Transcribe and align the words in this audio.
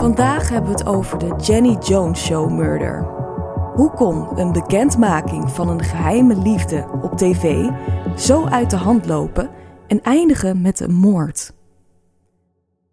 Vandaag 0.00 0.48
hebben 0.48 0.70
we 0.70 0.78
het 0.78 0.86
over 0.86 1.18
de 1.18 1.36
Jenny 1.42 1.76
Jones 1.80 2.24
Show 2.24 2.50
murder. 2.50 3.04
Hoe 3.74 3.90
kon 3.90 4.38
een 4.38 4.52
bekendmaking 4.52 5.50
van 5.50 5.68
een 5.68 5.82
geheime 5.82 6.36
liefde 6.36 6.86
op 7.02 7.16
tv 7.16 7.68
zo 8.16 8.46
uit 8.46 8.70
de 8.70 8.76
hand 8.76 9.06
lopen 9.06 9.50
en 9.86 10.02
eindigen 10.02 10.60
met 10.60 10.80
een 10.80 10.94
moord? 10.94 11.52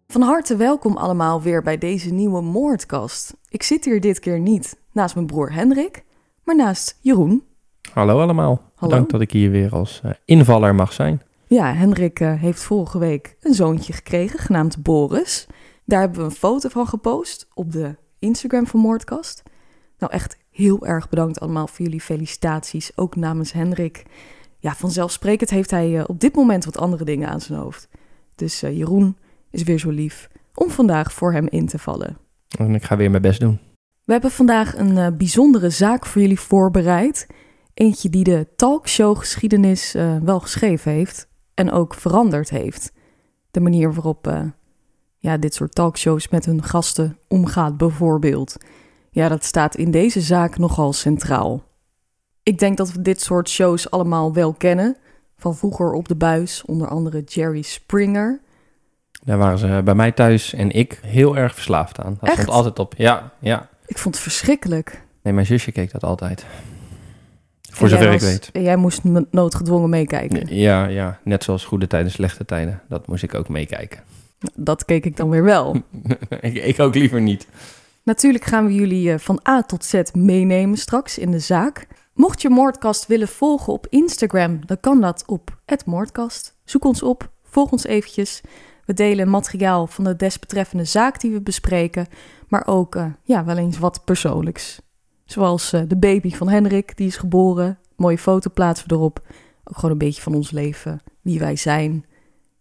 Van 0.06 0.22
harte 0.22 0.56
welkom 0.56 0.96
allemaal 0.96 1.42
weer 1.42 1.62
bij 1.62 1.78
deze 1.78 2.12
nieuwe 2.12 2.42
moordkast. 2.42 3.36
Ik 3.48 3.62
zit 3.62 3.84
hier 3.84 4.00
dit 4.00 4.18
keer 4.20 4.40
niet 4.40 4.80
naast 4.92 5.14
mijn 5.14 5.26
broer 5.26 5.52
Hendrik, 5.52 6.04
maar 6.44 6.56
naast 6.56 6.98
Jeroen. 7.00 7.44
Hallo 7.92 8.20
allemaal. 8.20 8.60
Bedankt 8.80 9.10
dat 9.10 9.20
ik 9.20 9.30
hier 9.30 9.50
weer 9.50 9.72
als 9.72 10.00
uh, 10.04 10.10
invaller 10.24 10.74
mag 10.74 10.92
zijn. 10.92 11.22
Ja, 11.46 11.74
Hendrik 11.74 12.20
uh, 12.20 12.40
heeft 12.40 12.62
vorige 12.62 12.98
week 12.98 13.36
een 13.40 13.54
zoontje 13.54 13.92
gekregen, 13.92 14.38
genaamd 14.38 14.82
Boris. 14.82 15.46
Daar 15.88 16.00
hebben 16.00 16.18
we 16.18 16.24
een 16.24 16.30
foto 16.30 16.68
van 16.68 16.86
gepost 16.86 17.48
op 17.54 17.72
de 17.72 17.96
Instagram 18.18 18.66
van 18.66 18.80
Moordkast. 18.80 19.42
Nou, 19.98 20.12
echt 20.12 20.38
heel 20.50 20.86
erg 20.86 21.08
bedankt 21.08 21.40
allemaal 21.40 21.66
voor 21.66 21.84
jullie 21.84 22.00
felicitaties, 22.00 22.96
ook 22.96 23.16
namens 23.16 23.52
Hendrik. 23.52 24.02
Ja, 24.58 24.74
vanzelfsprekend 24.74 25.50
heeft 25.50 25.70
hij 25.70 25.90
uh, 25.90 26.04
op 26.06 26.20
dit 26.20 26.34
moment 26.34 26.64
wat 26.64 26.78
andere 26.78 27.04
dingen 27.04 27.28
aan 27.28 27.40
zijn 27.40 27.58
hoofd. 27.58 27.88
Dus 28.34 28.60
Jeroen, 28.60 29.16
is 29.50 29.62
weer 29.62 29.78
zo 29.78 29.90
lief 29.90 30.28
om 30.54 30.70
vandaag 30.70 31.12
voor 31.12 31.32
hem 31.32 31.46
in 31.48 31.66
te 31.66 31.78
vallen. 31.78 32.18
En 32.58 32.74
ik 32.74 32.82
ga 32.82 32.96
weer 32.96 33.10
mijn 33.10 33.22
best 33.22 33.40
doen. 33.40 33.58
We 34.04 34.12
hebben 34.12 34.30
vandaag 34.30 34.76
een 34.76 34.96
uh, 34.96 35.06
bijzondere 35.16 35.70
zaak 35.70 36.06
voor 36.06 36.20
jullie 36.20 36.40
voorbereid. 36.40 37.26
Eentje 37.74 38.08
die 38.08 38.24
de 38.24 38.46
talkshow-geschiedenis 38.56 39.94
uh, 39.94 40.16
wel 40.16 40.40
geschreven 40.40 40.92
heeft 40.92 41.28
en 41.54 41.70
ook 41.70 41.94
veranderd 41.94 42.50
heeft. 42.50 42.92
De 43.50 43.60
manier 43.60 43.94
waarop 43.94 44.52
ja, 45.18 45.36
dit 45.36 45.54
soort 45.54 45.74
talkshows 45.74 46.28
met 46.28 46.44
hun 46.44 46.62
gasten 46.62 47.18
omgaat, 47.28 47.76
bijvoorbeeld. 47.76 48.56
Ja, 49.10 49.28
dat 49.28 49.44
staat 49.44 49.76
in 49.76 49.90
deze 49.90 50.20
zaak 50.20 50.58
nogal 50.58 50.92
centraal. 50.92 51.64
Ik 52.42 52.58
denk 52.58 52.76
dat 52.76 52.92
we 52.92 53.02
dit 53.02 53.20
soort 53.20 53.48
shows 53.48 53.90
allemaal 53.90 54.32
wel 54.32 54.52
kennen. 54.52 54.96
Van 55.36 55.56
vroeger 55.56 55.92
op 55.92 56.08
de 56.08 56.16
buis, 56.16 56.62
onder 56.64 56.88
andere 56.88 57.22
Jerry 57.22 57.62
Springer. 57.62 58.40
Daar 59.24 59.38
waren 59.38 59.58
ze 59.58 59.80
bij 59.84 59.94
mij 59.94 60.12
thuis 60.12 60.54
en 60.54 60.70
ik 60.70 61.00
heel 61.02 61.36
erg 61.36 61.54
verslaafd 61.54 62.00
aan. 62.00 62.16
Dat 62.20 62.28
Echt? 62.28 62.40
stond 62.40 62.56
altijd 62.56 62.78
op. 62.78 62.94
Ja, 62.96 63.32
ja. 63.38 63.68
Ik 63.86 63.98
vond 63.98 64.14
het 64.14 64.24
verschrikkelijk. 64.24 65.02
Nee, 65.22 65.32
mijn 65.32 65.46
zusje 65.46 65.72
keek 65.72 65.92
dat 65.92 66.04
altijd. 66.04 66.46
Voor 67.70 67.88
zover 67.88 68.12
ik 68.12 68.20
weet. 68.20 68.50
Jij 68.52 68.76
moest 68.76 69.00
noodgedwongen 69.30 69.90
meekijken. 69.90 70.56
Ja, 70.56 70.86
ja, 70.86 71.18
net 71.24 71.44
zoals 71.44 71.64
goede 71.64 71.86
tijden, 71.86 72.10
slechte 72.10 72.44
tijden. 72.44 72.82
Dat 72.88 73.06
moest 73.06 73.22
ik 73.22 73.34
ook 73.34 73.48
meekijken. 73.48 74.00
Dat 74.54 74.84
keek 74.84 75.04
ik 75.04 75.16
dan 75.16 75.30
weer 75.30 75.44
wel. 75.44 75.82
ik, 76.40 76.54
ik 76.54 76.80
ook 76.80 76.94
liever 76.94 77.20
niet. 77.20 77.48
Natuurlijk 78.02 78.44
gaan 78.44 78.66
we 78.66 78.74
jullie 78.74 79.12
eh, 79.12 79.18
van 79.18 79.40
A 79.48 79.62
tot 79.62 79.84
Z 79.84 80.02
meenemen 80.12 80.78
straks 80.78 81.18
in 81.18 81.30
de 81.30 81.38
zaak. 81.38 81.86
Mocht 82.14 82.42
je 82.42 82.50
Moordkast 82.50 83.06
willen 83.06 83.28
volgen 83.28 83.72
op 83.72 83.86
Instagram, 83.90 84.66
dan 84.66 84.80
kan 84.80 85.00
dat 85.00 85.24
op 85.26 85.58
het 85.66 85.84
Moordkast. 85.84 86.56
Zoek 86.64 86.84
ons 86.84 87.02
op, 87.02 87.30
volg 87.42 87.70
ons 87.70 87.84
eventjes. 87.84 88.40
We 88.84 88.94
delen 88.94 89.30
materiaal 89.30 89.86
van 89.86 90.04
de 90.04 90.16
desbetreffende 90.16 90.84
zaak 90.84 91.20
die 91.20 91.30
we 91.30 91.40
bespreken, 91.40 92.06
maar 92.48 92.66
ook 92.66 92.94
uh, 92.94 93.06
ja, 93.22 93.44
wel 93.44 93.56
eens 93.56 93.78
wat 93.78 94.04
persoonlijks. 94.04 94.80
Zoals 95.24 95.72
uh, 95.72 95.82
de 95.88 95.96
baby 95.96 96.34
van 96.34 96.48
Henrik, 96.48 96.96
die 96.96 97.06
is 97.06 97.16
geboren. 97.16 97.78
Mooie 97.96 98.18
foto 98.18 98.50
plaatsen 98.54 98.88
we 98.88 98.94
erop. 98.94 99.22
Ook 99.64 99.74
gewoon 99.74 99.90
een 99.90 99.98
beetje 99.98 100.22
van 100.22 100.34
ons 100.34 100.50
leven, 100.50 101.00
wie 101.22 101.38
wij 101.38 101.56
zijn. 101.56 102.04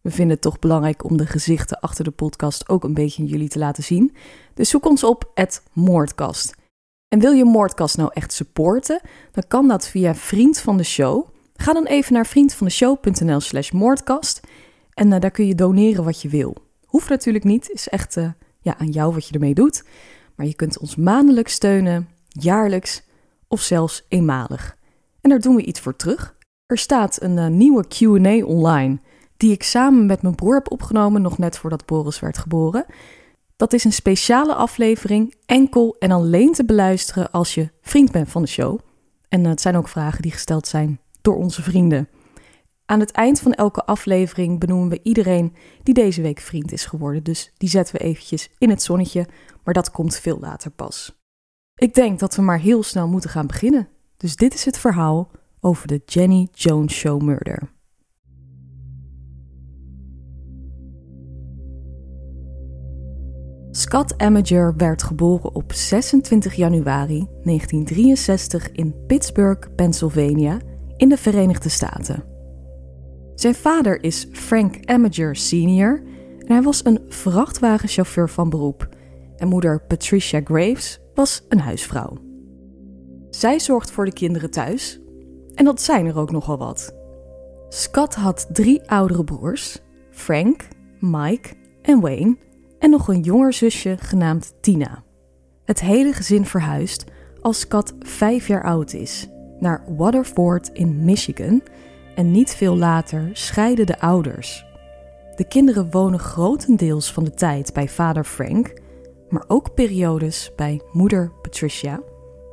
We 0.07 0.13
vinden 0.13 0.33
het 0.33 0.41
toch 0.41 0.59
belangrijk 0.59 1.03
om 1.03 1.17
de 1.17 1.25
gezichten 1.25 1.79
achter 1.79 2.03
de 2.03 2.11
podcast 2.11 2.69
ook 2.69 2.83
een 2.83 2.93
beetje 2.93 3.25
jullie 3.25 3.49
te 3.49 3.59
laten 3.59 3.83
zien. 3.83 4.15
Dus 4.53 4.69
zoek 4.69 4.85
ons 4.85 5.03
op, 5.03 5.31
het 5.33 5.63
Moordkast. 5.73 6.55
En 7.07 7.19
wil 7.19 7.31
je 7.31 7.45
Moordkast 7.45 7.97
nou 7.97 8.09
echt 8.13 8.33
supporten, 8.33 9.01
dan 9.31 9.43
kan 9.47 9.67
dat 9.67 9.87
via 9.87 10.15
Vriend 10.15 10.59
van 10.59 10.77
de 10.77 10.83
Show. 10.83 11.27
Ga 11.55 11.73
dan 11.73 11.85
even 11.85 12.13
naar 12.13 12.25
vriendvandeshow.nl 12.25 13.39
slash 13.39 13.71
moordkast 13.71 14.39
en 14.93 15.11
uh, 15.11 15.19
daar 15.19 15.31
kun 15.31 15.47
je 15.47 15.55
doneren 15.55 16.03
wat 16.03 16.21
je 16.21 16.29
wil. 16.29 16.55
Hoeft 16.85 17.09
natuurlijk 17.09 17.45
niet, 17.45 17.69
is 17.69 17.87
echt 17.87 18.17
uh, 18.17 18.29
ja, 18.61 18.77
aan 18.77 18.89
jou 18.89 19.13
wat 19.13 19.27
je 19.27 19.33
ermee 19.33 19.53
doet. 19.53 19.83
Maar 20.35 20.45
je 20.45 20.55
kunt 20.55 20.79
ons 20.79 20.95
maandelijks 20.95 21.53
steunen, 21.53 22.09
jaarlijks 22.27 23.03
of 23.47 23.61
zelfs 23.61 24.05
eenmalig. 24.07 24.77
En 25.21 25.29
daar 25.29 25.39
doen 25.39 25.55
we 25.55 25.63
iets 25.63 25.79
voor 25.79 25.95
terug. 25.95 26.35
Er 26.65 26.77
staat 26.77 27.21
een 27.21 27.37
uh, 27.37 27.47
nieuwe 27.47 27.85
QA 27.87 28.45
online, 28.45 28.99
die 29.37 29.51
ik 29.51 29.63
samen 29.63 30.05
met 30.05 30.21
mijn 30.21 30.35
broer 30.35 30.53
heb 30.53 30.71
opgenomen, 30.71 31.21
nog 31.21 31.37
net 31.37 31.57
voordat 31.57 31.85
Boris 31.85 32.19
werd 32.19 32.37
geboren. 32.37 32.85
Dat 33.55 33.73
is 33.73 33.83
een 33.83 33.93
speciale 33.93 34.53
aflevering, 34.53 35.35
enkel 35.45 35.95
en 35.99 36.11
alleen 36.11 36.53
te 36.53 36.65
beluisteren 36.65 37.31
als 37.31 37.53
je 37.53 37.69
vriend 37.81 38.11
bent 38.11 38.29
van 38.29 38.41
de 38.41 38.47
show. 38.47 38.79
En 39.29 39.45
het 39.45 39.61
zijn 39.61 39.75
ook 39.75 39.87
vragen 39.87 40.21
die 40.21 40.31
gesteld 40.31 40.67
zijn 40.67 40.99
door 41.21 41.35
onze 41.35 41.61
vrienden. 41.61 42.07
Aan 42.85 42.99
het 42.99 43.11
eind 43.11 43.39
van 43.39 43.53
elke 43.53 43.85
aflevering 43.85 44.59
benoemen 44.59 44.89
we 44.89 44.99
iedereen 45.03 45.55
die 45.83 45.93
deze 45.93 46.21
week 46.21 46.39
vriend 46.39 46.71
is 46.71 46.85
geworden. 46.85 47.23
Dus 47.23 47.51
die 47.57 47.69
zetten 47.69 47.95
we 47.95 48.01
eventjes 48.01 48.49
in 48.57 48.69
het 48.69 48.83
zonnetje, 48.83 49.27
maar 49.63 49.73
dat 49.73 49.91
komt 49.91 50.15
veel 50.15 50.37
later 50.39 50.71
pas. 50.71 51.15
Ik 51.75 51.93
denk 51.93 52.19
dat 52.19 52.35
we 52.35 52.41
maar 52.41 52.59
heel 52.59 52.83
snel 52.83 53.07
moeten 53.07 53.29
gaan 53.29 53.47
beginnen. 53.47 53.87
Dus 54.17 54.35
dit 54.35 54.53
is 54.53 54.65
het 54.65 54.77
verhaal 54.77 55.31
over 55.59 55.87
de 55.87 56.01
Jenny 56.05 56.47
Jones 56.51 56.93
Show 56.93 57.21
murder. 57.21 57.75
Scott 63.77 64.17
Amager 64.17 64.73
werd 64.77 65.03
geboren 65.03 65.55
op 65.55 65.73
26 65.73 66.53
januari 66.53 67.27
1963 67.43 68.71
in 68.71 69.05
Pittsburgh, 69.07 69.67
Pennsylvania, 69.75 70.57
in 70.95 71.09
de 71.09 71.17
Verenigde 71.17 71.69
Staten. 71.69 72.23
Zijn 73.35 73.55
vader 73.55 74.03
is 74.03 74.27
Frank 74.31 74.85
Amager 74.85 75.35
Sr. 75.35 76.01
en 76.39 76.47
hij 76.47 76.61
was 76.61 76.85
een 76.85 77.05
vrachtwagenchauffeur 77.07 78.29
van 78.29 78.49
beroep. 78.49 78.89
En 79.35 79.47
moeder 79.47 79.81
Patricia 79.81 80.41
Graves 80.43 80.99
was 81.13 81.45
een 81.49 81.59
huisvrouw. 81.59 82.17
Zij 83.29 83.59
zorgt 83.59 83.91
voor 83.91 84.05
de 84.05 84.13
kinderen 84.13 84.51
thuis 84.51 84.99
en 85.55 85.65
dat 85.65 85.81
zijn 85.81 86.05
er 86.05 86.17
ook 86.17 86.31
nogal 86.31 86.57
wat. 86.57 86.95
Scott 87.69 88.15
had 88.15 88.47
drie 88.51 88.89
oudere 88.89 89.23
broers, 89.23 89.81
Frank, 90.11 90.67
Mike 90.99 91.49
en 91.81 91.99
Wayne, 91.99 92.37
en 92.79 92.89
nog 92.89 93.07
een 93.07 93.21
jonger 93.21 93.53
zusje 93.53 93.97
genaamd 93.99 94.53
Tina. 94.61 95.03
Het 95.65 95.79
hele 95.79 96.13
gezin 96.13 96.45
verhuist 96.45 97.03
als 97.41 97.59
Scott 97.59 97.93
vijf 97.99 98.47
jaar 98.47 98.63
oud 98.63 98.93
is 98.93 99.29
naar 99.59 99.83
Waterford 99.97 100.69
in 100.73 101.05
Michigan 101.05 101.61
en 102.15 102.31
niet 102.31 102.55
veel 102.55 102.77
later 102.77 103.29
scheiden 103.33 103.85
de 103.85 103.99
ouders. 103.99 104.65
De 105.35 105.47
kinderen 105.47 105.91
wonen 105.91 106.19
grotendeels 106.19 107.13
van 107.13 107.23
de 107.23 107.31
tijd 107.31 107.73
bij 107.73 107.87
vader 107.87 108.23
Frank, 108.23 108.73
maar 109.29 109.43
ook 109.47 109.73
periodes 109.73 110.51
bij 110.55 110.81
moeder 110.91 111.31
Patricia. 111.41 112.01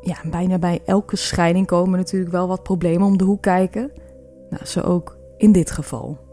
Ja, 0.01 0.17
bijna 0.31 0.59
bij 0.59 0.83
elke 0.85 1.17
scheiding 1.17 1.67
komen 1.67 1.99
natuurlijk 1.99 2.33
wel 2.33 2.49
wat 2.49 2.63
problemen 2.63 3.07
om 3.07 3.19
de 3.19 3.25
hoek 3.25 3.43
kijken. 3.43 3.93
Nou, 4.51 4.65
zo 4.65 4.81
ook 4.81 5.19
in 5.37 5.53
dit 5.53 5.71
geval. 5.71 6.24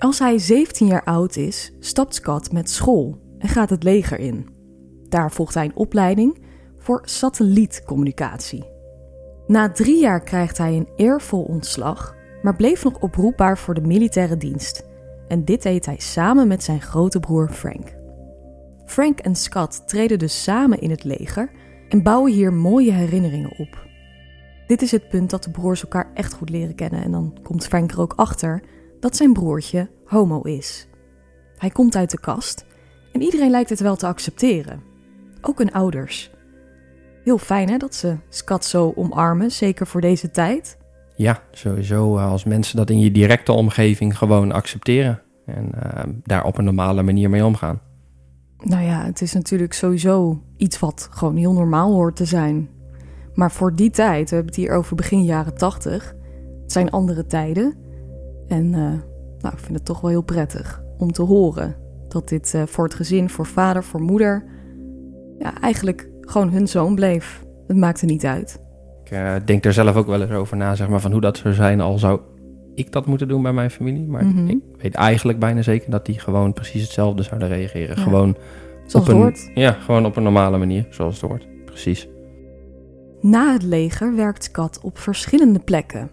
Als 0.00 0.18
hij 0.18 0.38
17 0.38 0.86
jaar 0.86 1.04
oud 1.04 1.36
is, 1.36 1.72
stapt 1.78 2.14
Scott 2.14 2.52
met 2.52 2.70
school 2.70 3.18
en 3.38 3.48
gaat 3.48 3.70
het 3.70 3.82
leger 3.82 4.18
in. 4.18 4.48
Daar 5.08 5.32
volgt 5.32 5.54
hij 5.54 5.64
een 5.64 5.76
opleiding 5.76 6.38
voor 6.78 7.02
satellietcommunicatie. 7.04 8.64
Na 9.46 9.72
drie 9.72 10.00
jaar 10.00 10.22
krijgt 10.22 10.58
hij 10.58 10.76
een 10.76 10.88
eervol 10.96 11.42
ontslag, 11.42 12.14
maar 12.42 12.56
bleef 12.56 12.84
nog 12.84 13.00
oproepbaar 13.00 13.58
voor 13.58 13.74
de 13.74 13.80
militaire 13.80 14.36
dienst. 14.36 14.86
En 15.28 15.44
dit 15.44 15.62
deed 15.62 15.86
hij 15.86 15.98
samen 15.98 16.48
met 16.48 16.62
zijn 16.62 16.80
grote 16.80 17.20
broer 17.20 17.50
Frank. 17.50 17.96
Frank 18.84 19.18
en 19.18 19.34
Scott 19.34 19.88
treden 19.88 20.18
dus 20.18 20.42
samen 20.42 20.80
in 20.80 20.90
het 20.90 21.04
leger 21.04 21.50
en 21.88 22.02
bouwen 22.02 22.32
hier 22.32 22.52
mooie 22.52 22.92
herinneringen 22.92 23.58
op. 23.58 23.86
Dit 24.66 24.82
is 24.82 24.90
het 24.90 25.08
punt 25.08 25.30
dat 25.30 25.44
de 25.44 25.50
broers 25.50 25.82
elkaar 25.82 26.10
echt 26.14 26.32
goed 26.32 26.50
leren 26.50 26.74
kennen 26.74 27.02
en 27.02 27.10
dan 27.10 27.38
komt 27.42 27.66
Frank 27.66 27.92
er 27.92 28.00
ook 28.00 28.12
achter 28.16 28.62
dat 29.00 29.16
zijn 29.16 29.32
broertje 29.32 29.90
homo 30.04 30.40
is. 30.40 30.88
Hij 31.56 31.70
komt 31.70 31.96
uit 31.96 32.10
de 32.10 32.20
kast 32.20 32.66
en 33.12 33.22
iedereen 33.22 33.50
lijkt 33.50 33.70
het 33.70 33.80
wel 33.80 33.96
te 33.96 34.06
accepteren. 34.06 34.82
Ook 35.40 35.58
hun 35.58 35.72
ouders. 35.72 36.30
Heel 37.24 37.38
fijn 37.38 37.68
hè, 37.68 37.76
dat 37.76 37.94
ze 37.94 38.16
Scott 38.28 38.64
zo 38.64 38.92
omarmen, 38.96 39.50
zeker 39.50 39.86
voor 39.86 40.00
deze 40.00 40.30
tijd. 40.30 40.78
Ja, 41.16 41.42
sowieso 41.50 42.16
eh, 42.16 42.30
als 42.30 42.44
mensen 42.44 42.76
dat 42.76 42.90
in 42.90 42.98
je 42.98 43.10
directe 43.10 43.52
omgeving 43.52 44.18
gewoon 44.18 44.52
accepteren. 44.52 45.22
En 45.46 45.72
uh, 45.74 46.02
daar 46.22 46.44
op 46.44 46.58
een 46.58 46.64
normale 46.64 47.02
manier 47.02 47.30
mee 47.30 47.44
omgaan. 47.44 47.80
Nou 48.58 48.82
ja, 48.82 49.04
het 49.04 49.20
is 49.20 49.32
natuurlijk 49.32 49.72
sowieso 49.72 50.42
iets 50.56 50.78
wat 50.78 51.08
gewoon 51.10 51.36
heel 51.36 51.52
normaal 51.52 51.92
hoort 51.92 52.16
te 52.16 52.24
zijn. 52.24 52.68
Maar 53.34 53.52
voor 53.52 53.74
die 53.74 53.90
tijd, 53.90 54.30
we 54.30 54.34
hebben 54.34 54.54
het 54.54 54.62
hier 54.62 54.72
over 54.72 54.96
begin 54.96 55.24
jaren 55.24 55.54
tachtig. 55.54 56.14
Het 56.62 56.72
zijn 56.72 56.90
andere 56.90 57.26
tijden. 57.26 57.74
En 58.50 58.66
uh, 58.66 58.78
nou, 59.38 59.54
ik 59.54 59.58
vind 59.58 59.74
het 59.74 59.84
toch 59.84 60.00
wel 60.00 60.10
heel 60.10 60.22
prettig 60.22 60.82
om 60.98 61.12
te 61.12 61.22
horen 61.22 61.76
dat 62.08 62.28
dit 62.28 62.52
uh, 62.56 62.62
voor 62.66 62.84
het 62.84 62.94
gezin, 62.94 63.30
voor 63.30 63.46
vader, 63.46 63.84
voor 63.84 64.00
moeder, 64.00 64.44
ja, 65.38 65.60
eigenlijk 65.60 66.08
gewoon 66.20 66.50
hun 66.50 66.68
zoon 66.68 66.94
bleef. 66.94 67.44
Het 67.66 67.76
maakte 67.76 68.06
niet 68.06 68.26
uit. 68.26 68.60
Ik 69.04 69.10
uh, 69.10 69.34
denk 69.44 69.64
er 69.64 69.72
zelf 69.72 69.96
ook 69.96 70.06
wel 70.06 70.22
eens 70.22 70.30
over 70.30 70.56
na, 70.56 70.74
zeg 70.74 70.88
maar, 70.88 71.00
van 71.00 71.12
hoe 71.12 71.20
dat 71.20 71.36
zou 71.36 71.54
zijn 71.54 71.80
al 71.80 71.98
zou 71.98 72.20
ik 72.74 72.92
dat 72.92 73.06
moeten 73.06 73.28
doen 73.28 73.42
bij 73.42 73.52
mijn 73.52 73.70
familie. 73.70 74.06
Maar 74.06 74.24
mm 74.24 74.36
-hmm. 74.36 74.48
ik 74.48 74.62
weet 74.76 74.94
eigenlijk 74.94 75.38
bijna 75.38 75.62
zeker 75.62 75.90
dat 75.90 76.06
die 76.06 76.18
gewoon 76.18 76.52
precies 76.52 76.82
hetzelfde 76.82 77.22
zouden 77.22 77.48
reageren. 77.48 77.96
Ja. 77.96 78.02
Gewoon 78.02 78.36
zoals 78.86 79.08
op 79.08 79.14
een. 79.14 79.36
Ja, 79.54 79.72
gewoon 79.72 80.06
op 80.06 80.16
een 80.16 80.22
normale 80.22 80.58
manier, 80.58 80.86
zoals 80.90 81.20
het 81.20 81.30
hoort. 81.30 81.46
Precies. 81.64 82.08
Na 83.20 83.52
het 83.52 83.62
leger 83.62 84.16
werkt 84.16 84.44
Scott 84.44 84.80
op 84.80 84.98
verschillende 84.98 85.58
plekken. 85.58 86.10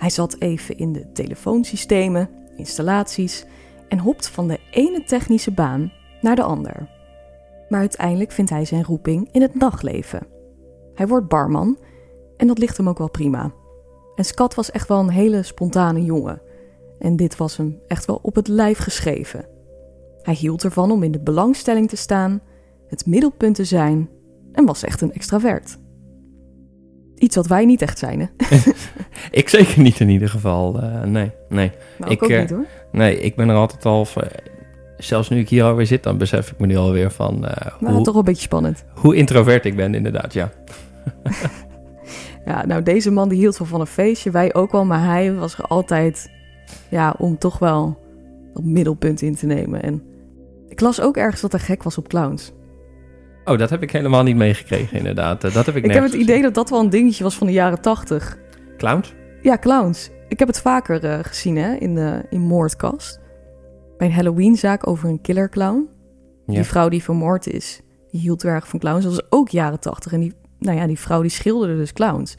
Hij 0.00 0.10
zat 0.10 0.36
even 0.38 0.76
in 0.76 0.92
de 0.92 1.12
telefoonsystemen, 1.12 2.28
installaties 2.56 3.44
en 3.88 3.98
hopt 3.98 4.28
van 4.28 4.48
de 4.48 4.58
ene 4.70 5.04
technische 5.04 5.50
baan 5.50 5.92
naar 6.20 6.36
de 6.36 6.42
ander. 6.42 6.88
Maar 7.68 7.80
uiteindelijk 7.80 8.32
vindt 8.32 8.50
hij 8.50 8.64
zijn 8.64 8.84
roeping 8.84 9.28
in 9.32 9.42
het 9.42 9.54
nachtleven. 9.54 10.26
Hij 10.94 11.08
wordt 11.08 11.28
barman 11.28 11.78
en 12.36 12.46
dat 12.46 12.58
ligt 12.58 12.76
hem 12.76 12.88
ook 12.88 12.98
wel 12.98 13.10
prima. 13.10 13.52
En 14.14 14.24
Scott 14.24 14.54
was 14.54 14.70
echt 14.70 14.88
wel 14.88 14.98
een 14.98 15.10
hele 15.10 15.42
spontane 15.42 16.04
jongen. 16.04 16.42
En 16.98 17.16
dit 17.16 17.36
was 17.36 17.56
hem 17.56 17.80
echt 17.86 18.04
wel 18.04 18.18
op 18.22 18.34
het 18.34 18.48
lijf 18.48 18.78
geschreven. 18.78 19.48
Hij 20.22 20.34
hield 20.34 20.64
ervan 20.64 20.90
om 20.90 21.02
in 21.02 21.12
de 21.12 21.22
belangstelling 21.22 21.88
te 21.88 21.96
staan, 21.96 22.40
het 22.86 23.06
middelpunt 23.06 23.54
te 23.54 23.64
zijn 23.64 24.08
en 24.52 24.64
was 24.64 24.82
echt 24.82 25.00
een 25.00 25.12
extravert. 25.12 25.78
Iets 27.20 27.36
wat 27.36 27.46
wij 27.46 27.64
niet 27.64 27.82
echt 27.82 27.98
zijn, 27.98 28.20
hè? 28.20 28.56
ik 29.40 29.48
zeker 29.48 29.80
niet 29.80 30.00
in 30.00 30.08
ieder 30.08 30.28
geval. 30.28 30.82
Uh, 30.82 31.02
nee, 31.02 31.30
nee. 31.48 31.72
Nou, 31.98 32.12
ik 32.12 32.22
ook 32.22 32.30
uh, 32.30 32.40
niet 32.40 32.50
hoor. 32.50 32.66
Nee, 32.92 33.20
ik 33.20 33.36
ben 33.36 33.48
er 33.48 33.56
altijd 33.56 33.84
al. 33.84 34.06
Uh, 34.16 34.24
zelfs 34.98 35.28
nu 35.28 35.38
ik 35.38 35.48
hier 35.48 35.64
alweer 35.64 35.86
zit, 35.86 36.02
dan 36.02 36.18
besef 36.18 36.50
ik 36.50 36.58
me 36.58 36.66
nu 36.66 36.76
alweer 36.76 37.10
van. 37.10 37.40
nou, 37.40 37.94
hoe, 37.94 38.02
toch 38.02 38.04
wel 38.04 38.16
een 38.16 38.24
beetje 38.24 38.42
spannend. 38.42 38.84
Hoe 38.94 39.16
introvert 39.16 39.64
ik 39.64 39.76
ben, 39.76 39.94
inderdaad, 39.94 40.32
ja. 40.32 40.50
ja, 42.46 42.66
nou, 42.66 42.82
deze 42.82 43.10
man 43.10 43.28
die 43.28 43.38
hield 43.38 43.58
wel 43.58 43.68
van 43.68 43.80
een 43.80 43.86
feestje. 43.86 44.30
Wij 44.30 44.54
ook 44.54 44.72
wel, 44.72 44.84
maar 44.84 45.04
hij 45.04 45.34
was 45.34 45.58
er 45.58 45.64
altijd. 45.64 46.30
Ja, 46.88 47.14
om 47.18 47.38
toch 47.38 47.58
wel 47.58 47.98
dat 48.54 48.64
middelpunt 48.64 49.22
in 49.22 49.34
te 49.34 49.46
nemen. 49.46 49.82
En 49.82 50.02
ik 50.68 50.80
las 50.80 51.00
ook 51.00 51.16
ergens 51.16 51.40
dat 51.40 51.52
hij 51.52 51.60
gek 51.60 51.82
was 51.82 51.98
op 51.98 52.08
clowns. 52.08 52.52
Oh, 53.50 53.58
dat 53.58 53.70
heb 53.70 53.82
ik 53.82 53.90
helemaal 53.90 54.22
niet 54.22 54.36
meegekregen, 54.36 54.98
inderdaad. 54.98 55.40
Dat 55.40 55.66
heb 55.66 55.76
ik 55.76 55.84
Ik 55.84 55.92
heb 55.92 56.02
het 56.02 56.12
idee 56.12 56.42
dat 56.42 56.54
dat 56.54 56.70
wel 56.70 56.80
een 56.80 56.90
dingetje 56.90 57.24
was 57.24 57.36
van 57.36 57.46
de 57.46 57.52
jaren 57.52 57.80
tachtig. 57.80 58.38
Clowns? 58.76 59.14
Ja, 59.42 59.58
clowns. 59.58 60.10
Ik 60.28 60.38
heb 60.38 60.48
het 60.48 60.60
vaker 60.60 61.04
uh, 61.04 61.18
gezien 61.22 61.56
hè, 61.56 61.74
in, 61.74 61.94
de, 61.94 62.26
in 62.30 62.40
Moordkast. 62.40 63.20
Bij 63.98 64.06
een 64.06 64.14
Halloweenzaak 64.14 64.86
over 64.86 65.08
een 65.08 65.20
killer 65.20 65.48
clown. 65.48 65.88
Ja. 66.46 66.54
Die 66.54 66.64
vrouw 66.64 66.88
die 66.88 67.02
vermoord 67.02 67.46
is, 67.46 67.80
die 68.10 68.20
hield 68.20 68.44
erg 68.44 68.68
van 68.68 68.78
clowns. 68.78 69.04
Dat 69.04 69.12
was 69.12 69.26
ook 69.28 69.48
jaren 69.48 69.80
tachtig. 69.80 70.12
En 70.12 70.20
die, 70.20 70.32
nou 70.58 70.76
ja, 70.76 70.86
die 70.86 70.98
vrouw 70.98 71.20
die 71.20 71.30
schilderde 71.30 71.76
dus 71.76 71.92
clowns. 71.92 72.34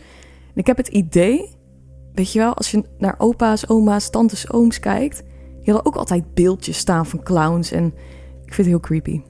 En 0.47 0.55
ik 0.61 0.67
heb 0.67 0.77
het 0.77 0.87
idee, 0.87 1.55
weet 2.13 2.31
je 2.31 2.39
wel, 2.39 2.53
als 2.53 2.71
je 2.71 2.83
naar 2.97 3.15
opa's, 3.17 3.69
oma's, 3.69 4.09
tantes, 4.09 4.51
ooms 4.51 4.79
kijkt... 4.79 5.23
die 5.63 5.73
hadden 5.73 5.85
ook 5.85 5.95
altijd 5.95 6.33
beeldjes 6.33 6.77
staan 6.77 7.05
van 7.05 7.23
clowns. 7.23 7.71
En 7.71 7.85
ik 8.45 8.53
vind 8.53 8.57
het 8.57 8.65
heel 8.67 8.79
creepy. 8.79 9.21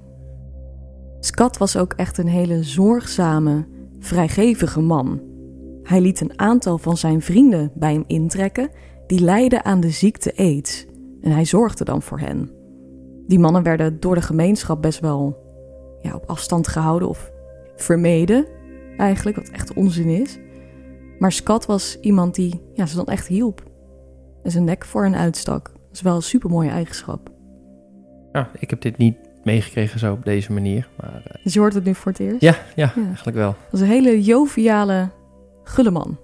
Scott 1.24 1.58
was 1.58 1.78
ook 1.78 1.94
echt 1.94 2.18
een 2.18 2.28
hele 2.28 2.64
zorgzame, 2.64 3.66
vrijgevige 4.00 4.80
man. 4.80 5.22
Hij 5.84 6.02
liet 6.02 6.22
een 6.22 6.40
aantal 6.40 6.78
van 6.78 6.98
zijn 6.98 7.22
vrienden 7.22 7.72
bij 7.74 7.94
hem 7.94 8.04
intrekken 8.08 8.70
die 9.08 9.20
lijden 9.20 9.66
aan 9.66 9.80
de 9.80 9.90
ziekte 9.90 10.36
AIDS 10.36 10.86
en 11.22 11.32
hij 11.32 11.46
zorgde 11.46 11.84
dan 11.84 12.02
voor 12.02 12.20
hen. 12.20 12.52
Die 13.28 13.40
mannen 13.40 13.64
werden 13.64 14.00
door 14.00 14.16
de 14.16 14.22
gemeenschap 14.22 14.82
best 14.82 15.00
wel 15.00 15.38
ja, 16.02 16.16
op 16.16 16.24
afstand 16.26 16.68
gehouden 16.68 17.08
of 17.08 17.32
vermeden, 17.76 18.46
eigenlijk, 18.98 19.38
wat 19.38 19.50
echt 19.50 19.74
onzin 19.74 20.10
is. 20.10 20.40
Maar 21.20 21.32
Scott 21.32 21.66
was 21.66 22.00
iemand 22.00 22.36
die 22.36 22.62
ja, 22.74 22.86
ze 22.86 22.96
dan 22.96 23.06
echt 23.06 23.28
hielp 23.28 23.64
en 24.44 24.52
zijn 24.52 24.64
nek 24.64 24.86
voor 24.86 25.04
hen 25.04 25.16
uitstak. 25.16 25.72
Dat 25.74 25.92
is 25.92 26.02
wel 26.02 26.16
een 26.16 26.22
supermooie 26.22 26.70
eigenschap. 26.70 27.30
Ja, 28.32 28.50
ik 28.60 28.70
heb 28.70 28.82
dit 28.82 28.98
niet 28.98 29.18
meegekregen 29.44 30.00
zo 30.00 30.14
op 30.14 30.26
deze 30.26 30.52
manier. 30.52 30.90
Maar, 30.98 31.24
uh... 31.28 31.44
Dus 31.44 31.54
je 31.54 31.60
hoort 31.60 31.74
het 31.74 31.84
nu 31.84 31.96
voor 31.96 32.12
het 32.12 32.22
eerst? 32.22 32.42
Ja, 32.42 32.56
ja, 32.76 32.94
ja. 32.96 33.04
eigenlijk 33.06 33.38
wel. 33.38 33.56
Dat 33.72 33.74
is 33.74 33.82
een 33.82 33.94
hele 33.94 34.22
joviale, 34.22 35.10
gulle 35.64 35.92
man. 35.92 36.18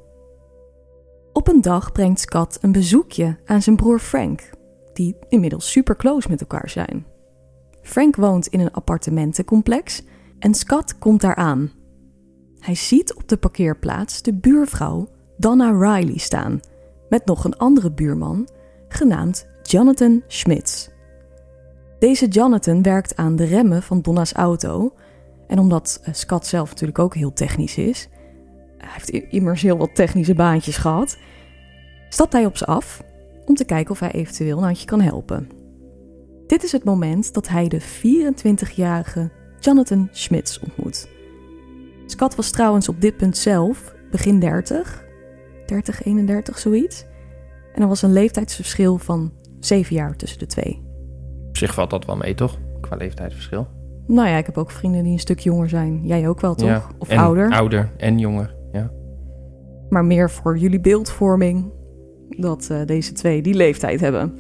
Op 1.33 1.47
een 1.47 1.61
dag 1.61 1.91
brengt 1.91 2.19
Scott 2.19 2.57
een 2.61 2.71
bezoekje 2.71 3.37
aan 3.45 3.61
zijn 3.61 3.75
broer 3.75 3.99
Frank, 3.99 4.49
die 4.93 5.15
inmiddels 5.29 5.71
super 5.71 5.95
close 5.95 6.29
met 6.29 6.41
elkaar 6.41 6.69
zijn. 6.69 7.05
Frank 7.81 8.15
woont 8.15 8.47
in 8.47 8.59
een 8.59 8.71
appartementencomplex 8.71 10.03
en 10.39 10.53
Scott 10.53 10.97
komt 10.97 11.21
daar 11.21 11.35
aan. 11.35 11.71
Hij 12.59 12.75
ziet 12.75 13.13
op 13.13 13.27
de 13.27 13.37
parkeerplaats 13.37 14.21
de 14.21 14.33
buurvrouw 14.33 15.09
Donna 15.37 15.71
Riley 15.71 16.17
staan, 16.17 16.59
met 17.09 17.25
nog 17.25 17.43
een 17.43 17.57
andere 17.57 17.91
buurman, 17.91 18.47
genaamd 18.87 19.47
Jonathan 19.63 20.23
Schmitz. 20.27 20.89
Deze 21.99 22.27
Jonathan 22.27 22.81
werkt 22.81 23.15
aan 23.15 23.35
de 23.35 23.45
remmen 23.45 23.83
van 23.83 24.01
Donna's 24.01 24.33
auto. 24.33 24.93
En 25.47 25.59
omdat 25.59 26.01
Scott 26.11 26.45
zelf 26.45 26.69
natuurlijk 26.69 26.99
ook 26.99 27.15
heel 27.15 27.33
technisch 27.33 27.77
is, 27.77 28.09
hij 28.77 28.89
heeft 28.93 29.09
immers 29.09 29.61
heel 29.61 29.77
wat 29.77 29.95
technische 29.95 30.33
baantjes 30.33 30.77
gehad, 30.77 31.17
stapt 32.09 32.33
hij 32.33 32.45
op 32.45 32.57
ze 32.57 32.65
af 32.65 33.03
om 33.45 33.55
te 33.55 33.65
kijken 33.65 33.91
of 33.91 33.99
hij 33.99 34.11
eventueel 34.11 34.57
een 34.57 34.63
handje 34.63 34.85
kan 34.85 35.01
helpen. 35.01 35.49
Dit 36.47 36.63
is 36.63 36.71
het 36.71 36.83
moment 36.83 37.33
dat 37.33 37.47
hij 37.47 37.67
de 37.67 37.81
24-jarige 37.81 39.31
Jonathan 39.59 40.07
Schmitz 40.11 40.57
ontmoet. 40.57 41.09
Scott 42.05 42.35
was 42.35 42.51
trouwens 42.51 42.89
op 42.89 43.01
dit 43.01 43.17
punt 43.17 43.37
zelf 43.37 43.95
begin 44.11 44.39
30, 44.39 45.05
30, 45.65 46.03
31, 46.03 46.59
zoiets. 46.59 47.05
En 47.73 47.81
er 47.81 47.87
was 47.87 48.01
een 48.01 48.13
leeftijdsverschil 48.13 48.97
van 48.97 49.31
7 49.59 49.95
jaar 49.95 50.15
tussen 50.15 50.39
de 50.39 50.45
twee. 50.45 50.86
Op 51.57 51.63
zich 51.63 51.73
valt 51.73 51.89
dat 51.89 52.05
wel 52.05 52.17
mee, 52.17 52.33
toch? 52.35 52.57
Qua 52.81 52.95
leeftijdsverschil. 52.95 53.67
Nou 54.07 54.27
ja, 54.27 54.37
ik 54.37 54.45
heb 54.45 54.57
ook 54.57 54.71
vrienden 54.71 55.03
die 55.03 55.11
een 55.11 55.19
stuk 55.19 55.39
jonger 55.39 55.69
zijn. 55.69 56.01
Jij 56.03 56.27
ook 56.27 56.41
wel, 56.41 56.55
toch? 56.55 56.67
Ja, 56.67 56.83
of 56.97 57.09
en 57.09 57.17
ouder. 57.17 57.51
Ouder 57.51 57.91
en 57.97 58.19
jonger, 58.19 58.55
ja. 58.71 58.91
Maar 59.89 60.05
meer 60.05 60.29
voor 60.29 60.57
jullie 60.57 60.79
beeldvorming 60.79 61.71
dat 62.29 62.67
uh, 62.71 62.85
deze 62.85 63.11
twee 63.11 63.41
die 63.41 63.53
leeftijd 63.53 63.99
hebben. 63.99 64.33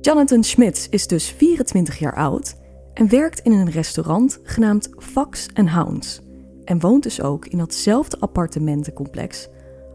Jonathan 0.00 0.44
Schmitz 0.44 0.86
is 0.90 1.06
dus 1.06 1.30
24 1.30 1.98
jaar 1.98 2.14
oud 2.14 2.56
en 2.94 3.08
werkt 3.08 3.40
in 3.40 3.52
een 3.52 3.70
restaurant 3.70 4.40
genaamd 4.42 4.90
Fox 4.98 5.48
Hounds. 5.64 6.20
En 6.64 6.80
woont 6.80 7.02
dus 7.02 7.22
ook 7.22 7.46
in 7.46 7.58
datzelfde 7.58 8.20
appartementencomplex 8.20 9.48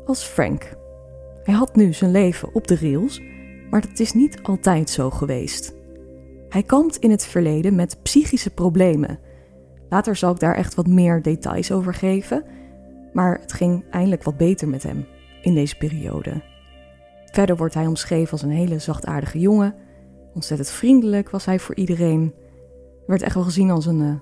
als 0.05 0.23
Frank. 0.23 0.77
Hij 1.43 1.53
had 1.53 1.75
nu 1.75 1.93
zijn 1.93 2.11
leven 2.11 2.53
op 2.53 2.67
de 2.67 2.77
rails, 2.81 3.21
maar 3.69 3.81
dat 3.81 3.99
is 3.99 4.13
niet 4.13 4.39
altijd 4.43 4.89
zo 4.89 5.09
geweest. 5.09 5.75
Hij 6.57 6.65
kampt 6.65 6.97
in 6.97 7.11
het 7.11 7.25
verleden 7.25 7.75
met 7.75 7.99
psychische 8.03 8.49
problemen. 8.49 9.19
Later 9.89 10.15
zal 10.15 10.31
ik 10.31 10.39
daar 10.39 10.55
echt 10.55 10.75
wat 10.75 10.87
meer 10.87 11.21
details 11.21 11.71
over 11.71 11.93
geven, 11.93 12.43
maar 13.13 13.39
het 13.41 13.53
ging 13.53 13.83
eindelijk 13.91 14.23
wat 14.23 14.37
beter 14.37 14.67
met 14.67 14.83
hem 14.83 15.05
in 15.41 15.53
deze 15.53 15.77
periode. 15.77 16.41
Verder 17.25 17.57
wordt 17.57 17.73
hij 17.73 17.85
omschreven 17.85 18.31
als 18.31 18.41
een 18.41 18.49
hele 18.49 18.79
zachtaardige 18.79 19.39
jongen. 19.39 19.75
Ontzettend 20.33 20.69
vriendelijk 20.69 21.29
was 21.29 21.45
hij 21.45 21.59
voor 21.59 21.75
iedereen. 21.75 22.33
Werd 23.07 23.21
echt 23.21 23.35
wel 23.35 23.43
gezien 23.43 23.71
als 23.71 23.85
een 23.85 24.01
uh, 24.01 24.15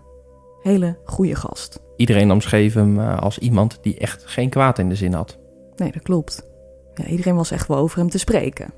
hele 0.62 0.98
goede 1.06 1.36
gast. 1.36 1.80
Iedereen 1.96 2.32
omschreef 2.32 2.74
hem 2.74 3.00
eh, 3.00 3.20
als 3.20 3.38
iemand 3.38 3.78
die 3.82 3.98
echt 3.98 4.26
geen 4.26 4.50
kwaad 4.50 4.80
in 4.80 4.90
de 4.90 4.96
zin 4.96 5.14
had. 5.14 5.40
Nee, 5.76 5.92
dat 5.92 6.04
klopt. 6.04 6.50
Ja, 6.94 7.06
iedereen 7.06 7.36
was 7.36 7.52
echt 7.52 7.68
wel 7.68 7.78
over 7.78 7.98
hem 7.98 8.10
te 8.10 8.20
spreken. 8.20 8.74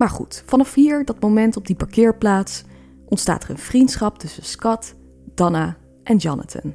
Maar 0.00 0.10
goed, 0.10 0.42
vanaf 0.46 0.74
hier, 0.74 1.04
dat 1.04 1.20
moment 1.20 1.56
op 1.56 1.66
die 1.66 1.76
parkeerplaats, 1.76 2.64
ontstaat 3.08 3.44
er 3.44 3.50
een 3.50 3.58
vriendschap 3.58 4.18
tussen 4.18 4.44
Scott, 4.44 4.94
Donna 5.34 5.76
en 6.02 6.16
Jonathan. 6.16 6.74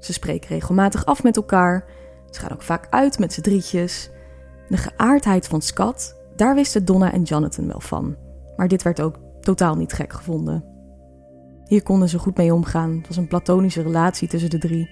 Ze 0.00 0.12
spreken 0.12 0.48
regelmatig 0.48 1.04
af 1.04 1.22
met 1.22 1.36
elkaar. 1.36 1.84
Ze 2.30 2.40
gaan 2.40 2.52
ook 2.52 2.62
vaak 2.62 2.86
uit 2.90 3.18
met 3.18 3.32
z'n 3.32 3.40
drietjes. 3.40 4.10
De 4.68 4.76
geaardheid 4.76 5.48
van 5.48 5.62
Scott, 5.62 6.16
daar 6.36 6.54
wisten 6.54 6.84
Donna 6.84 7.12
en 7.12 7.22
Jonathan 7.22 7.66
wel 7.66 7.80
van. 7.80 8.16
Maar 8.56 8.68
dit 8.68 8.82
werd 8.82 9.00
ook 9.00 9.18
totaal 9.40 9.74
niet 9.74 9.92
gek 9.92 10.12
gevonden. 10.12 10.64
Hier 11.64 11.82
konden 11.82 12.08
ze 12.08 12.18
goed 12.18 12.36
mee 12.36 12.54
omgaan. 12.54 12.96
Het 12.96 13.08
was 13.08 13.16
een 13.16 13.28
platonische 13.28 13.82
relatie 13.82 14.28
tussen 14.28 14.50
de 14.50 14.58
drie. 14.58 14.90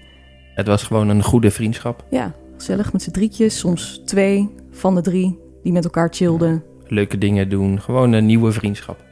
Het 0.55 0.67
was 0.67 0.83
gewoon 0.83 1.09
een 1.09 1.23
goede 1.23 1.51
vriendschap. 1.51 2.05
Ja, 2.09 2.33
gezellig 2.57 2.93
met 2.93 3.01
z'n 3.01 3.11
drietjes, 3.11 3.59
soms 3.59 4.01
twee 4.05 4.55
van 4.71 4.95
de 4.95 5.01
drie 5.01 5.39
die 5.63 5.71
met 5.71 5.83
elkaar 5.83 6.09
chillden. 6.11 6.70
Leuke 6.91 7.17
dingen 7.17 7.49
doen, 7.49 7.81
gewoon 7.81 8.11
een 8.11 8.25
nieuwe 8.25 8.51
vriendschap. 8.51 9.03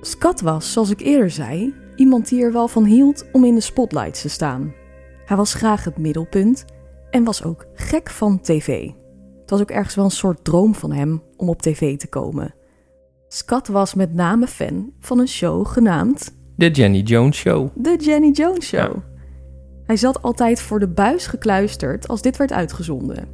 Scott 0.00 0.40
was, 0.40 0.72
zoals 0.72 0.90
ik 0.90 1.00
eerder 1.00 1.30
zei, 1.30 1.74
iemand 1.96 2.28
die 2.28 2.42
er 2.42 2.52
wel 2.52 2.68
van 2.68 2.84
hield 2.84 3.24
om 3.32 3.44
in 3.44 3.54
de 3.54 3.60
spotlights 3.60 4.20
te 4.20 4.28
staan. 4.28 4.74
Hij 5.24 5.36
was 5.36 5.54
graag 5.54 5.84
het 5.84 5.98
middelpunt 5.98 6.64
en 7.10 7.24
was 7.24 7.44
ook 7.44 7.66
gek 7.74 8.10
van 8.10 8.40
tv. 8.40 8.90
Het 9.40 9.50
was 9.50 9.60
ook 9.60 9.70
ergens 9.70 9.94
wel 9.94 10.04
een 10.04 10.10
soort 10.10 10.44
droom 10.44 10.74
van 10.74 10.92
hem 10.92 11.22
om 11.36 11.48
op 11.48 11.62
tv 11.62 11.96
te 11.96 12.08
komen. 12.08 12.54
Scott 13.28 13.68
was 13.68 13.94
met 13.94 14.14
name 14.14 14.46
fan 14.46 14.92
van 15.00 15.18
een 15.18 15.28
show 15.28 15.66
genaamd 15.66 16.36
De 16.56 16.70
Jenny 16.70 17.00
Jones 17.00 17.36
Show. 17.36 17.68
The 17.82 17.96
Jenny 18.00 18.30
Jones 18.30 18.66
Show. 18.66 18.94
Ja. 18.94 19.04
Hij 19.86 19.96
zat 19.96 20.22
altijd 20.22 20.60
voor 20.60 20.80
de 20.80 20.88
buis 20.88 21.26
gekluisterd 21.26 22.08
als 22.08 22.22
dit 22.22 22.36
werd 22.36 22.52
uitgezonden. 22.52 23.28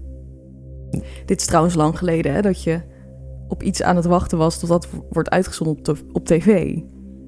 Dit 1.27 1.41
is 1.41 1.47
trouwens 1.47 1.75
lang 1.75 1.99
geleden 1.99 2.33
hè, 2.33 2.41
dat 2.41 2.63
je 2.63 2.90
op 3.51 3.63
iets 3.63 3.83
aan 3.83 3.97
het 3.97 4.05
wachten 4.05 4.39
was 4.39 4.59
totdat 4.59 4.83
het 4.91 5.01
wordt 5.11 5.31
uitgezonden 5.31 5.97
op, 6.13 6.27
tv. 6.27 6.77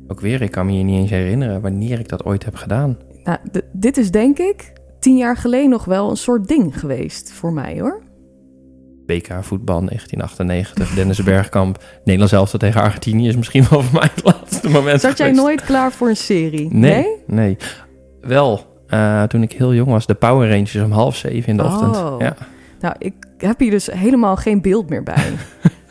Ook 0.09 0.21
weer, 0.21 0.43
ik 0.43 0.51
kan 0.51 0.67
me 0.67 0.73
hier 0.73 0.85
niet 0.85 1.01
eens 1.01 1.11
herinneren 1.11 1.61
wanneer 1.61 1.99
ik 1.99 2.09
dat 2.09 2.25
ooit 2.25 2.45
heb 2.45 2.55
gedaan. 2.55 2.97
Nou, 3.25 3.39
dit 3.73 3.97
is 3.97 4.11
denk 4.11 4.39
ik 4.39 4.73
tien 5.01 5.17
jaar 5.17 5.37
geleden 5.37 5.71
nog 5.71 5.85
wel 5.85 6.11
een 6.11 6.17
soort 6.17 6.49
ding 6.49 6.81
geweest 6.81 7.33
voor 7.33 7.53
mij 7.53 7.81
hoor. 7.81 8.03
WK 9.07 9.29
voetbal 9.41 9.85
1998, 9.85 10.95
Dennis 10.95 11.23
Bergkamp, 11.33 11.83
Nederlands 12.05 12.33
elftal 12.33 12.59
tegen 12.59 12.81
Argentinië 12.83 13.29
is 13.29 13.37
misschien 13.37 13.65
wel 13.71 13.83
voor 13.83 14.01
mij 14.01 14.11
het 14.15 14.25
laatste 14.25 14.69
moment 14.69 15.01
Zat 15.01 15.17
jij 15.19 15.27
geweest. 15.27 15.45
nooit 15.47 15.63
klaar 15.65 15.93
voor 15.93 16.09
een 16.09 16.17
serie? 16.17 16.69
Nee, 16.75 17.07
nee. 17.27 17.57
Wel, 18.21 18.61
eh, 18.87 19.23
toen 19.23 19.43
ik 19.43 19.53
heel 19.53 19.75
jong 19.75 19.91
was, 19.91 20.07
de 20.07 20.15
Power 20.15 20.49
Rangers 20.51 20.77
om 20.77 20.91
half 20.93 21.17
zeven 21.17 21.49
in 21.51 21.57
de 21.57 21.63
Oh. 21.63 21.73
ochtend. 21.73 21.97
Ja. 22.23 22.37
Nou, 22.81 22.95
ik 22.99 23.15
heb 23.39 23.59
hier 23.59 23.71
dus 23.71 23.87
helemaal 23.87 24.37
geen 24.37 24.61
beeld 24.63 24.89
meer 24.89 25.03
bij. 25.03 25.25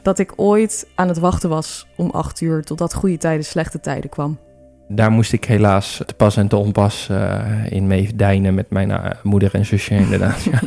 dat 0.02 0.20
ik 0.20 0.34
ooit 0.36 0.88
aan 0.96 1.08
het 1.08 1.20
wachten 1.20 1.50
was 1.50 1.88
om 1.98 2.10
acht 2.10 2.42
uur 2.42 2.64
totdat 2.64 2.94
goede 2.94 3.18
tijden, 3.18 3.46
slechte 3.46 3.80
tijden 3.80 4.10
kwam. 4.10 4.40
Daar 4.88 5.12
moest 5.12 5.34
ik 5.34 5.46
helaas 5.46 6.04
te 6.06 6.14
pas 6.14 6.38
en 6.38 6.48
te 6.48 6.56
onpas 6.56 7.10
eh, 7.10 7.72
in 7.72 7.88
mee 7.88 8.16
deinen 8.16 8.54
met 8.54 8.70
mijn 8.70 8.92
eh, 8.92 9.12
moeder 9.24 9.54
en 9.54 9.66
zusje 9.66 9.96
inderdaad. 9.96 10.44
ja. 10.44 10.60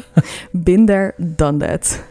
There, 0.84 1.14
done 1.16 1.66
that. 1.66 2.04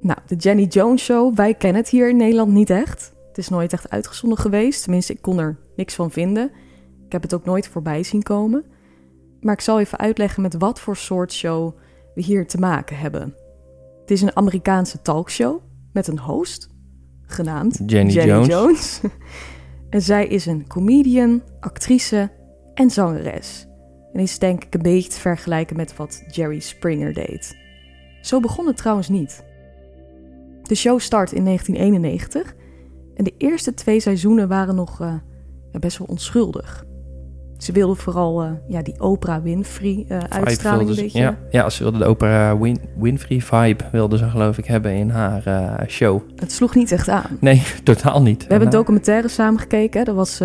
Nou, 0.00 0.18
de 0.26 0.36
Jenny 0.36 0.64
Jones 0.64 1.04
Show, 1.04 1.36
wij 1.36 1.54
kennen 1.54 1.80
het 1.80 1.90
hier 1.90 2.08
in 2.08 2.16
Nederland 2.16 2.52
niet 2.52 2.70
echt. 2.70 3.12
Het 3.28 3.38
is 3.38 3.48
nooit 3.48 3.72
echt 3.72 3.90
uitgezonden 3.90 4.38
geweest. 4.38 4.82
Tenminste, 4.82 5.12
ik 5.12 5.22
kon 5.22 5.38
er 5.38 5.56
niks 5.76 5.94
van 5.94 6.10
vinden. 6.10 6.50
Ik 7.06 7.12
heb 7.12 7.22
het 7.22 7.34
ook 7.34 7.44
nooit 7.44 7.68
voorbij 7.68 8.02
zien 8.02 8.22
komen. 8.22 8.64
Maar 9.40 9.54
ik 9.54 9.60
zal 9.60 9.80
even 9.80 9.98
uitleggen 9.98 10.42
met 10.42 10.54
wat 10.54 10.80
voor 10.80 10.96
soort 10.96 11.32
show 11.32 11.76
we 12.14 12.22
hier 12.22 12.46
te 12.46 12.58
maken 12.58 12.98
hebben. 12.98 13.34
Het 14.00 14.10
is 14.10 14.22
een 14.22 14.36
Amerikaanse 14.36 15.02
talkshow 15.02 15.60
met 15.98 16.06
een 16.06 16.18
host, 16.18 16.68
genaamd 17.26 17.80
Jenny, 17.86 18.12
Jones. 18.12 18.46
Jones. 18.46 19.00
en 19.90 20.02
zij 20.02 20.26
is 20.26 20.46
een 20.46 20.66
comedian, 20.66 21.42
actrice 21.60 22.30
en 22.74 22.90
zangeres. 22.90 23.66
En 24.12 24.20
is 24.20 24.38
denk 24.38 24.64
ik 24.64 24.74
een 24.74 24.82
beetje 24.82 25.10
te 25.10 25.20
vergelijken 25.20 25.76
met 25.76 25.96
wat 25.96 26.24
Jerry 26.30 26.58
Springer 26.58 27.12
deed. 27.12 27.56
Zo 28.20 28.40
begon 28.40 28.66
het 28.66 28.76
trouwens 28.76 29.08
niet. 29.08 29.44
De 30.62 30.74
show 30.74 31.00
start 31.00 31.32
in 31.32 31.44
1991 31.44 32.54
en 33.14 33.24
de 33.24 33.34
eerste 33.38 33.74
twee 33.74 34.00
seizoenen 34.00 34.48
waren 34.48 34.74
nog 34.74 35.00
eh, 35.00 35.14
ja, 35.72 35.78
best 35.78 35.98
wel 35.98 36.06
onschuldig. 36.06 36.86
Ze 37.58 37.72
wilden 37.72 37.96
vooral 37.96 38.42
eh, 38.42 38.50
ja, 38.66 38.82
die 38.82 39.00
Oprah 39.00 39.42
Winfrey 39.42 40.04
Vibe 40.08 40.28
uitstraling 40.30 40.80
een 40.80 40.86
wilde 40.86 40.94
ze- 40.94 41.02
beetje. 41.02 41.18
Ja, 41.20 41.36
ja, 41.50 41.70
ze 41.70 41.82
wilde 41.82 41.98
de 41.98 42.04
opera 42.04 42.58
Win 42.58 42.78
Winfrey 42.98 43.40
vibe, 43.40 43.84
wilde 43.92 44.16
ze 44.16 44.28
geloof 44.30 44.58
ik 44.58 44.64
hebben 44.66 44.92
in 44.92 45.10
haar 45.10 45.46
eh, 45.46 45.86
show. 45.88 46.20
Het 46.36 46.52
sloeg 46.52 46.74
niet 46.74 46.92
echt 46.92 47.08
aan. 47.08 47.36
Nee, 47.40 47.62
totaal 47.84 48.22
niet. 48.22 48.42
We 48.42 48.48
hebben 48.48 48.58
een 48.68 48.72
En, 48.72 48.72
eh, 48.72 48.78
documentaire 48.78 49.28
samen 49.28 49.60
gekeken. 49.60 50.04
Dat 50.04 50.14
was 50.14 50.42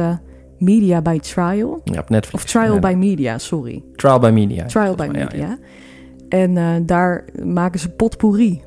Media 0.58 1.02
by 1.02 1.20
Trial. 1.20 1.82
Ja, 1.84 2.00
op 2.00 2.10
Netflix. 2.10 2.44
Of 2.44 2.50
Trial 2.50 2.74
Ja, 2.74 2.80
by 2.80 2.94
Media, 2.98 3.38
sorry. 3.38 3.84
Trial 3.96 4.20
by 4.20 4.30
Media. 4.34 4.66
Trial 4.66 4.96
by 4.96 5.08
mij, 5.12 5.20
ja, 5.22 5.28
Media. 5.32 5.58
En 6.30 6.86
daar 6.86 7.26
maken 7.44 7.80
ze 7.80 7.90
potpourri. 7.90 8.62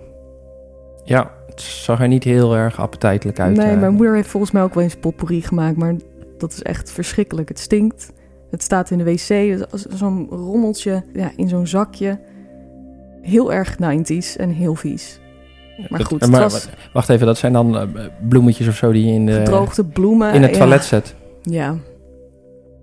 Ja, 1.04 1.30
het 1.46 1.60
zag 1.60 2.00
er 2.00 2.08
niet 2.08 2.24
heel 2.24 2.56
erg 2.56 2.80
appetijtelijk 2.80 3.40
uit. 3.40 3.56
nee, 3.56 3.76
mijn 3.76 3.94
moeder 3.94 4.14
heeft 4.14 4.28
volgens 4.28 4.52
mij 4.52 4.62
ook 4.62 4.74
wel 4.74 4.82
eens 4.82 4.96
potpourri 4.96 5.42
gemaakt. 5.42 5.76
Maar 5.76 5.94
dat 6.38 6.52
is 6.52 6.62
echt 6.62 6.90
verschrikkelijk. 6.90 7.48
Het 7.48 7.58
stinkt. 7.58 8.12
Het 8.50 8.62
staat 8.62 8.90
in 8.90 8.98
de 8.98 9.04
wc. 9.04 9.28
dus 9.70 9.84
Zo'n 9.84 10.26
rommeltje 10.30 11.02
ja, 11.12 11.30
in 11.36 11.48
zo'n 11.48 11.66
zakje. 11.66 12.18
Heel 13.22 13.52
erg 13.52 13.74
90s 13.76 14.36
en 14.36 14.50
heel 14.50 14.74
vies. 14.74 15.20
Maar 15.88 15.98
Dat- 15.98 16.06
goed, 16.08 16.26
maar 16.26 16.42
het 16.42 16.52
was 16.52 16.64
wa- 16.64 16.70
Wacht 16.92 17.08
even, 17.08 17.26
dat 17.26 17.38
zijn 17.38 17.52
dan 17.52 17.76
eh, 17.78 17.82
bloemetjes 18.28 18.68
of 18.68 18.76
zo 18.76 18.92
die 18.92 19.06
je 19.06 19.12
in, 19.12 19.26
de, 19.26 19.32
gedroogde 19.32 19.84
bloemen. 19.84 20.32
in 20.34 20.42
het 20.42 20.50
ja. 20.50 20.56
toilet 20.58 20.84
zet. 20.84 21.14
Ja. 21.42 21.72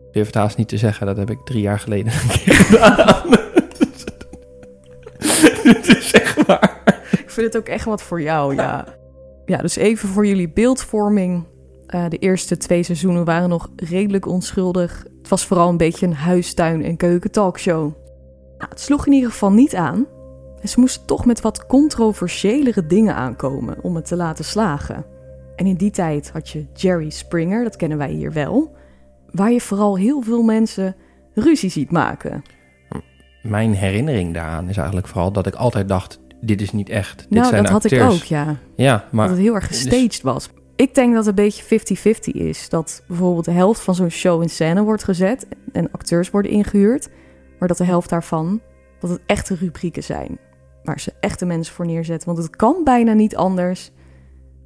Ik 0.07 0.13
durf 0.19 0.25
het 0.25 0.35
haast 0.35 0.57
niet 0.57 0.67
te 0.67 0.77
zeggen, 0.77 1.05
dat 1.05 1.17
heb 1.17 1.29
ik 1.29 1.37
drie 1.45 1.61
jaar 1.61 1.79
geleden 1.79 2.13
een 2.13 2.27
keer 2.29 2.53
gedaan. 2.65 3.29
Dit 5.63 5.87
is 5.97 6.09
zeg 6.09 6.47
maar. 6.47 6.81
Ik 7.11 7.29
vind 7.29 7.53
het 7.53 7.57
ook 7.57 7.67
echt 7.67 7.85
wat 7.85 8.01
voor 8.03 8.21
jou, 8.21 8.55
ja. 8.55 8.85
Ja, 9.45 9.57
dus 9.57 9.75
even 9.75 10.09
voor 10.09 10.25
jullie 10.25 10.49
beeldvorming. 10.49 11.43
Eh, 11.87 12.05
de 12.09 12.17
eerste 12.17 12.57
twee 12.57 12.83
seizoenen 12.83 13.25
waren 13.25 13.49
nog 13.49 13.69
redelijk 13.75 14.25
onschuldig. 14.27 15.05
Het 15.23 15.31
was 15.31 15.45
vooral 15.45 15.69
een 15.69 15.77
beetje 15.77 16.05
een 16.05 16.13
huistuin- 16.13 16.83
en 16.83 16.97
keuken 16.97 17.31
talkshow. 17.31 17.81
Nou, 18.57 18.69
het 18.69 18.79
sloeg 18.79 19.05
in 19.05 19.13
ieder 19.13 19.31
geval 19.31 19.51
niet 19.51 19.75
aan. 19.75 20.05
En 20.61 20.69
ze 20.69 20.79
moesten 20.79 21.05
toch 21.05 21.25
met 21.25 21.41
wat 21.41 21.65
controversiëlere 21.65 22.85
dingen 22.85 23.15
aankomen 23.15 23.77
om 23.81 23.95
het 23.95 24.05
te 24.05 24.15
laten 24.15 24.45
slagen. 24.45 25.05
En 25.55 25.65
in 25.65 25.75
die 25.75 25.91
tijd 25.91 26.31
had 26.31 26.49
je 26.49 26.65
Jerry 26.73 27.09
Springer, 27.09 27.63
dat 27.63 27.75
kennen 27.75 27.97
wij 27.97 28.11
hier 28.11 28.31
wel. 28.31 28.75
Waar 29.31 29.51
je 29.51 29.61
vooral 29.61 29.97
heel 29.97 30.21
veel 30.21 30.41
mensen 30.41 30.95
ruzie 31.33 31.69
ziet 31.69 31.91
maken. 31.91 32.43
Mijn 33.41 33.73
herinnering 33.73 34.33
daaraan 34.33 34.69
is 34.69 34.77
eigenlijk 34.77 35.07
vooral 35.07 35.31
dat 35.31 35.47
ik 35.47 35.55
altijd 35.55 35.87
dacht, 35.87 36.19
dit 36.41 36.61
is 36.61 36.71
niet 36.71 36.89
echt. 36.89 37.17
Dit 37.17 37.29
nou, 37.29 37.47
zijn 37.47 37.63
dat 37.63 37.71
had 37.71 37.91
ik 37.91 38.01
ook, 38.01 38.23
ja. 38.23 38.55
Ja, 38.75 39.07
maar 39.11 39.27
dat 39.27 39.35
het 39.35 39.45
heel 39.45 39.55
erg 39.55 39.67
gestaged 39.67 40.21
was. 40.21 40.49
Ik 40.75 40.95
denk 40.95 41.13
dat 41.13 41.25
het 41.25 41.39
een 41.39 41.43
beetje 41.43 42.13
50-50 42.33 42.33
is. 42.33 42.69
Dat 42.69 43.03
bijvoorbeeld 43.07 43.45
de 43.45 43.51
helft 43.51 43.81
van 43.81 43.95
zo'n 43.95 44.09
show 44.09 44.41
in 44.41 44.49
scène 44.49 44.83
wordt 44.83 45.03
gezet 45.03 45.47
en 45.71 45.91
acteurs 45.91 46.29
worden 46.29 46.51
ingehuurd. 46.51 47.09
Maar 47.59 47.67
dat 47.67 47.77
de 47.77 47.83
helft 47.83 48.09
daarvan, 48.09 48.61
dat 48.99 49.09
het 49.09 49.21
echte 49.25 49.55
rubrieken 49.55 50.03
zijn. 50.03 50.39
Waar 50.83 50.99
ze 50.99 51.13
echte 51.19 51.45
mensen 51.45 51.73
voor 51.73 51.85
neerzetten. 51.85 52.27
Want 52.27 52.37
het 52.43 52.55
kan 52.55 52.83
bijna 52.83 53.13
niet 53.13 53.35
anders 53.35 53.91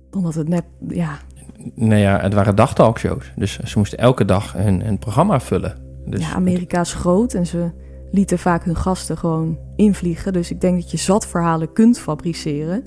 dan 0.10 0.24
dat 0.24 0.34
het 0.34 0.48
net, 0.48 0.64
ja... 0.88 1.18
nou 1.76 2.02
ja, 2.02 2.20
het 2.20 2.34
waren 2.34 2.56
dagtalkshows. 2.56 3.32
Dus 3.36 3.60
ze 3.60 3.78
moesten 3.78 3.98
elke 3.98 4.26
dag 4.26 4.56
een, 4.58 4.88
een 4.88 5.00
programma 5.00 5.40
vullen. 5.40 5.78
Dus 6.06 6.22
ja, 6.22 6.34
Amerika 6.34 6.80
is 6.80 6.94
groot 6.94 7.34
en 7.34 7.46
ze 7.46 7.72
lieten 8.12 8.40
vaak 8.40 8.64
hun 8.64 8.76
gasten 8.76 9.18
gewoon 9.18 9.60
invliegen. 9.76 10.34
Dus 10.34 10.52
ik 10.52 10.62
denk 10.62 10.82
dat 10.82 10.92
je 10.92 10.98
zat 10.98 11.28
verhalen 11.28 11.74
kunt 11.74 12.00
fabriceren. 12.00 12.84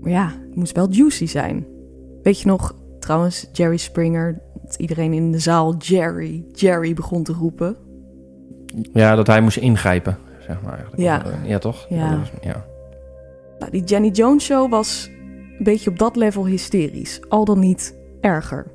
Maar 0.00 0.10
ja, 0.10 0.26
het 0.26 0.56
moest 0.56 0.76
wel 0.76 0.90
juicy 0.90 1.26
zijn. 1.26 1.66
Weet 2.22 2.40
je 2.40 2.46
nog, 2.46 2.74
trouwens, 2.98 3.48
Jerry 3.52 3.76
Springer, 3.76 4.40
dat 4.62 4.74
iedereen 4.74 5.12
in 5.12 5.32
de 5.32 5.38
zaal 5.38 5.76
Jerry, 5.76 6.44
Jerry 6.52 6.94
begon 6.94 7.22
te 7.22 7.32
roepen. 7.32 7.76
Ja, 8.92 9.14
dat 9.14 9.26
hij 9.26 9.40
moest 9.40 9.56
ingrijpen, 9.56 10.18
zeg 10.46 10.62
maar. 10.62 10.72
Eigenlijk. 10.72 11.02
Ja. 11.02 11.22
ja 11.44 11.58
toch? 11.58 11.86
Ja. 11.88 12.10
Dat 12.10 12.18
was- 12.18 12.30
ja. 12.40 12.64
Nou, 13.58 13.70
die 13.70 13.84
Jenny 13.84 14.08
Jones 14.08 14.44
show 14.44 14.70
was 14.70 15.10
een 15.58 15.64
beetje 15.64 15.90
op 15.90 15.98
dat 15.98 16.16
level 16.16 16.46
hysterisch. 16.46 17.20
Al 17.28 17.44
dan 17.44 17.58
niet 17.58 17.96
erger. 18.20 18.66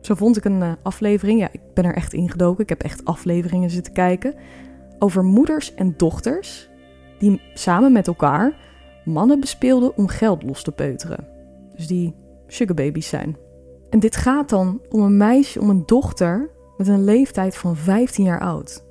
Zo 0.00 0.14
vond 0.14 0.36
ik 0.36 0.44
een 0.44 0.62
eh, 0.62 0.72
aflevering, 0.82 1.40
ja, 1.40 1.48
ik 1.52 1.60
ben 1.74 1.84
er 1.84 1.94
echt 1.94 2.12
ingedoken. 2.12 2.62
Ik 2.62 2.68
heb 2.68 2.82
echt 2.82 3.04
afleveringen 3.04 3.70
zitten 3.70 3.92
kijken. 3.92 4.34
Over 4.98 5.24
moeders 5.24 5.74
en 5.74 5.94
dochters 5.96 6.68
die 7.18 7.40
samen 7.54 7.92
met 7.92 8.06
elkaar 8.06 8.52
mannen 9.04 9.40
bespeelden 9.40 9.96
om 9.96 10.08
geld 10.08 10.42
los 10.42 10.62
te 10.62 10.72
peuteren. 10.72 11.26
Dus 11.76 11.86
die 11.86 12.14
sugarbabies 12.52 13.08
zijn. 13.08 13.36
En 13.90 14.00
dit 14.00 14.16
gaat 14.16 14.48
dan 14.48 14.80
om 14.88 15.00
een 15.00 15.16
meisje, 15.16 15.60
om 15.60 15.70
een 15.70 15.86
dochter 15.86 16.50
met 16.76 16.88
een 16.88 17.04
leeftijd 17.04 17.56
van 17.56 17.76
15 17.76 18.24
jaar 18.24 18.40
oud. 18.40 18.84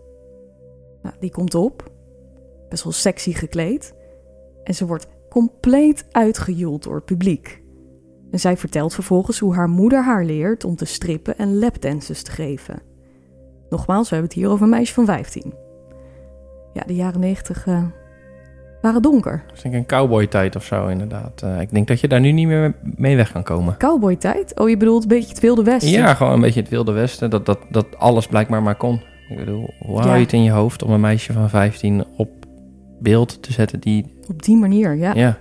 Nou, 1.02 1.16
die 1.20 1.32
komt 1.32 1.56
op, 1.56 1.92
best 2.70 2.84
wel 2.84 2.94
sexy 2.94 3.34
gekleed, 3.34 3.94
en 4.64 4.76
ze 4.76 4.86
wordt 4.86 5.08
compleet 5.30 6.06
uitgejoeld 6.12 6.84
door 6.84 6.96
het 6.96 7.06
publiek. 7.06 7.62
En 8.32 8.40
zij 8.40 8.58
vertelt 8.58 8.94
vervolgens 8.94 9.40
hoe 9.40 9.54
haar 9.54 9.70
moeder 9.70 10.04
haar 10.04 10.26
leert 10.26 10.64
om 10.64 10.76
te 10.76 10.86
strippen 10.86 11.38
en 11.38 11.60
lapdances 11.60 12.24
te 12.24 12.32
geven. 12.32 12.82
Nogmaals, 13.70 14.10
we 14.10 14.16
hebben 14.16 14.34
het 14.34 14.40
hier 14.42 14.50
over 14.50 14.64
een 14.64 14.70
meisje 14.70 14.94
van 14.94 15.06
15. 15.06 15.54
Ja, 16.74 16.84
de 16.86 16.96
jaren 16.96 17.20
90 17.20 17.66
uh, 17.66 17.84
waren 18.82 19.02
donker. 19.02 19.44
Dat 19.48 19.56
is 19.56 19.62
denk 19.62 19.76
ik 19.76 19.80
een 19.80 19.88
cowboy-tijd 19.88 20.56
of 20.56 20.64
zo, 20.64 20.88
inderdaad. 20.88 21.42
Uh, 21.44 21.62
ik 21.62 21.72
denk 21.72 21.88
dat 21.88 22.00
je 22.00 22.08
daar 22.08 22.20
nu 22.20 22.32
niet 22.32 22.48
meer 22.48 22.74
mee 22.82 23.16
weg 23.16 23.32
kan 23.32 23.44
komen. 23.44 23.78
Cowboy-tijd? 23.78 24.60
Oh, 24.60 24.70
je 24.70 24.78
bedoelt 24.78 25.04
een 25.04 25.10
beetje 25.10 25.30
het 25.30 25.40
Wilde 25.40 25.64
Westen? 25.64 25.92
Ja, 25.92 26.14
gewoon 26.14 26.34
een 26.34 26.42
beetje 26.42 26.62
het 26.62 26.70
Wilde 26.70 26.92
Westen. 26.92 27.30
Dat, 27.30 27.46
dat, 27.46 27.60
dat 27.70 27.98
alles 27.98 28.28
blijkbaar 28.28 28.64
maar 28.64 28.76
kon. 28.76 29.02
Ik 29.30 29.38
bedoel, 29.38 29.74
hoe 29.80 30.00
hou 30.00 30.16
je 30.16 30.24
het 30.24 30.34
in 30.34 30.44
je 30.44 30.52
hoofd 30.52 30.84
om 30.84 30.92
een 30.92 31.00
meisje 31.00 31.34
van 31.34 31.50
15 31.50 32.06
op 32.18 32.30
beeld 33.00 33.44
te 33.44 33.54
zetten 33.54 33.80
die... 33.80 34.14
Op 34.28 34.44
die 34.44 34.58
manier, 34.58 34.96
ja. 34.96 35.14
Ja. 35.14 35.38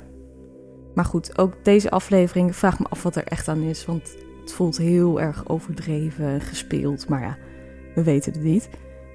Maar 0.94 1.04
goed, 1.04 1.38
ook 1.38 1.54
deze 1.62 1.90
aflevering 1.90 2.56
vraag 2.56 2.78
me 2.78 2.86
af 2.88 3.02
wat 3.02 3.16
er 3.16 3.24
echt 3.24 3.48
aan 3.48 3.62
is. 3.62 3.86
Want 3.86 4.16
het 4.40 4.52
voelt 4.52 4.76
heel 4.76 5.20
erg 5.20 5.48
overdreven, 5.48 6.40
gespeeld. 6.40 7.08
Maar 7.08 7.20
ja, 7.20 7.36
we 7.94 8.02
weten 8.02 8.32
het 8.32 8.42
niet. 8.42 8.68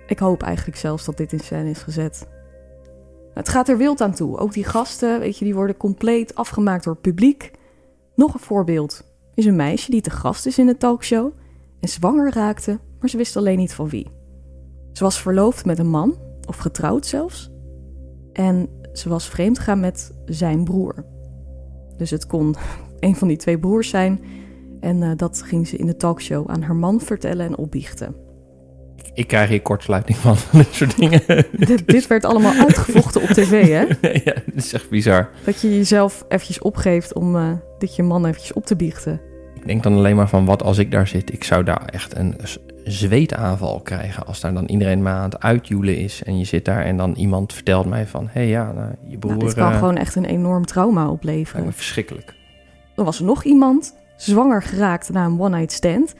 Ik 0.08 0.20
hoop 0.20 0.44
eigenlijk 0.44 0.78
zelfs 0.78 1.06
dat 1.06 1.18
dit 1.18 1.34
in 1.34 1.40
scène 1.40 1.70
is 1.70 1.84
gezet. 1.84 2.28
Het 3.36 3.50
gaat 3.50 3.70
er 3.70 3.78
wild 3.78 4.02
aan 4.02 4.14
toe. 4.14 4.38
Ook 4.38 4.54
die 4.54 4.64
gasten, 4.64 5.20
weet 5.20 5.38
je, 5.38 5.46
die 5.46 5.56
worden 5.56 5.78
compleet 5.78 6.36
afgemaakt 6.36 6.84
door 6.84 6.94
het 6.94 7.02
publiek. 7.02 7.52
Nog 8.16 8.34
een 8.34 8.40
voorbeeld 8.40 9.04
is 9.34 9.46
een 9.46 9.56
meisje 9.56 9.92
die 9.92 10.02
te 10.02 10.10
gast 10.10 10.46
is 10.46 10.58
in 10.58 10.66
de 10.66 10.78
talkshow 10.78 11.32
en 11.80 11.90
zwanger 11.90 12.34
raakte, 12.34 12.80
maar 13.00 13.10
ze 13.10 13.18
wist 13.18 13.38
alleen 13.38 13.58
niet 13.58 13.74
van 13.74 13.90
wie. 13.90 14.08
Ze 14.92 15.04
was 15.04 15.22
verloofd 15.22 15.66
met 15.66 15.80
een 15.80 15.90
man, 15.90 16.18
of 16.48 16.58
getrouwd 16.58 17.06
zelfs. 17.06 17.52
En 18.34 18.70
ze 18.94 19.10
was 19.10 19.30
vreemd 19.30 19.60
gaan 19.60 19.80
met 19.80 20.14
zijn 20.26 20.64
broer. 20.64 21.06
Dus 21.98 22.10
het 22.10 22.28
kon 22.28 22.56
een 23.00 23.16
van 23.16 23.28
die 23.28 23.38
twee 23.38 23.60
broers 23.60 23.90
zijn. 23.90 24.20
En 24.80 25.02
uh, 25.02 25.12
dat 25.16 25.42
ging 25.42 25.68
ze 25.68 25.78
in 25.78 25.86
de 25.86 25.98
talkshow 25.98 26.50
aan 26.50 26.62
haar 26.62 26.76
man 26.76 27.02
vertellen 27.02 27.46
en 27.46 27.58
opbiechten. 27.58 28.25
Ik 29.14 29.28
krijg 29.28 29.50
hier 29.50 29.62
kortsluiting 29.62 30.18
van, 30.18 30.36
dit 30.60 30.74
soort 30.74 30.98
dingen. 30.98 31.22
dit, 31.52 31.88
dit, 31.88 32.08
werd 32.08 32.26
allemaal 32.26 32.54
uitgevochten 32.54 33.22
op 33.22 33.28
tv, 33.28 33.68
hè? 33.68 34.10
ja, 34.26 34.34
dat 34.46 34.56
is 34.56 34.74
echt 34.74 34.90
bizar. 34.90 35.30
Dat 35.44 35.62
je 35.62 35.76
jezelf 35.76 36.26
eventjes 36.28 36.60
opgeeft 36.60 37.14
om 37.14 37.36
uh, 37.36 37.52
dit 37.78 37.96
je 37.96 38.04
man 38.04 38.26
eventjes 38.26 38.54
op 38.54 38.66
te 38.66 38.76
biechten. 38.76 39.22
Ik 39.56 39.68
denk 39.68 39.84
dan 39.84 39.94
alleen 39.94 40.16
maar 40.16 40.30
van, 40.30 40.46
wat 40.46 40.64
als 40.64 40.78
ik 40.78 40.92
daar 40.92 41.08
zit? 41.08 41.34
Ik 41.34 41.44
zou 41.44 41.64
daar 41.64 41.86
echt 41.86 42.16
een 42.16 42.36
zweetaanval 42.84 43.82
krijgen 43.82 44.26
als 44.26 44.40
daar 44.40 44.54
dan 44.54 44.66
iedereen 44.66 45.02
maar 45.02 45.14
aan 45.14 45.30
het 45.30 45.40
uitjoelen 45.40 45.98
is. 45.98 46.24
En 46.24 46.38
je 46.38 46.46
zit 46.46 46.66
daar 46.66 46.84
en 46.84 46.98
dan 46.98 47.14
iemand 47.14 47.54
vertelt 47.54 47.86
mij 47.86 48.08
van, 48.08 48.24
hé 48.24 48.30
hey, 48.32 48.48
ja, 48.48 48.72
nou, 48.72 48.92
je 49.08 49.18
broer... 49.18 49.32
Nou, 49.32 49.46
dit 49.46 49.54
kan 49.54 49.72
uh, 49.72 49.78
gewoon 49.78 49.98
echt 49.98 50.16
een 50.16 50.26
enorm 50.26 50.66
trauma 50.66 51.10
opleveren. 51.10 51.74
verschrikkelijk. 51.74 52.34
Er 52.96 53.04
was 53.04 53.20
er 53.20 53.26
nog 53.26 53.44
iemand, 53.44 53.96
zwanger 54.18 54.64
geraakt 54.64 55.10
na 55.10 55.26
een 55.26 55.40
one-night 55.40 55.72
stand. 55.72 56.14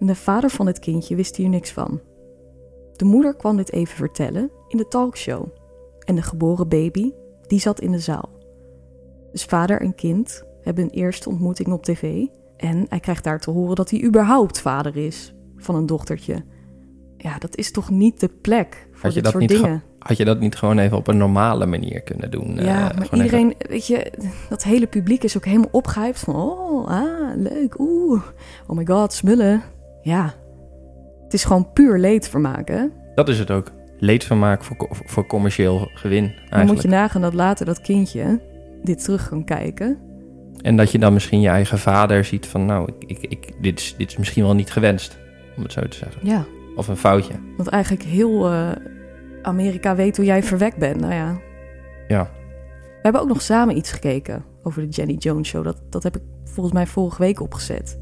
En 0.00 0.06
de 0.06 0.14
vader 0.14 0.50
van 0.50 0.66
het 0.66 0.78
kindje 0.78 1.14
wist 1.16 1.36
hier 1.36 1.48
niks 1.48 1.70
van. 1.70 2.00
De 2.98 3.04
moeder 3.04 3.36
kwam 3.36 3.56
dit 3.56 3.72
even 3.72 3.96
vertellen 3.96 4.50
in 4.68 4.76
de 4.76 4.88
talkshow. 4.88 5.46
En 6.04 6.14
de 6.14 6.22
geboren 6.22 6.68
baby, 6.68 7.12
die 7.46 7.60
zat 7.60 7.80
in 7.80 7.92
de 7.92 7.98
zaal. 7.98 8.30
Dus 9.32 9.44
vader 9.44 9.80
en 9.80 9.94
kind 9.94 10.44
hebben 10.62 10.84
een 10.84 10.90
eerste 10.90 11.28
ontmoeting 11.28 11.72
op 11.72 11.84
tv. 11.84 12.26
En 12.56 12.86
hij 12.88 13.00
krijgt 13.00 13.24
daar 13.24 13.40
te 13.40 13.50
horen 13.50 13.76
dat 13.76 13.90
hij 13.90 14.02
überhaupt 14.04 14.60
vader 14.60 14.96
is 14.96 15.34
van 15.56 15.74
een 15.74 15.86
dochtertje. 15.86 16.44
Ja, 17.16 17.38
dat 17.38 17.56
is 17.56 17.70
toch 17.70 17.90
niet 17.90 18.20
de 18.20 18.28
plek 18.28 18.88
voor 18.92 19.02
had 19.02 19.14
je 19.14 19.22
dit 19.22 19.22
dat 19.22 19.32
soort 19.32 19.50
niet 19.50 19.62
dingen. 19.62 19.82
Had 19.98 20.16
je 20.16 20.24
dat 20.24 20.40
niet 20.40 20.56
gewoon 20.56 20.78
even 20.78 20.96
op 20.96 21.08
een 21.08 21.16
normale 21.16 21.66
manier 21.66 22.00
kunnen 22.00 22.30
doen? 22.30 22.54
Ja, 22.54 22.92
Uh, 22.92 22.98
maar 22.98 23.08
iedereen, 23.12 23.54
weet 23.58 23.86
je, 23.86 24.12
dat 24.48 24.62
hele 24.62 24.86
publiek 24.86 25.24
is 25.24 25.36
ook 25.36 25.44
helemaal 25.44 25.68
opgehyped 25.70 26.18
van... 26.18 26.36
Oh, 26.36 26.88
ah, 26.88 27.36
leuk, 27.36 27.78
oeh, 27.78 28.22
oh 28.66 28.76
my 28.76 28.86
god, 28.86 29.12
smullen. 29.12 29.62
Ja, 30.02 30.34
het 31.28 31.34
is 31.34 31.44
gewoon 31.44 31.72
puur 31.72 31.98
leedvermaak, 31.98 32.68
hè? 32.68 32.74
even- 32.74 32.92
Dat 33.14 33.28
is 33.28 33.38
het 33.38 33.50
ook. 33.50 33.70
Leedvermaak 33.98 34.64
voor, 34.64 34.76
voor 34.90 35.26
commercieel 35.26 35.88
gewin 35.94 36.22
Dan 36.24 36.32
moet 36.42 36.50
eigenlijk. 36.50 36.82
je 36.82 36.88
nagaan 36.88 37.22
dat 37.22 37.34
later 37.34 37.66
dat 37.66 37.80
kindje 37.80 38.40
dit 38.82 39.04
terug 39.04 39.28
kan 39.28 39.44
kijken. 39.44 39.98
En 40.62 40.76
dat 40.76 40.90
je 40.92 40.98
dan 40.98 41.12
misschien 41.12 41.40
je 41.40 41.48
eigen 41.48 41.78
vader 41.78 42.24
ziet 42.24 42.46
van... 42.46 42.64
nou, 42.66 42.92
ik, 42.98 43.08
ik, 43.20 43.30
ik, 43.30 43.52
dit, 43.62 43.78
is, 43.78 43.94
dit 43.98 44.10
is 44.10 44.16
misschien 44.16 44.42
wel 44.44 44.54
niet 44.54 44.70
gewenst, 44.70 45.18
om 45.56 45.62
het 45.62 45.72
zo 45.72 45.80
te 45.80 45.96
zeggen. 45.96 46.20
Ja, 46.26 46.44
Of 46.76 46.88
een 46.88 46.96
foutje. 46.96 47.32
want 47.56 47.68
eigenlijk 47.68 48.02
heel 48.04 48.46
eh, 48.50 48.70
Amerika 49.42 49.94
weet 49.94 50.16
hoe 50.16 50.26
jij 50.26 50.42
verwekt 50.42 50.76
bent. 50.76 51.00
Nou 51.00 51.12
ja, 51.14 51.38
Ja. 52.08 52.22
we 52.80 52.98
hebben 53.02 53.20
ook 53.20 53.28
nog 53.28 53.42
samen 53.42 53.76
iets 53.76 53.92
gekeken 53.92 54.44
over 54.62 54.82
de 54.82 54.88
Jenny 54.88 55.14
Jones 55.14 55.48
Show. 55.48 55.64
Dat, 55.64 55.82
dat 55.90 56.02
heb 56.02 56.16
ik 56.16 56.22
volgens 56.44 56.74
mij 56.74 56.86
vorige 56.86 57.22
week 57.22 57.40
opgezet. 57.40 57.98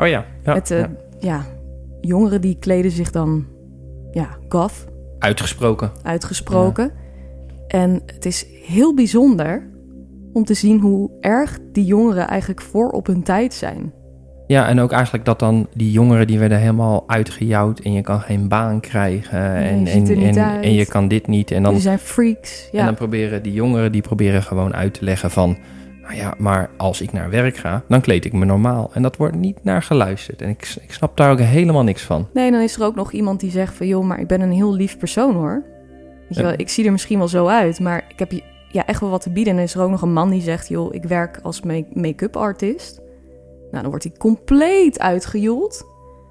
Oh 0.00 0.08
ja. 0.08 0.24
ja, 0.44 0.54
Met 0.54 0.70
eh, 0.70 0.78
ja. 0.78 0.90
ja, 1.20 1.44
jongeren 2.02 2.40
die 2.40 2.56
kleden 2.58 2.90
zich 2.90 3.10
dan 3.10 3.44
ja, 4.10 4.28
goth 4.48 4.84
Uitgesproken. 5.18 5.90
uitgesproken. 6.02 6.92
En 7.68 8.02
het 8.06 8.24
is 8.24 8.46
heel 8.64 8.94
bijzonder 8.94 9.70
om 10.32 10.44
te 10.44 10.54
zien 10.54 10.80
hoe 10.80 11.10
erg 11.20 11.58
die 11.72 11.84
jongeren 11.84 12.28
eigenlijk 12.28 12.60
voor 12.60 12.88
op 12.90 13.06
hun 13.06 13.22
tijd 13.22 13.54
zijn. 13.54 13.92
Ja, 14.46 14.68
en 14.68 14.80
ook 14.80 14.92
eigenlijk 14.92 15.24
dat 15.24 15.38
dan 15.38 15.66
die 15.74 15.90
jongeren 15.90 16.26
die 16.26 16.38
werden 16.38 16.58
helemaal 16.58 17.04
uitgejouwd 17.06 17.78
en 17.78 17.92
je 17.92 18.00
kan 18.00 18.20
geen 18.20 18.48
baan 18.48 18.80
krijgen 18.80 19.54
en, 19.54 19.84
je 19.84 19.90
en, 19.90 20.36
en, 20.36 20.62
en 20.62 20.72
je 20.72 20.86
kan 20.86 21.08
dit 21.08 21.26
niet. 21.26 21.50
En 21.50 21.62
dan, 21.62 21.72
Die 21.72 21.82
zijn 21.82 21.98
freaks. 21.98 22.68
en 22.72 22.78
Ja, 22.78 22.84
dan 22.84 22.94
proberen 22.94 23.42
die 23.42 23.52
jongeren 23.52 23.92
die 23.92 24.02
proberen 24.02 24.42
gewoon 24.42 24.74
uit 24.74 24.94
te 24.94 25.04
leggen 25.04 25.30
van, 25.30 25.56
nou 26.16 26.24
ja, 26.24 26.34
maar 26.38 26.70
als 26.76 27.00
ik 27.00 27.12
naar 27.12 27.30
werk 27.30 27.56
ga, 27.56 27.82
dan 27.88 28.00
kleed 28.00 28.24
ik 28.24 28.32
me 28.32 28.44
normaal. 28.44 28.90
En 28.94 29.02
dat 29.02 29.16
wordt 29.16 29.34
niet 29.36 29.64
naar 29.64 29.82
geluisterd. 29.82 30.42
En 30.42 30.48
ik, 30.48 30.74
ik 30.80 30.92
snap 30.92 31.16
daar 31.16 31.30
ook 31.30 31.38
helemaal 31.38 31.82
niks 31.82 32.02
van. 32.02 32.28
Nee, 32.32 32.50
dan 32.50 32.60
is 32.60 32.76
er 32.76 32.84
ook 32.84 32.94
nog 32.94 33.12
iemand 33.12 33.40
die 33.40 33.50
zegt 33.50 33.74
van... 33.74 33.86
joh, 33.86 34.04
maar 34.04 34.20
ik 34.20 34.26
ben 34.26 34.40
een 34.40 34.52
heel 34.52 34.74
lief 34.74 34.98
persoon 34.98 35.34
hoor. 35.34 35.62
Weet 36.28 36.36
je 36.38 36.42
wel, 36.42 36.52
ik 36.56 36.68
zie 36.68 36.84
er 36.84 36.92
misschien 36.92 37.18
wel 37.18 37.28
zo 37.28 37.46
uit, 37.46 37.80
maar 37.80 38.04
ik 38.08 38.18
heb 38.18 38.32
ja, 38.68 38.86
echt 38.86 39.00
wel 39.00 39.10
wat 39.10 39.20
te 39.22 39.30
bieden. 39.30 39.50
En 39.52 39.56
dan 39.58 39.66
is 39.66 39.74
er 39.74 39.82
ook 39.82 39.90
nog 39.90 40.02
een 40.02 40.12
man 40.12 40.30
die 40.30 40.42
zegt... 40.42 40.68
joh, 40.68 40.94
ik 40.94 41.04
werk 41.04 41.38
als 41.42 41.60
make- 41.62 41.86
make-up 41.92 42.36
artist. 42.36 43.00
Nou, 43.70 43.82
dan 43.82 43.88
wordt 43.90 44.04
hij 44.04 44.12
compleet 44.18 44.98
uitgejoeld. 44.98 45.84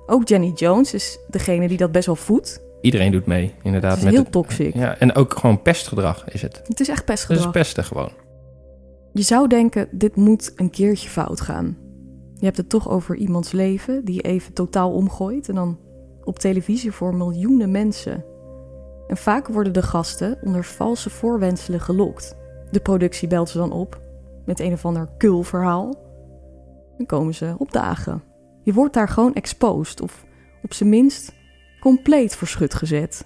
Ook 0.05 0.27
Jenny 0.27 0.51
Jones 0.55 0.93
is 0.93 1.19
degene 1.29 1.67
die 1.67 1.77
dat 1.77 1.91
best 1.91 2.05
wel 2.05 2.15
voedt. 2.15 2.61
Iedereen 2.81 3.11
doet 3.11 3.25
mee, 3.25 3.53
inderdaad. 3.63 3.89
Het 3.89 3.99
is 3.99 4.03
met 4.05 4.13
heel 4.13 4.23
het- 4.23 4.31
toxic. 4.31 4.73
Ja, 4.75 4.95
en 4.97 5.15
ook 5.15 5.37
gewoon 5.37 5.61
pestgedrag 5.61 6.23
is 6.29 6.41
het. 6.41 6.61
Het 6.67 6.79
is 6.79 6.89
echt 6.89 7.05
pestgedrag. 7.05 7.45
is 7.45 7.51
pesten 7.51 7.83
gewoon. 7.83 8.09
Je 9.13 9.21
zou 9.21 9.47
denken, 9.47 9.87
dit 9.91 10.15
moet 10.15 10.51
een 10.55 10.69
keertje 10.69 11.09
fout 11.09 11.41
gaan. 11.41 11.77
Je 12.35 12.45
hebt 12.45 12.57
het 12.57 12.69
toch 12.69 12.89
over 12.89 13.15
iemands 13.15 13.51
leven 13.51 14.05
die 14.05 14.15
je 14.15 14.21
even 14.21 14.53
totaal 14.53 14.91
omgooit 14.91 15.49
en 15.49 15.55
dan 15.55 15.79
op 16.23 16.39
televisie 16.39 16.91
voor 16.91 17.15
miljoenen 17.15 17.71
mensen. 17.71 18.25
En 19.07 19.17
vaak 19.17 19.47
worden 19.47 19.73
de 19.73 19.81
gasten 19.81 20.37
onder 20.41 20.63
valse 20.63 21.09
voorwendselen 21.09 21.79
gelokt. 21.79 22.35
De 22.71 22.79
productie 22.79 23.27
belt 23.27 23.49
ze 23.49 23.57
dan 23.57 23.71
op 23.71 24.01
met 24.45 24.59
een 24.59 24.73
of 24.73 24.85
ander 24.85 25.09
kul 25.17 25.43
verhaal. 25.43 25.95
Dan 26.97 27.05
komen 27.05 27.33
ze 27.33 27.55
opdagen. 27.57 28.23
Je 28.63 28.73
wordt 28.73 28.93
daar 28.93 29.09
gewoon 29.09 29.33
exposed 29.33 30.01
of 30.01 30.25
op 30.63 30.73
zijn 30.73 30.89
minst 30.89 31.33
compleet 31.79 32.35
voor 32.35 32.47
schut 32.47 32.73
gezet. 32.73 33.25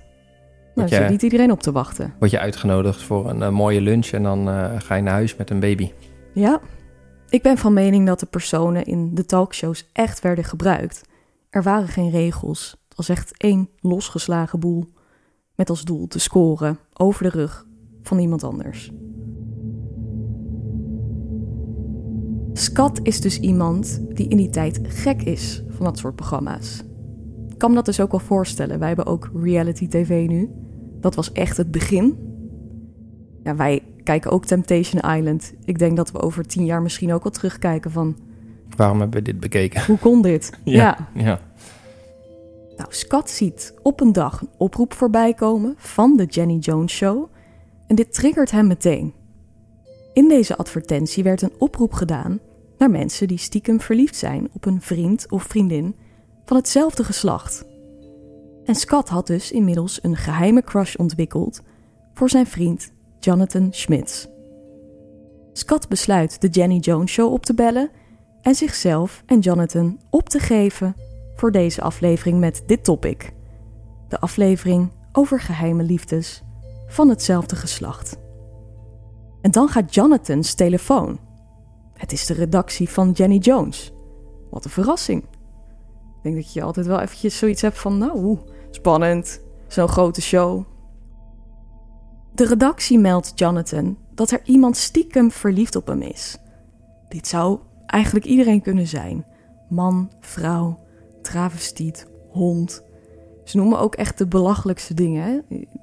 Nou, 0.75 0.89
jij- 0.89 0.99
zit 1.01 1.09
niet 1.09 1.21
iedereen 1.21 1.51
op 1.51 1.61
te 1.61 1.71
wachten. 1.71 2.13
Word 2.19 2.31
je 2.31 2.39
uitgenodigd 2.39 3.01
voor 3.01 3.29
een 3.29 3.41
eh, 3.41 3.49
mooie 3.49 3.81
lunch 3.81 4.07
en 4.07 4.23
dan 4.23 4.49
eh, 4.49 4.71
ga 4.79 4.95
je 4.95 5.01
naar 5.01 5.13
huis 5.13 5.35
met 5.35 5.49
een 5.49 5.59
baby. 5.59 5.91
Ja, 6.33 6.59
ik 7.29 7.41
ben 7.41 7.57
van 7.57 7.73
mening 7.73 8.05
dat 8.07 8.19
de 8.19 8.25
personen 8.25 8.85
in 8.85 9.15
de 9.15 9.25
talkshows 9.25 9.89
echt 9.93 10.21
werden 10.21 10.43
gebruikt. 10.43 11.01
Er 11.49 11.63
waren 11.63 11.87
geen 11.87 12.09
regels. 12.09 12.75
Het 12.87 12.97
was 12.97 13.09
echt 13.09 13.33
één 13.37 13.69
losgeslagen 13.79 14.59
boel. 14.59 14.93
Met 15.55 15.69
als 15.69 15.83
doel 15.83 16.07
te 16.07 16.19
scoren 16.19 16.77
over 16.93 17.23
de 17.23 17.29
rug 17.29 17.65
van 18.01 18.19
iemand 18.19 18.43
anders. 18.43 18.91
Skat 22.53 22.99
is 23.03 23.21
dus 23.21 23.39
iemand 23.39 24.01
die 24.15 24.27
in 24.27 24.37
die 24.37 24.49
tijd 24.49 24.79
gek 24.83 25.21
is 25.23 25.63
van 25.69 25.85
dat 25.85 25.97
soort 25.97 26.15
programma's. 26.15 26.83
Ik 27.49 27.57
kan 27.57 27.69
me 27.69 27.75
dat 27.75 27.85
dus 27.85 27.99
ook 27.99 28.11
wel 28.11 28.19
voorstellen. 28.19 28.79
Wij 28.79 28.87
hebben 28.87 29.05
ook 29.05 29.29
reality 29.41 29.87
tv 29.87 30.27
nu. 30.27 30.49
Dat 31.05 31.15
was 31.15 31.31
echt 31.31 31.57
het 31.57 31.71
begin. 31.71 32.17
Ja, 33.43 33.55
wij 33.55 33.83
kijken 34.03 34.31
ook 34.31 34.45
Temptation 34.45 35.15
Island. 35.15 35.53
Ik 35.65 35.79
denk 35.79 35.97
dat 35.97 36.11
we 36.11 36.21
over 36.21 36.47
tien 36.47 36.65
jaar 36.65 36.81
misschien 36.81 37.13
ook 37.13 37.23
wel 37.23 37.31
terugkijken 37.31 37.91
van... 37.91 38.17
Waarom 38.75 38.99
hebben 38.99 39.19
we 39.19 39.25
dit 39.25 39.39
bekeken? 39.39 39.85
Hoe 39.85 39.97
kon 39.97 40.21
dit? 40.21 40.51
Ja. 40.63 41.09
ja. 41.13 41.39
Nou, 42.77 42.89
Scott 42.89 43.29
ziet 43.29 43.73
op 43.81 44.01
een 44.01 44.13
dag 44.13 44.41
een 44.41 44.49
oproep 44.57 44.93
voorbij 44.93 45.33
komen 45.33 45.73
van 45.77 46.17
de 46.17 46.25
Jenny 46.25 46.57
Jones 46.57 46.93
Show. 46.93 47.29
En 47.87 47.95
dit 47.95 48.13
triggert 48.13 48.51
hem 48.51 48.67
meteen. 48.67 49.13
In 50.13 50.27
deze 50.27 50.57
advertentie 50.57 51.23
werd 51.23 51.41
een 51.41 51.53
oproep 51.57 51.93
gedaan 51.93 52.39
naar 52.77 52.91
mensen 52.91 53.27
die 53.27 53.37
stiekem 53.37 53.81
verliefd 53.81 54.15
zijn 54.15 54.49
op 54.53 54.65
een 54.65 54.81
vriend 54.81 55.31
of 55.31 55.43
vriendin 55.43 55.95
van 56.45 56.57
hetzelfde 56.57 57.03
geslacht. 57.03 57.65
En 58.65 58.75
Scott 58.75 59.09
had 59.09 59.27
dus 59.27 59.51
inmiddels 59.51 59.99
een 60.03 60.15
geheime 60.15 60.63
crush 60.63 60.95
ontwikkeld 60.95 61.61
voor 62.13 62.29
zijn 62.29 62.47
vriend 62.47 62.91
Jonathan 63.19 63.67
Schmitz. 63.71 64.27
Scott 65.53 65.89
besluit 65.89 66.41
de 66.41 66.47
Jenny 66.47 66.77
Jones 66.77 67.11
Show 67.11 67.33
op 67.33 67.45
te 67.45 67.53
bellen 67.53 67.89
en 68.41 68.55
zichzelf 68.55 69.23
en 69.25 69.39
Jonathan 69.39 69.99
op 70.09 70.29
te 70.29 70.39
geven 70.39 70.95
voor 71.35 71.51
deze 71.51 71.81
aflevering 71.81 72.39
met 72.39 72.63
dit 72.65 72.83
topic. 72.83 73.33
De 74.07 74.19
aflevering 74.19 74.91
over 75.11 75.39
geheime 75.39 75.83
liefdes 75.83 76.43
van 76.87 77.09
hetzelfde 77.09 77.55
geslacht. 77.55 78.17
En 79.41 79.51
dan 79.51 79.67
gaat 79.67 79.93
Jonathan's 79.93 80.53
telefoon. 80.53 81.19
Het 81.93 82.11
is 82.11 82.25
de 82.25 82.33
redactie 82.33 82.89
van 82.89 83.11
Jenny 83.11 83.37
Jones. 83.37 83.93
Wat 84.49 84.65
een 84.65 84.71
verrassing. 84.71 85.23
Ik 85.23 86.23
denk 86.23 86.35
dat 86.35 86.53
je 86.53 86.61
altijd 86.61 86.85
wel 86.85 86.99
eventjes 86.99 87.37
zoiets 87.37 87.61
hebt 87.61 87.79
van, 87.79 87.97
nou, 87.97 88.37
spannend, 88.75 89.41
zo'n 89.67 89.87
grote 89.87 90.21
show. 90.21 90.63
De 92.33 92.45
redactie 92.45 92.99
meldt 92.99 93.31
Jonathan 93.35 93.97
dat 94.13 94.31
er 94.31 94.41
iemand 94.43 94.77
stiekem 94.77 95.31
verliefd 95.31 95.75
op 95.75 95.87
hem 95.87 96.01
is. 96.01 96.37
Dit 97.07 97.27
zou 97.27 97.59
eigenlijk 97.85 98.25
iedereen 98.25 98.61
kunnen 98.61 98.87
zijn: 98.87 99.25
man, 99.69 100.11
vrouw, 100.19 100.79
travestiet, 101.21 102.07
hond. 102.29 102.83
Ze 103.43 103.57
noemen 103.57 103.79
ook 103.79 103.95
echt 103.95 104.17
de 104.17 104.27
belachelijkste 104.27 104.93
dingen 104.93 105.23
hè, 105.23 105.39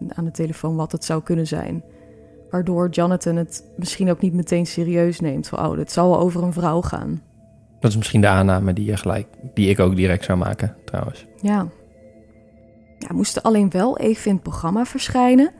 aan 0.09 0.25
de 0.25 0.31
telefoon 0.31 0.77
wat 0.77 0.93
het 0.93 1.05
zou 1.05 1.23
kunnen 1.23 1.47
zijn. 1.47 1.85
Waardoor 2.51 2.89
Jonathan 2.89 3.37
het 3.37 3.65
misschien 3.77 4.11
ook 4.11 4.21
niet 4.21 4.35
meteen 4.35 4.67
serieus 4.67 5.21
neemt. 5.21 5.49
Van, 5.49 5.67
oh, 5.67 5.79
het 5.79 5.93
zal 5.93 6.11
wel 6.11 6.19
over 6.19 6.43
een 6.43 6.53
vrouw 6.53 6.81
gaan. 6.81 7.23
Dat 7.81 7.91
is 7.91 7.97
misschien 7.97 8.21
de 8.21 8.29
aanname 8.29 8.73
die, 8.73 8.85
je 8.85 8.97
gelijk, 8.97 9.27
die 9.55 9.69
ik 9.69 9.81
ook 9.81 9.97
direct 9.97 10.25
zou 10.25 10.39
maken, 10.39 10.77
trouwens. 10.85 11.27
Ja. 11.41 11.69
Ja, 13.09 13.15
moest 13.15 13.37
er 13.37 13.43
alleen 13.43 13.71
wel 13.71 13.99
even 13.99 14.27
in 14.27 14.35
het 14.35 14.43
programma 14.43 14.85
verschijnen. 14.85 15.53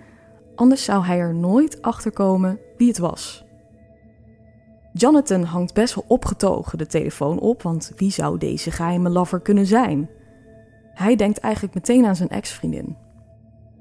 Anders 0.55 0.85
zou 0.85 1.05
hij 1.05 1.19
er 1.19 1.35
nooit 1.35 1.83
achter 1.83 2.13
komen 2.13 2.59
wie 2.77 2.89
het 2.89 2.99
was. 2.99 3.45
Jonathan 4.93 5.43
hangt 5.43 5.75
best 5.75 5.95
wel 5.95 6.05
opgetogen 6.09 6.79
de 6.79 6.87
telefoon 6.87 7.39
op, 7.39 7.63
want 7.63 7.93
wie 7.97 8.11
zou 8.11 8.39
deze 8.39 8.71
geheime 8.71 9.09
lover 9.09 9.41
kunnen 9.41 9.67
zijn? 9.67 10.11
Hij 10.95 11.17
denkt 11.17 11.39
eigenlijk 11.39 11.75
meteen 11.75 12.07
aan 12.07 12.17
zijn 12.17 12.29
ex-vriendin. 12.29 12.97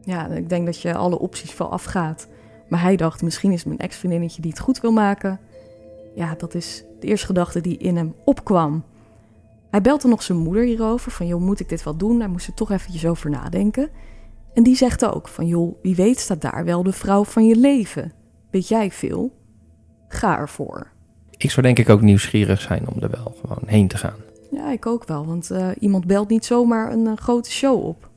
Ja, 0.01 0.27
ik 0.27 0.49
denk 0.49 0.65
dat 0.65 0.81
je 0.81 0.95
alle 0.95 1.19
opties 1.19 1.57
wel 1.57 1.71
afgaat. 1.71 2.27
Maar 2.69 2.81
hij 2.81 2.95
dacht, 2.95 3.21
misschien 3.21 3.51
is 3.51 3.63
mijn 3.63 3.79
ex-vriendinnetje 3.79 4.41
die 4.41 4.51
het 4.51 4.59
goed 4.59 4.79
wil 4.79 4.91
maken. 4.91 5.39
Ja, 6.15 6.35
dat 6.37 6.53
is 6.53 6.83
de 6.99 7.07
eerste 7.07 7.25
gedachte 7.25 7.61
die 7.61 7.77
in 7.77 7.95
hem 7.95 8.15
opkwam. 8.25 8.83
Hij 9.71 9.81
belt 9.81 10.01
dan 10.01 10.09
nog 10.09 10.23
zijn 10.23 10.37
moeder 10.37 10.63
hierover, 10.63 11.11
van 11.11 11.27
joh, 11.27 11.41
moet 11.41 11.59
ik 11.59 11.69
dit 11.69 11.83
wel 11.83 11.97
doen? 11.97 12.19
Hij 12.19 12.29
moest 12.29 12.47
er 12.47 12.53
toch 12.53 12.71
eventjes 12.71 13.05
over 13.05 13.29
nadenken. 13.29 13.89
En 14.53 14.63
die 14.63 14.75
zegt 14.75 15.05
ook 15.05 15.27
van 15.27 15.47
joh, 15.47 15.75
wie 15.81 15.95
weet 15.95 16.19
staat 16.19 16.41
daar 16.41 16.65
wel 16.65 16.83
de 16.83 16.91
vrouw 16.91 17.23
van 17.23 17.45
je 17.45 17.55
leven. 17.55 18.11
Weet 18.49 18.67
jij 18.67 18.91
veel? 18.91 19.35
Ga 20.07 20.37
ervoor. 20.37 20.91
Ik 21.37 21.51
zou 21.51 21.65
denk 21.65 21.79
ik 21.79 21.89
ook 21.89 22.01
nieuwsgierig 22.01 22.61
zijn 22.61 22.87
om 22.87 23.01
er 23.01 23.09
wel 23.09 23.35
gewoon 23.41 23.63
heen 23.65 23.87
te 23.87 23.97
gaan. 23.97 24.15
Ja, 24.51 24.71
ik 24.71 24.85
ook 24.85 25.07
wel, 25.07 25.25
want 25.25 25.51
uh, 25.51 25.69
iemand 25.79 26.07
belt 26.07 26.29
niet 26.29 26.45
zomaar 26.45 26.91
een 26.91 27.05
uh, 27.05 27.15
grote 27.15 27.51
show 27.51 27.85
op. 27.85 28.09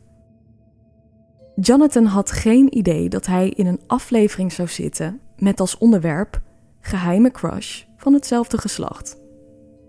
Jonathan 1.57 2.05
had 2.05 2.31
geen 2.31 2.77
idee 2.77 3.09
dat 3.09 3.27
hij 3.27 3.49
in 3.49 3.67
een 3.67 3.81
aflevering 3.87 4.53
zou 4.53 4.69
zitten 4.69 5.21
met 5.37 5.61
als 5.61 5.79
onderwerp 5.79 6.41
geheime 6.81 7.31
crush 7.31 7.83
van 7.97 8.13
hetzelfde 8.13 8.59
geslacht. 8.59 9.23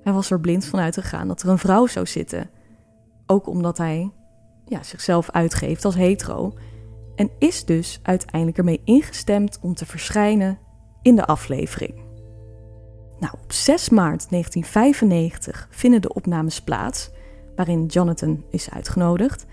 Hij 0.06 0.14
was 0.14 0.32
er 0.32 0.40
blind 0.40 0.66
van 0.66 0.80
uitgegaan 0.80 1.28
dat 1.28 1.42
er 1.42 1.50
een 1.50 1.58
vrouw 1.58 1.86
zou 1.86 2.06
zitten. 2.06 2.50
Ook 3.26 3.48
omdat 3.48 3.78
hij 3.78 4.12
ja, 4.66 4.84
zichzelf 4.84 5.32
uitgeeft 5.32 5.86
als 5.86 5.96
hetero. 5.96 6.54
En 7.16 7.30
is 7.40 7.66
dus 7.66 8.00
uiteindelijk 8.04 8.58
ermee 8.58 8.82
ingestemd 8.84 9.60
om 9.62 9.74
te 9.74 9.86
verschijnen 9.86 10.58
in 11.02 11.16
de 11.16 11.26
aflevering. 11.26 11.94
Nou, 13.20 13.34
op 13.44 13.52
6 13.52 13.90
maart 13.90 14.30
1995 14.30 15.68
vinden 15.72 16.02
de 16.02 16.14
opnames 16.14 16.62
plaats, 16.62 17.12
waarin 17.56 17.86
Jonathan 17.86 18.44
is 18.50 18.70
uitgenodigd. 18.70 19.46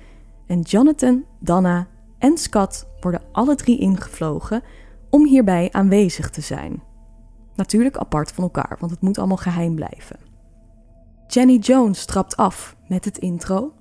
En 0.46 0.60
Jonathan, 0.60 1.24
Dana 1.40 1.86
en 2.18 2.38
Scott 2.38 2.86
worden 3.00 3.22
alle 3.32 3.54
drie 3.54 3.78
ingevlogen 3.78 4.62
om 5.10 5.26
hierbij 5.26 5.68
aanwezig 5.70 6.30
te 6.30 6.40
zijn. 6.40 6.82
Natuurlijk 7.54 7.96
apart 7.96 8.32
van 8.32 8.44
elkaar, 8.44 8.76
want 8.80 8.92
het 8.92 9.00
moet 9.00 9.18
allemaal 9.18 9.36
geheim 9.36 9.74
blijven. 9.74 10.31
Jenny 11.34 11.56
Jones 11.56 12.04
trapt 12.04 12.36
af 12.36 12.76
met 12.88 13.04
het 13.04 13.18
intro 13.18 13.72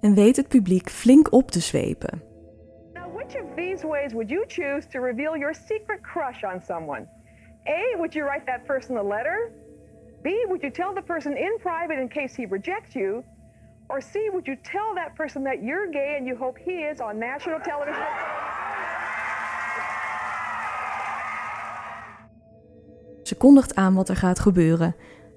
en 0.00 0.14
weet 0.14 0.36
het 0.36 0.48
publiek 0.48 0.90
flink 0.90 1.32
op 1.32 1.50
te 1.50 1.60
zwepen. 1.60 2.22
Now, 2.92 3.14
which 3.14 3.42
of 3.42 3.54
these 3.56 3.86
ways 3.86 4.12
would 4.12 4.28
you 4.28 4.44
choose 4.46 4.88
to 4.88 5.00
reveal 5.00 5.36
your 5.36 5.54
secret 5.54 6.00
crush 6.00 6.42
on 6.42 6.60
someone? 6.66 7.08
A, 7.68 7.96
would 7.96 8.12
you 8.14 8.26
write 8.28 8.44
that 8.46 8.64
person 8.64 8.96
a 8.96 9.02
letter? 9.02 9.52
B, 10.22 10.28
would 10.46 10.62
you 10.62 10.72
tell 10.72 10.94
the 10.94 11.02
person 11.02 11.36
in 11.36 11.58
private 11.62 12.00
in 12.00 12.08
case 12.08 12.42
he 12.42 12.46
rejects 12.50 12.94
you? 12.94 13.22
Or 13.88 14.00
C, 14.02 14.30
would 14.32 14.46
you 14.46 14.56
tell 14.62 14.94
that 14.94 15.14
person 15.14 15.42
that 15.44 15.62
you're 15.62 15.90
gay 15.90 16.16
and 16.18 16.26
you 16.26 16.36
hope 16.38 16.58
he 16.64 16.72
is 16.72 17.00
on 17.00 17.18
national 17.18 17.60
television? 17.60 18.06
Ze 23.22 23.36
kondigt 23.36 23.74
aan 23.74 23.94
wat 23.94 24.08
er 24.08 24.16
gaat 24.16 24.38
gebeuren. 24.38 24.94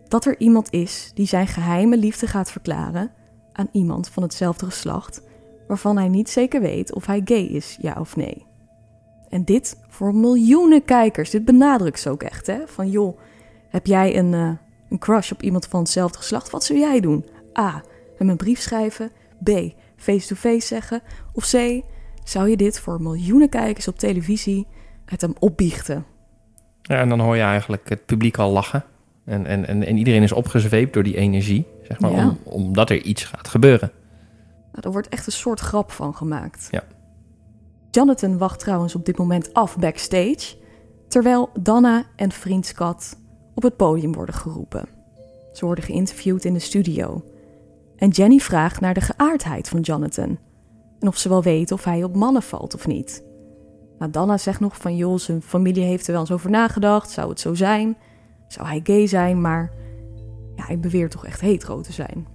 Dat 0.10 0.26
er 0.26 0.39
iemand 0.39 0.72
is 0.72 1.12
die 1.13 1.28
zijn 1.28 1.48
geheime 1.48 1.98
liefde 1.98 2.28
gaat 2.28 2.52
verklaren 2.52 3.12
aan 3.52 3.69
iemand 3.72 4.10
van 4.10 4.24
hetzelfde 4.24 4.65
geslacht, 4.65 5.22
waarvan 5.67 5.98
hij 5.98 6.08
niet 6.08 6.30
zeker 6.30 6.62
weet 6.62 6.93
of 6.93 7.06
hij 7.06 7.22
gay 7.26 7.43
is, 7.43 7.78
ja 7.82 7.95
of 8.00 8.15
nee. 8.15 8.45
En 9.30 9.43
dit 9.43 9.80
voor 9.88 10.15
miljoenen 10.15 10.86
kijkers. 10.86 11.30
Dit 11.30 11.45
benadrukt 11.45 12.00
ze 12.00 12.10
ook 12.10 12.24
echt, 12.24 12.48
hè? 12.48 12.67
Van 12.67 12.89
joh, 12.89 13.19
heb 13.69 13.86
jij 13.86 14.17
een, 14.17 14.34
uh, 14.34 14.52
een 14.89 15.00
crush 15.00 15.32
op 15.32 15.41
iemand 15.41 15.65
van 15.65 15.80
hetzelfde 15.80 16.17
geslacht? 16.17 16.50
Wat 16.50 16.63
zou 16.63 16.80
jij 16.80 17.00
doen? 17.00 17.26
A. 17.60 17.84
Hem 18.17 18.30
een 18.30 18.38
brief 18.38 18.60
schrijven. 18.60 19.12
B. 19.43 19.50
Face-to-face 19.95 20.67
zeggen. 20.67 21.02
Of 21.34 21.52
C. 21.52 21.84
Zou 22.24 22.50
je 22.50 22.58
dit 22.58 22.80
voor 22.80 23.02
miljoenen 23.02 23.50
kijkers 23.50 23.88
op 23.88 23.98
televisie 23.98 24.67
het 25.06 25.22
hem 25.22 25.34
opbiechten? 25.39 26.06
Ja, 26.82 27.00
en 27.00 27.10
dan 27.10 27.19
hoor 27.19 27.36
je 27.36 27.41
eigenlijk 27.41 27.89
het 27.89 28.06
publiek 28.06 28.38
al 28.38 28.52
lachen. 28.52 28.84
En, 29.30 29.46
en, 29.46 29.68
en, 29.68 29.86
en 29.86 29.98
iedereen 29.98 30.24
is 30.24 30.32
opgezweept 30.32 30.94
door 30.94 31.04
die 31.04 31.15
energie, 31.18 31.65
zeg 31.84 32.00
maar, 32.00 32.12
Ja. 32.12 32.28
om, 32.28 32.38
omdat 32.44 32.89
er 32.89 33.02
iets 33.02 33.24
gaat 33.24 33.48
gebeuren. 33.48 33.92
Nou, 34.72 34.82
er 34.86 34.92
wordt 34.92 35.10
echt 35.10 35.26
een 35.26 35.32
soort 35.32 35.60
grap 35.60 35.92
van 35.92 36.15
gemaakt. 36.15 36.68
Ja. 36.72 36.84
Jonathan 37.92 38.38
wacht 38.38 38.60
trouwens 38.60 38.96
op 38.96 39.06
dit 39.06 39.18
moment 39.18 39.54
af 39.54 39.78
backstage, 39.78 40.56
terwijl 41.08 41.50
Dana 41.60 42.04
en 42.15 42.32
vriend 42.32 42.65
Scott 42.65 43.18
op 43.56 43.63
het 43.63 43.76
podium 43.78 44.13
worden 44.13 44.36
geroepen. 44.36 44.88
Ze 45.54 45.65
worden 45.65 45.84
geïnterviewd 45.84 46.46
in 46.46 46.54
de 46.54 46.60
studio. 46.60 47.24
En 47.96 48.10
Jenny 48.10 48.38
vraagt 48.38 48.80
naar 48.82 48.94
de 48.94 49.02
geaardheid 49.02 49.70
van 49.70 49.82
Jonathan 49.82 50.38
en 51.00 51.08
of 51.08 51.18
ze 51.18 51.30
wel 51.30 51.44
weet 51.44 51.72
of 51.72 51.84
hij 51.84 52.04
op 52.04 52.15
mannen 52.15 52.42
valt 52.42 52.76
of 52.76 52.88
niet. 52.88 53.24
Nou, 54.00 54.12
Dana 54.12 54.38
zegt 54.38 54.60
nog 54.60 54.78
van 54.78 54.96
joh, 54.96 55.18
zijn 55.18 55.42
familie 55.42 55.84
heeft 55.84 56.06
er 56.08 56.12
wel 56.12 56.22
eens 56.22 56.32
over 56.32 56.50
nagedacht, 56.50 57.10
zou 57.10 57.30
het 57.30 57.39
zo 57.39 57.54
zijn? 57.54 57.98
Zou 58.50 58.68
hij 58.68 58.80
gay 58.84 59.08
zijn, 59.08 59.42
maar 59.42 59.72
ja, 60.56 60.66
hij 60.66 60.80
beweert 60.80 61.12
toch 61.12 61.26
echt 61.26 61.42
hetero 61.42 61.82
te 61.82 61.92
zijn. 61.92 62.28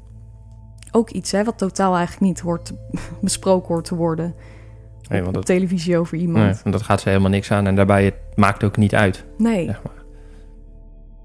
Ook 0.93 1.11
iets 1.11 1.31
hè, 1.33 1.45
wat 1.45 1.59
totaal 1.59 1.97
eigenlijk 1.97 2.27
niet 2.27 2.41
hoort, 2.41 2.73
besproken 3.21 3.69
hoort 3.69 3.85
te 3.85 3.95
worden 3.95 4.35
Nee, 5.09 5.19
want 5.23 5.27
op 5.29 5.35
dat, 5.35 5.47
televisie 5.47 5.99
over 5.99 6.17
nee, 6.17 6.27
iemand. 6.27 6.63
want 6.63 6.75
dat 6.77 6.85
gaat 6.85 7.01
ze 7.01 7.09
helemaal 7.09 7.31
niks 7.31 7.51
aan. 7.51 7.67
En 7.67 7.75
daarbij, 7.75 8.05
het 8.05 8.15
maakt 8.35 8.65
ook 8.65 8.77
niet 8.77 8.95
uit, 8.95 9.25
Nee. 9.39 9.65
zeg 9.65 9.83
maar. 9.83 10.03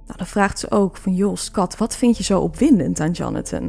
Nou, 0.06 0.18
dan 0.18 0.28
vraagt 0.28 0.60
ze 0.60 0.72
ook 0.72 0.98
van, 0.98 1.16
joh, 1.16 1.36
Scott, 1.36 1.78
wat 1.78 1.96
vind 1.96 2.18
je 2.18 2.24
zo 2.24 2.40
opwindend 2.40 3.00
aan 3.00 3.12
Jonathan? 3.12 3.62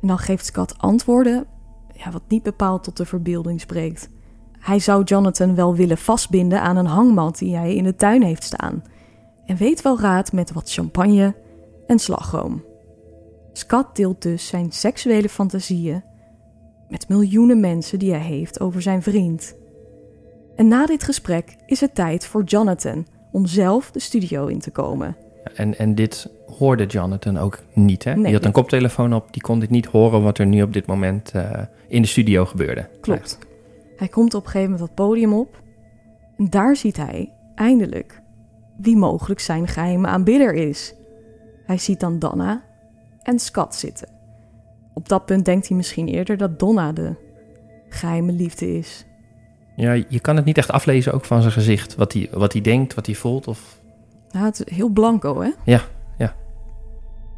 En 0.00 0.08
dan 0.08 0.18
geeft 0.18 0.44
Scott 0.46 0.78
antwoorden, 0.78 1.46
ja, 1.92 2.10
wat 2.10 2.22
niet 2.28 2.42
bepaald 2.42 2.84
tot 2.84 2.96
de 2.96 3.04
verbeelding 3.06 3.60
spreekt. 3.60 4.10
Hij 4.58 4.78
zou 4.78 5.04
Jonathan 5.04 5.54
wel 5.54 5.74
willen 5.74 5.98
vastbinden 5.98 6.60
aan 6.62 6.76
een 6.76 6.86
hangmat 6.86 7.38
die 7.38 7.56
hij 7.56 7.74
in 7.74 7.84
de 7.84 7.94
tuin 7.96 8.22
heeft 8.22 8.42
staan. 8.42 8.82
En 9.48 9.56
weet 9.56 9.82
wel 9.82 10.00
raad 10.00 10.32
met 10.32 10.52
wat 10.52 10.70
champagne 10.70 11.34
en 11.86 11.98
slagroom. 11.98 12.64
Scott 13.52 13.96
deelt 13.96 14.22
dus 14.22 14.46
zijn 14.46 14.72
seksuele 14.72 15.28
fantasieën 15.28 16.02
met 16.88 17.08
miljoenen 17.08 17.60
mensen 17.60 17.98
die 17.98 18.10
hij 18.10 18.20
heeft 18.20 18.60
over 18.60 18.82
zijn 18.82 19.02
vriend. 19.02 19.56
En 20.56 20.68
na 20.68 20.86
dit 20.86 21.02
gesprek 21.02 21.56
is 21.66 21.80
het 21.80 21.94
tijd 21.94 22.26
voor 22.26 22.44
Jonathan 22.44 23.06
om 23.32 23.46
zelf 23.46 23.90
de 23.90 24.00
studio 24.00 24.46
in 24.46 24.58
te 24.58 24.70
komen. 24.70 25.16
En, 25.54 25.78
en 25.78 25.94
dit 25.94 26.30
hoorde 26.58 26.86
Jonathan 26.86 27.36
ook 27.36 27.58
niet, 27.72 28.04
hè? 28.04 28.14
Nee. 28.14 28.24
Die 28.24 28.32
had 28.32 28.44
een 28.44 28.52
koptelefoon 28.52 29.14
op, 29.14 29.32
die 29.32 29.42
kon 29.42 29.58
dit 29.58 29.70
niet 29.70 29.86
horen 29.86 30.22
wat 30.22 30.38
er 30.38 30.46
nu 30.46 30.62
op 30.62 30.72
dit 30.72 30.86
moment 30.86 31.30
eh, 31.30 31.62
in 31.88 32.02
de 32.02 32.08
studio 32.08 32.44
gebeurde. 32.44 32.88
Klopt. 33.00 33.38
Hij 33.96 34.08
komt 34.08 34.34
op 34.34 34.44
een 34.44 34.50
gegeven 34.50 34.70
moment 34.70 34.88
dat 34.88 35.06
podium 35.06 35.32
op. 35.32 35.62
En 36.36 36.50
daar 36.50 36.76
ziet 36.76 36.96
hij 36.96 37.32
eindelijk 37.54 38.17
wie 38.78 38.96
mogelijk 38.96 39.40
zijn 39.40 39.68
geheime 39.68 40.06
aanbidder 40.06 40.54
is. 40.54 40.94
Hij 41.64 41.78
ziet 41.78 42.00
dan 42.00 42.18
Donna 42.18 42.64
en 43.22 43.38
Scott 43.38 43.74
zitten. 43.74 44.08
Op 44.94 45.08
dat 45.08 45.24
punt 45.24 45.44
denkt 45.44 45.68
hij 45.68 45.76
misschien 45.76 46.08
eerder 46.08 46.36
dat 46.36 46.58
Donna 46.58 46.92
de 46.92 47.14
geheime 47.88 48.32
liefde 48.32 48.78
is. 48.78 49.06
Ja, 49.76 49.92
je 49.92 50.20
kan 50.20 50.36
het 50.36 50.44
niet 50.44 50.58
echt 50.58 50.70
aflezen 50.70 51.12
ook 51.12 51.24
van 51.24 51.40
zijn 51.40 51.52
gezicht. 51.52 51.94
Wat 51.94 52.12
hij, 52.12 52.28
wat 52.32 52.52
hij 52.52 52.62
denkt, 52.62 52.94
wat 52.94 53.06
hij 53.06 53.14
voelt. 53.14 53.46
Of... 53.46 53.80
Nou, 54.30 54.44
het 54.44 54.66
is 54.66 54.76
heel 54.76 54.88
blanco, 54.88 55.40
hè? 55.40 55.50
Ja, 55.64 55.80
ja. 56.18 56.34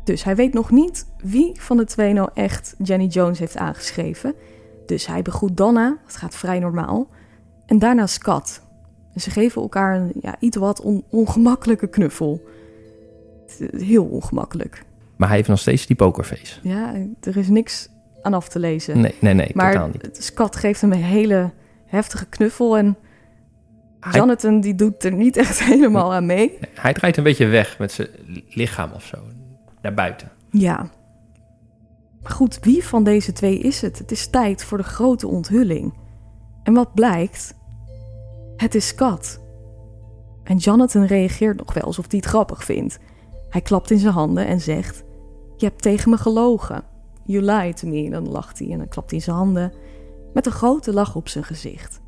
Dus 0.04 0.24
hij 0.24 0.36
weet 0.36 0.52
nog 0.52 0.70
niet 0.70 1.06
wie 1.18 1.60
van 1.60 1.76
de 1.76 1.84
twee 1.84 2.12
nou 2.12 2.30
echt 2.34 2.74
Jenny 2.78 3.06
Jones 3.06 3.38
heeft 3.38 3.56
aangeschreven. 3.56 4.34
Dus 4.86 5.06
hij 5.06 5.22
begroet 5.22 5.56
Donna, 5.56 5.98
dat 6.06 6.16
gaat 6.16 6.34
vrij 6.34 6.58
normaal. 6.58 7.08
En 7.66 7.78
daarna 7.78 8.06
Scott. 8.06 8.62
En 9.14 9.20
ze 9.20 9.30
geven 9.30 9.62
elkaar 9.62 9.96
een 9.96 10.12
ja, 10.20 10.36
iets 10.38 10.56
wat 10.56 10.80
on- 10.80 11.04
ongemakkelijke 11.10 11.86
knuffel. 11.88 12.42
Heel 13.76 14.04
ongemakkelijk. 14.04 14.82
Maar 15.16 15.28
hij 15.28 15.36
heeft 15.36 15.48
nog 15.48 15.58
steeds 15.58 15.86
die 15.86 15.96
pokerface. 15.96 16.58
Ja, 16.62 16.94
er 17.20 17.36
is 17.36 17.48
niks 17.48 17.88
aan 18.22 18.34
af 18.34 18.48
te 18.48 18.58
lezen. 18.58 19.00
Nee, 19.00 19.14
nee, 19.20 19.34
nee, 19.34 19.46
totaal 19.52 19.72
maar 19.88 19.88
niet. 20.02 20.22
Scott 20.22 20.56
geeft 20.56 20.80
hem 20.80 20.92
een 20.92 21.02
hele 21.02 21.50
heftige 21.86 22.26
knuffel. 22.26 22.76
En 22.78 22.96
Hij, 24.00 24.20
Jonathan 24.20 24.60
die 24.60 24.74
doet 24.74 25.04
er 25.04 25.12
niet 25.12 25.36
echt 25.36 25.62
helemaal 25.72 26.12
aan 26.14 26.26
mee. 26.26 26.58
hij 26.74 26.92
draait 26.92 27.16
een 27.16 27.22
beetje 27.24 27.46
weg 27.46 27.78
met 27.78 27.92
zijn 27.92 28.08
lichaam 28.48 28.90
of 28.92 29.04
zo. 29.04 29.16
Naar 29.82 29.94
buiten. 29.94 30.28
Ja. 30.50 30.90
Maar 32.22 32.32
goed, 32.32 32.58
wie 32.60 32.84
van 32.84 33.04
deze 33.04 33.32
twee 33.32 33.58
is 33.58 33.80
het? 33.80 33.98
Het 33.98 34.10
is 34.10 34.26
tijd 34.28 34.64
voor 34.64 34.78
de 34.78 34.84
grote 34.84 35.26
onthulling. 35.26 35.94
En 36.62 36.74
wat 36.74 36.94
blijkt? 36.94 37.54
Het 38.60 38.74
is 38.74 38.86
Scott. 38.86 39.40
En 40.44 40.56
Jonathan 40.56 41.04
reageert 41.04 41.56
nog 41.56 41.74
wel 41.74 41.82
alsof 41.82 42.04
hij 42.08 42.18
het 42.18 42.28
grappig 42.28 42.64
vindt. 42.64 42.98
Hij 43.48 43.60
klapt 43.60 43.90
in 43.90 43.98
zijn 43.98 44.12
handen 44.12 44.46
en 44.46 44.60
zegt: 44.60 45.04
Je 45.56 45.66
hebt 45.66 45.82
tegen 45.82 46.10
me 46.10 46.16
gelogen. 46.16 46.82
You 47.24 47.44
lied 47.44 47.76
to 47.76 47.88
me. 47.88 48.04
En 48.04 48.10
dan 48.10 48.28
lacht 48.28 48.58
hij 48.58 48.70
en 48.70 48.78
dan 48.78 48.88
klapt 48.88 49.10
hij 49.10 49.18
in 49.18 49.24
zijn 49.24 49.36
handen. 49.36 49.72
Met 50.32 50.46
een 50.46 50.52
grote 50.52 50.92
lach 50.92 51.14
op 51.14 51.28
zijn 51.28 51.44
gezicht. 51.44 52.00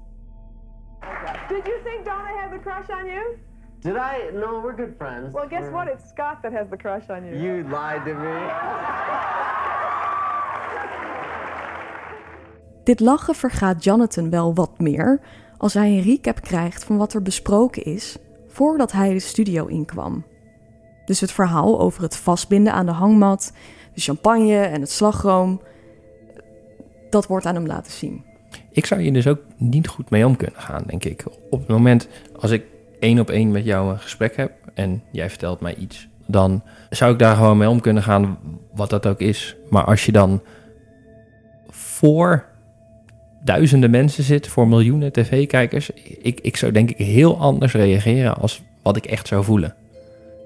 Did 1.48 1.66
you 1.66 1.82
think 1.84 2.04
Donna 2.04 2.40
had 2.40 2.50
the 2.50 2.60
crush 2.62 2.88
on 3.00 3.06
you? 3.06 3.36
Did 3.80 3.94
I? 3.94 4.36
No, 4.38 4.62
we're 4.62 4.76
good 4.76 4.94
friends. 4.98 5.32
Well, 5.34 5.48
guess 5.48 5.62
We're- 5.62 5.72
what? 5.72 5.88
It's 5.88 6.08
Scott 6.08 6.42
that 6.42 6.52
has 6.52 6.66
the 6.70 6.76
crush 6.76 7.08
on 7.08 7.24
you. 7.24 7.36
You 7.36 7.62
lied 7.62 8.04
to 8.04 8.14
me. 8.20 8.50
Dit 12.84 13.00
lachen 13.00 13.34
vergaat 13.34 13.84
Jonathan 13.84 14.30
wel 14.30 14.54
wat 14.54 14.78
meer 14.78 15.20
als 15.62 15.74
hij 15.74 15.88
een 15.88 16.02
recap 16.02 16.40
krijgt 16.40 16.84
van 16.84 16.96
wat 16.96 17.14
er 17.14 17.22
besproken 17.22 17.84
is 17.84 18.16
voordat 18.48 18.92
hij 18.92 19.12
de 19.12 19.20
studio 19.20 19.66
inkwam. 19.66 20.24
Dus 21.04 21.20
het 21.20 21.32
verhaal 21.32 21.80
over 21.80 22.02
het 22.02 22.16
vastbinden 22.16 22.72
aan 22.72 22.86
de 22.86 22.92
hangmat, 22.92 23.52
de 23.94 24.00
champagne 24.00 24.56
en 24.56 24.80
het 24.80 24.90
slagroom, 24.90 25.60
dat 27.10 27.26
wordt 27.26 27.46
aan 27.46 27.54
hem 27.54 27.66
laten 27.66 27.92
zien. 27.92 28.24
Ik 28.70 28.86
zou 28.86 29.00
je 29.00 29.12
dus 29.12 29.26
ook 29.26 29.40
niet 29.56 29.88
goed 29.88 30.10
mee 30.10 30.26
om 30.26 30.36
kunnen 30.36 30.60
gaan, 30.60 30.82
denk 30.86 31.04
ik. 31.04 31.24
Op 31.50 31.58
het 31.58 31.68
moment 31.68 32.08
als 32.40 32.50
ik 32.50 32.64
één 32.98 33.18
op 33.18 33.30
één 33.30 33.50
met 33.50 33.64
jou 33.64 33.90
een 33.90 33.98
gesprek 33.98 34.36
heb 34.36 34.52
en 34.74 35.02
jij 35.10 35.28
vertelt 35.28 35.60
mij 35.60 35.74
iets, 35.74 36.08
dan 36.26 36.62
zou 36.90 37.12
ik 37.12 37.18
daar 37.18 37.36
gewoon 37.36 37.58
mee 37.58 37.68
om 37.68 37.80
kunnen 37.80 38.02
gaan, 38.02 38.38
wat 38.74 38.90
dat 38.90 39.06
ook 39.06 39.20
is. 39.20 39.56
Maar 39.70 39.84
als 39.84 40.06
je 40.06 40.12
dan 40.12 40.42
voor 41.68 42.50
duizenden 43.44 43.90
mensen 43.90 44.24
zit, 44.24 44.48
voor 44.48 44.68
miljoenen 44.68 45.12
tv-kijkers, 45.12 45.90
ik, 46.22 46.40
ik 46.40 46.56
zou 46.56 46.72
denk 46.72 46.90
ik 46.90 47.06
heel 47.06 47.38
anders 47.38 47.72
reageren 47.72 48.36
als 48.36 48.62
wat 48.82 48.96
ik 48.96 49.06
echt 49.06 49.26
zou 49.26 49.44
voelen. 49.44 49.74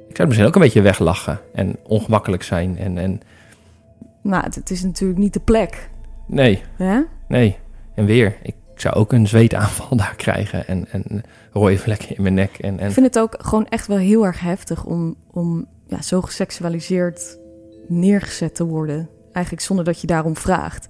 Ik 0.09 0.17
zou 0.17 0.29
misschien 0.29 0.49
ook 0.49 0.55
een 0.55 0.61
beetje 0.61 0.83
weglachen 0.83 1.41
en 1.55 1.77
ongemakkelijk 1.83 2.43
zijn. 2.43 2.79
En, 2.79 2.99
en 2.99 3.21
Nou, 4.23 4.45
het, 4.45 4.71
is 4.71 4.83
natuurlijk 4.83 5.19
niet 5.19 5.33
de 5.33 5.41
plek. 5.41 5.89
nee, 6.27 6.63
Hè? 6.77 7.01
Nee, 7.29 7.57
en 7.95 8.05
weer. 8.05 8.37
Ik 8.43 8.55
zou 8.75 8.95
ook 8.95 9.13
een 9.13 9.29
zweetaanval 9.29 9.97
daar 10.07 10.15
krijgen 10.17 10.67
en, 10.67 10.87
en 10.91 11.23
rode 11.53 11.79
vlekken 11.79 12.17
in 12.17 12.23
mijn 12.23 12.35
nek. 12.35 12.59
En, 12.59 12.79
en 12.79 12.87
Ik 12.87 12.93
vind 12.93 13.07
het 13.07 13.19
ook 13.19 13.35
gewoon 13.39 13.69
echt 13.69 13.87
wel 13.87 13.97
heel 13.97 14.27
erg 14.27 14.41
heftig 14.41 14.85
om, 14.85 15.17
om 15.31 15.67
ja, 15.87 16.03
zo 16.03 16.21
geseksualiseerd 16.21 17.39
neergezet 17.89 18.55
te 18.55 18.65
worden. 18.65 19.09
Eigenlijk 19.33 19.67
zonder 19.67 19.85
dat 19.85 20.01
je 20.01 20.07
daarom 20.07 20.37
vraagt. 20.37 20.89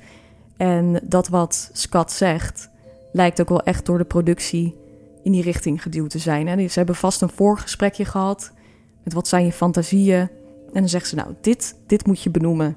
En 0.56 1.00
dat 1.02 1.28
wat 1.28 1.70
Scott 1.72 2.10
zegt, 2.12 2.70
lijkt 3.12 3.40
ook 3.40 3.48
wel 3.48 3.62
echt 3.62 3.86
door 3.86 3.98
de 3.98 4.04
productie 4.04 4.74
in 5.22 5.32
die 5.32 5.42
richting 5.42 5.82
geduwd 5.82 6.10
te 6.10 6.18
zijn. 6.18 6.48
Hè? 6.48 6.68
Ze 6.68 6.78
hebben 6.78 6.94
vast 6.96 7.20
een 7.22 7.28
voorgesprekje 7.28 8.04
gehad 8.04 8.52
met 9.04 9.12
wat 9.12 9.28
zijn 9.28 9.44
je 9.44 9.52
fantasieën. 9.52 10.18
En 10.72 10.80
dan 10.82 10.88
zegt 10.88 11.08
ze, 11.08 11.14
nou, 11.14 11.28
dit, 11.40 11.76
dit 11.86 12.06
moet 12.06 12.22
je 12.22 12.30
benoemen 12.30 12.76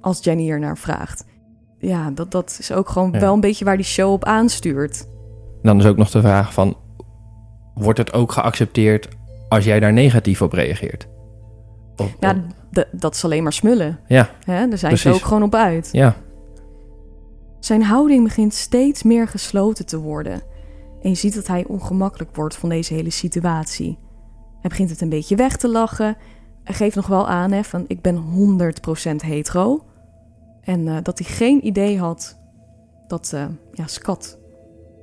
als 0.00 0.24
Jenny 0.24 0.50
er 0.50 0.58
naar 0.60 0.78
vraagt. 0.78 1.24
Ja, 1.78 2.10
dat, 2.10 2.30
dat 2.30 2.56
is 2.60 2.72
ook 2.72 2.88
gewoon 2.88 3.12
Ja. 3.12 3.18
wel 3.20 3.34
een 3.34 3.40
beetje 3.40 3.64
waar 3.64 3.76
die 3.76 3.84
show 3.86 4.12
op 4.12 4.24
aanstuurt. 4.24 5.06
dan 5.62 5.78
is 5.78 5.86
ook 5.86 5.96
nog 5.96 6.10
de 6.10 6.20
vraag 6.20 6.52
van... 6.52 6.76
wordt 7.74 7.98
het 7.98 8.12
ook 8.12 8.32
geaccepteerd 8.32 9.08
als 9.48 9.64
jij 9.64 9.80
daar 9.80 9.92
negatief 9.92 10.42
op 10.42 10.52
reageert? 10.52 11.08
Op- 11.96 12.10
d- 12.72 12.86
dat 12.92 13.14
is 13.14 13.24
alleen 13.24 13.42
maar 13.42 13.52
smullen. 13.52 13.98
ja, 14.06 14.30
Hè? 14.44 14.68
Daar 14.68 14.78
zijn 14.78 14.98
ze 14.98 15.12
ook 15.12 15.24
gewoon 15.24 15.42
op 15.42 15.54
uit. 15.54 15.88
ja. 15.92 16.16
Zijn 17.58 17.82
houding 17.82 18.22
begint 18.22 18.54
steeds 18.54 19.02
meer 19.02 19.28
gesloten 19.28 19.86
te 19.86 19.98
worden. 19.98 20.42
En 21.02 21.10
je 21.10 21.16
ziet 21.16 21.34
dat 21.34 21.46
hij 21.46 21.64
ongemakkelijk 21.66 22.36
wordt 22.36 22.56
van 22.56 22.68
deze 22.68 22.94
hele 22.94 23.10
situatie. 23.10 23.98
Hij 24.60 24.70
begint 24.70 24.90
het 24.90 25.00
een 25.00 25.08
beetje 25.08 25.36
weg 25.36 25.56
te 25.56 25.68
lachen. 25.68 26.16
Hij 26.64 26.74
geeft 26.74 26.96
nog 26.96 27.06
wel 27.06 27.28
aan 27.28 27.52
hè, 27.52 27.64
van 27.64 27.84
ik 27.86 28.00
ben 28.00 28.24
100% 29.12 29.14
hetero. 29.16 29.84
En 30.60 30.88
eh, 30.88 30.96
dat 31.02 31.18
hij 31.18 31.28
geen 31.28 31.66
idee 31.66 31.98
had 31.98 32.38
dat 33.06 33.32
eh, 33.32 33.46
ja, 33.72 33.86
Scott 33.86 34.38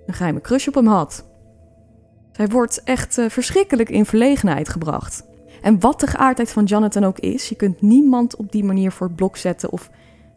een 0.06 0.14
geheime 0.14 0.42
crush 0.42 0.68
op 0.68 0.74
hem 0.74 0.88
had. 0.88 1.26
Hij 2.32 2.48
wordt 2.48 2.84
echt 2.84 3.18
eh, 3.18 3.30
verschrikkelijk 3.30 3.90
in 3.90 4.06
verlegenheid 4.06 4.70
gebracht. 4.70 5.26
En 5.62 5.80
wat 5.80 6.00
de 6.00 6.08
geaardheid 6.08 6.52
van 6.52 6.64
Jonathan 6.64 7.04
ook 7.04 7.20
is, 7.20 7.50
je 7.50 7.56
kunt 7.56 7.82
niemand 7.82 8.36
op 8.36 8.52
die 8.52 8.64
manier 8.64 8.92
voor 8.92 9.08
het 9.08 9.16
blok 9.16 9.38
zetten. 9.38 9.72
Of 9.72 9.90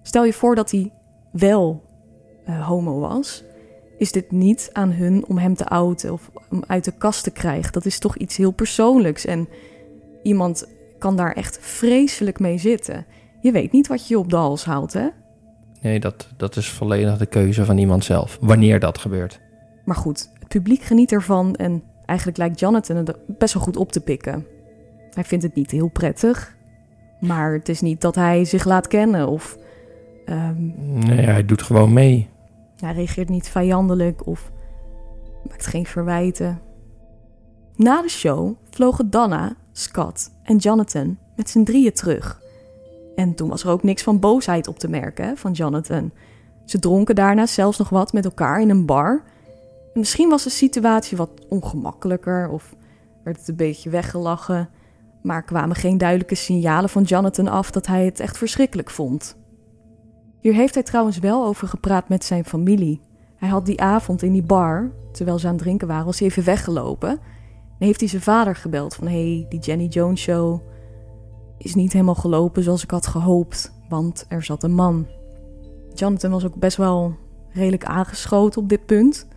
stel 0.03 0.25
je 0.25 0.33
voor 0.33 0.55
dat 0.55 0.71
hij 0.71 0.93
wel 1.31 1.88
eh, 2.49 2.67
homo 2.67 2.99
was, 2.99 3.45
is 3.99 4.13
dit 4.13 4.31
niet 4.31 4.71
aan 4.73 4.93
hun 4.93 5.27
om 5.27 5.39
hem 5.39 5.55
te 5.55 5.67
outen 5.67 6.13
of 6.13 6.31
hem 6.49 6.63
uit 6.67 6.85
de 6.85 6.93
kast 6.93 7.25
te 7.25 7.31
krijgen. 7.31 7.73
Dat 7.73 7.85
is 7.85 7.99
toch 7.99 8.17
iets 8.17 8.37
heel 8.37 8.51
persoonlijks. 8.51 9.25
En 9.25 9.49
iemand 10.23 10.67
kan 10.99 11.17
daar 11.17 11.33
echt 11.33 11.59
vreselijk 11.61 12.41
mee 12.41 12.59
zitten. 12.59 13.07
Je 13.41 13.53
weet 13.53 13.73
niet 13.73 13.87
wat 13.87 14.09
je 14.09 14.15
je 14.15 14.21
op 14.21 14.31
de 14.31 14.37
hals 14.37 14.65
haalt, 14.65 14.93
hè? 14.93 15.09
Nee, 15.81 16.01
dat, 16.01 16.29
dat 16.37 16.57
is 16.57 16.69
volledig 16.69 17.19
de 17.19 17.27
keuze 17.27 17.65
van 17.65 17.79
iemand 17.79 18.05
zelf. 18.05 18.39
Wanneer 18.41 18.81
dat 18.81 18.99
gebeurt. 18.99 19.41
Maar 19.85 19.97
goed, 19.97 20.31
het 20.39 20.49
publiek 20.49 20.83
geniet 20.83 21.13
ervan 21.13 21.55
en 21.55 21.83
eigenlijk 22.07 22.39
lijkt 22.39 22.61
Jonathan 22.61 22.97
het 22.97 23.17
best 23.27 23.55
wel 23.55 23.63
goed 23.63 23.77
op 23.77 23.93
te 23.93 24.01
pikken. 24.01 24.47
Hij 25.11 25.25
vindt 25.25 25.45
het 25.45 25.55
niet 25.55 25.71
heel 25.71 25.89
prettig, 25.89 26.57
maar 27.21 27.53
het 27.53 27.69
is 27.69 27.81
niet 27.81 28.01
dat 28.01 28.15
hij 28.15 28.45
zich 28.45 28.65
laat 28.65 28.87
kennen 28.87 29.29
of 29.29 29.59
ehm, 30.25 30.67
Nee, 31.07 31.27
hij 31.27 31.45
doet 31.45 31.63
gewoon 31.63 31.93
mee. 31.93 32.29
Hij 32.81 32.93
reageert 32.93 33.29
niet 33.29 33.49
vijandelijk 33.49 34.27
of 34.27 34.51
maakt 35.49 35.67
geen 35.67 35.87
verwijten. 35.87 36.61
Na 37.77 38.03
de 38.03 38.09
show 38.09 38.55
vlogen 38.71 39.11
Donna, 39.11 39.57
Scott 39.73 40.31
en 40.43 40.57
Jonathan 40.57 41.19
met 41.37 41.51
z'n 41.51 41.63
drieën 41.63 41.93
terug. 41.93 42.41
En 43.15 43.35
toen 43.35 43.49
was 43.49 43.65
er 43.65 43.71
ook 43.71 43.83
niks 43.83 44.03
van 44.03 44.21
boosheid 44.21 44.69
op 44.69 44.79
te 44.79 44.89
merken 44.89 45.37
van 45.37 45.53
Jonathan. 45.53 46.13
Ze 46.65 46.79
dronken 46.79 47.15
daarna 47.15 47.47
zelfs 47.47 47.79
nog 47.79 47.89
wat 47.89 48.13
met 48.13 48.25
elkaar 48.25 48.61
in 48.61 48.71
een 48.71 48.87
bar. 48.87 49.23
En 49.95 50.01
misschien 50.01 50.29
was 50.29 50.45
de 50.45 50.51
situatie 50.51 51.17
wat 51.17 51.31
ongemakkelijker 51.49 52.49
of 52.49 52.75
werd 53.25 53.39
het 53.39 53.49
een 53.49 53.57
beetje 53.57 53.91
weggelachen. 53.91 54.69
Maar 55.23 55.43
kwamen 55.43 55.77
geen 55.77 55.99
duidelijke 55.99 56.35
signalen 56.35 56.89
van 56.89 57.03
Jonathan 57.03 57.49
af 57.49 57.71
dat 57.71 57.87
hij 57.87 58.05
het 58.05 58.21
echt 58.21 58.39
verschrikkelijk 58.39 58.91
vond. 58.91 59.37
Hier 60.41 60.55
heeft 60.55 60.75
hij 60.75 60.83
trouwens 60.83 61.19
wel 61.19 61.45
over 61.45 61.69
gepraat 61.69 62.09
met 62.09 62.25
zijn 62.25 62.45
familie. 62.45 63.01
Hij 63.37 63.49
had 63.49 63.67
die 63.67 63.81
avond 63.81 64.23
in 64.23 64.33
die 64.33 64.43
bar, 64.43 64.91
terwijl 65.13 65.39
ze 65.39 65.47
aan 65.47 65.53
het 65.53 65.63
drinken 65.63 65.89
waren, 65.89 66.05
was 66.05 66.19
hij 66.19 66.29
even 66.29 66.45
weggelopen. 66.45 67.11
En 67.79 67.87
heeft 67.87 68.01
hij 68.01 68.09
zijn 68.09 68.23
vader 68.23 68.57
gebeld 68.57 68.95
van... 68.95 69.07
hey, 69.07 69.47
die 69.49 69.61
Jenny 69.61 69.87
Jones 69.87 70.21
show 70.21 70.61
is 71.59 71.75
niet 71.75 71.93
helemaal 71.93 72.15
gelopen 72.15 72.63
zoals 72.63 72.83
ik 72.83 72.91
had 72.91 73.07
gehoopt, 73.07 73.73
want 73.89 74.27
er 74.29 74.43
zat 74.43 74.63
een 74.63 74.75
man. 74.75 75.07
Jonathan 75.95 76.31
was 76.31 76.45
ook 76.45 76.57
best 76.57 76.77
wel 76.77 77.17
redelijk 77.53 77.85
aangeschoten 77.85 78.63
op 78.63 78.69
dit 78.69 78.87
punt. 78.87 79.29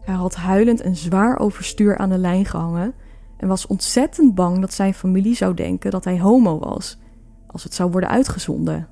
Hij 0.00 0.14
had 0.14 0.34
huilend 0.34 0.80
en 0.80 0.96
zwaar 0.96 1.38
overstuur 1.38 1.98
aan 1.98 2.08
de 2.08 2.18
lijn 2.18 2.44
gehangen... 2.44 2.94
en 3.36 3.48
was 3.48 3.66
ontzettend 3.66 4.34
bang 4.34 4.60
dat 4.60 4.72
zijn 4.72 4.94
familie 4.94 5.34
zou 5.34 5.54
denken 5.54 5.90
dat 5.90 6.04
hij 6.04 6.20
homo 6.20 6.58
was... 6.58 6.98
als 7.46 7.64
het 7.64 7.74
zou 7.74 7.90
worden 7.90 8.10
uitgezonden. 8.10 8.88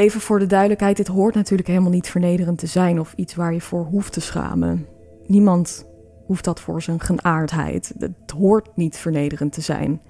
Even 0.00 0.20
voor 0.20 0.38
de 0.38 0.46
duidelijkheid, 0.46 0.96
dit 0.96 1.06
hoort 1.06 1.34
natuurlijk 1.34 1.68
helemaal 1.68 1.90
niet 1.90 2.08
vernederend 2.08 2.58
te 2.58 2.66
zijn 2.66 3.00
of 3.00 3.12
iets 3.16 3.34
waar 3.34 3.52
je 3.52 3.60
voor 3.60 3.84
hoeft 3.84 4.12
te 4.12 4.20
schamen. 4.20 4.86
Niemand 5.26 5.86
hoeft 6.26 6.44
dat 6.44 6.60
voor 6.60 6.82
zijn 6.82 7.00
geaardheid. 7.00 7.94
Het 7.98 8.30
hoort 8.30 8.76
niet 8.76 8.96
vernederend 8.96 9.52
te 9.52 9.60
zijn. 9.60 10.00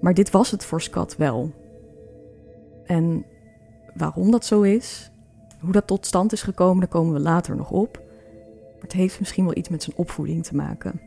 Maar 0.00 0.14
dit 0.14 0.30
was 0.30 0.50
het 0.50 0.64
voor 0.64 0.80
Scott 0.80 1.16
wel. 1.16 1.52
En 2.84 3.24
waarom 3.94 4.30
dat 4.30 4.44
zo 4.44 4.62
is, 4.62 5.10
Hoe 5.60 5.72
dat 5.72 5.86
tot 5.86 6.06
stand 6.06 6.32
is 6.32 6.42
gekomen, 6.42 6.80
daar 6.80 6.88
komen 6.88 7.12
we 7.12 7.20
later 7.20 7.56
nog 7.56 7.70
op. 7.70 8.02
Maar 8.72 8.82
het 8.82 8.92
heeft 8.92 9.18
misschien 9.18 9.44
wel 9.44 9.56
iets 9.56 9.68
met 9.68 9.82
zijn 9.82 9.96
opvoeding 9.96 10.44
te 10.44 10.56
maken. 10.56 11.00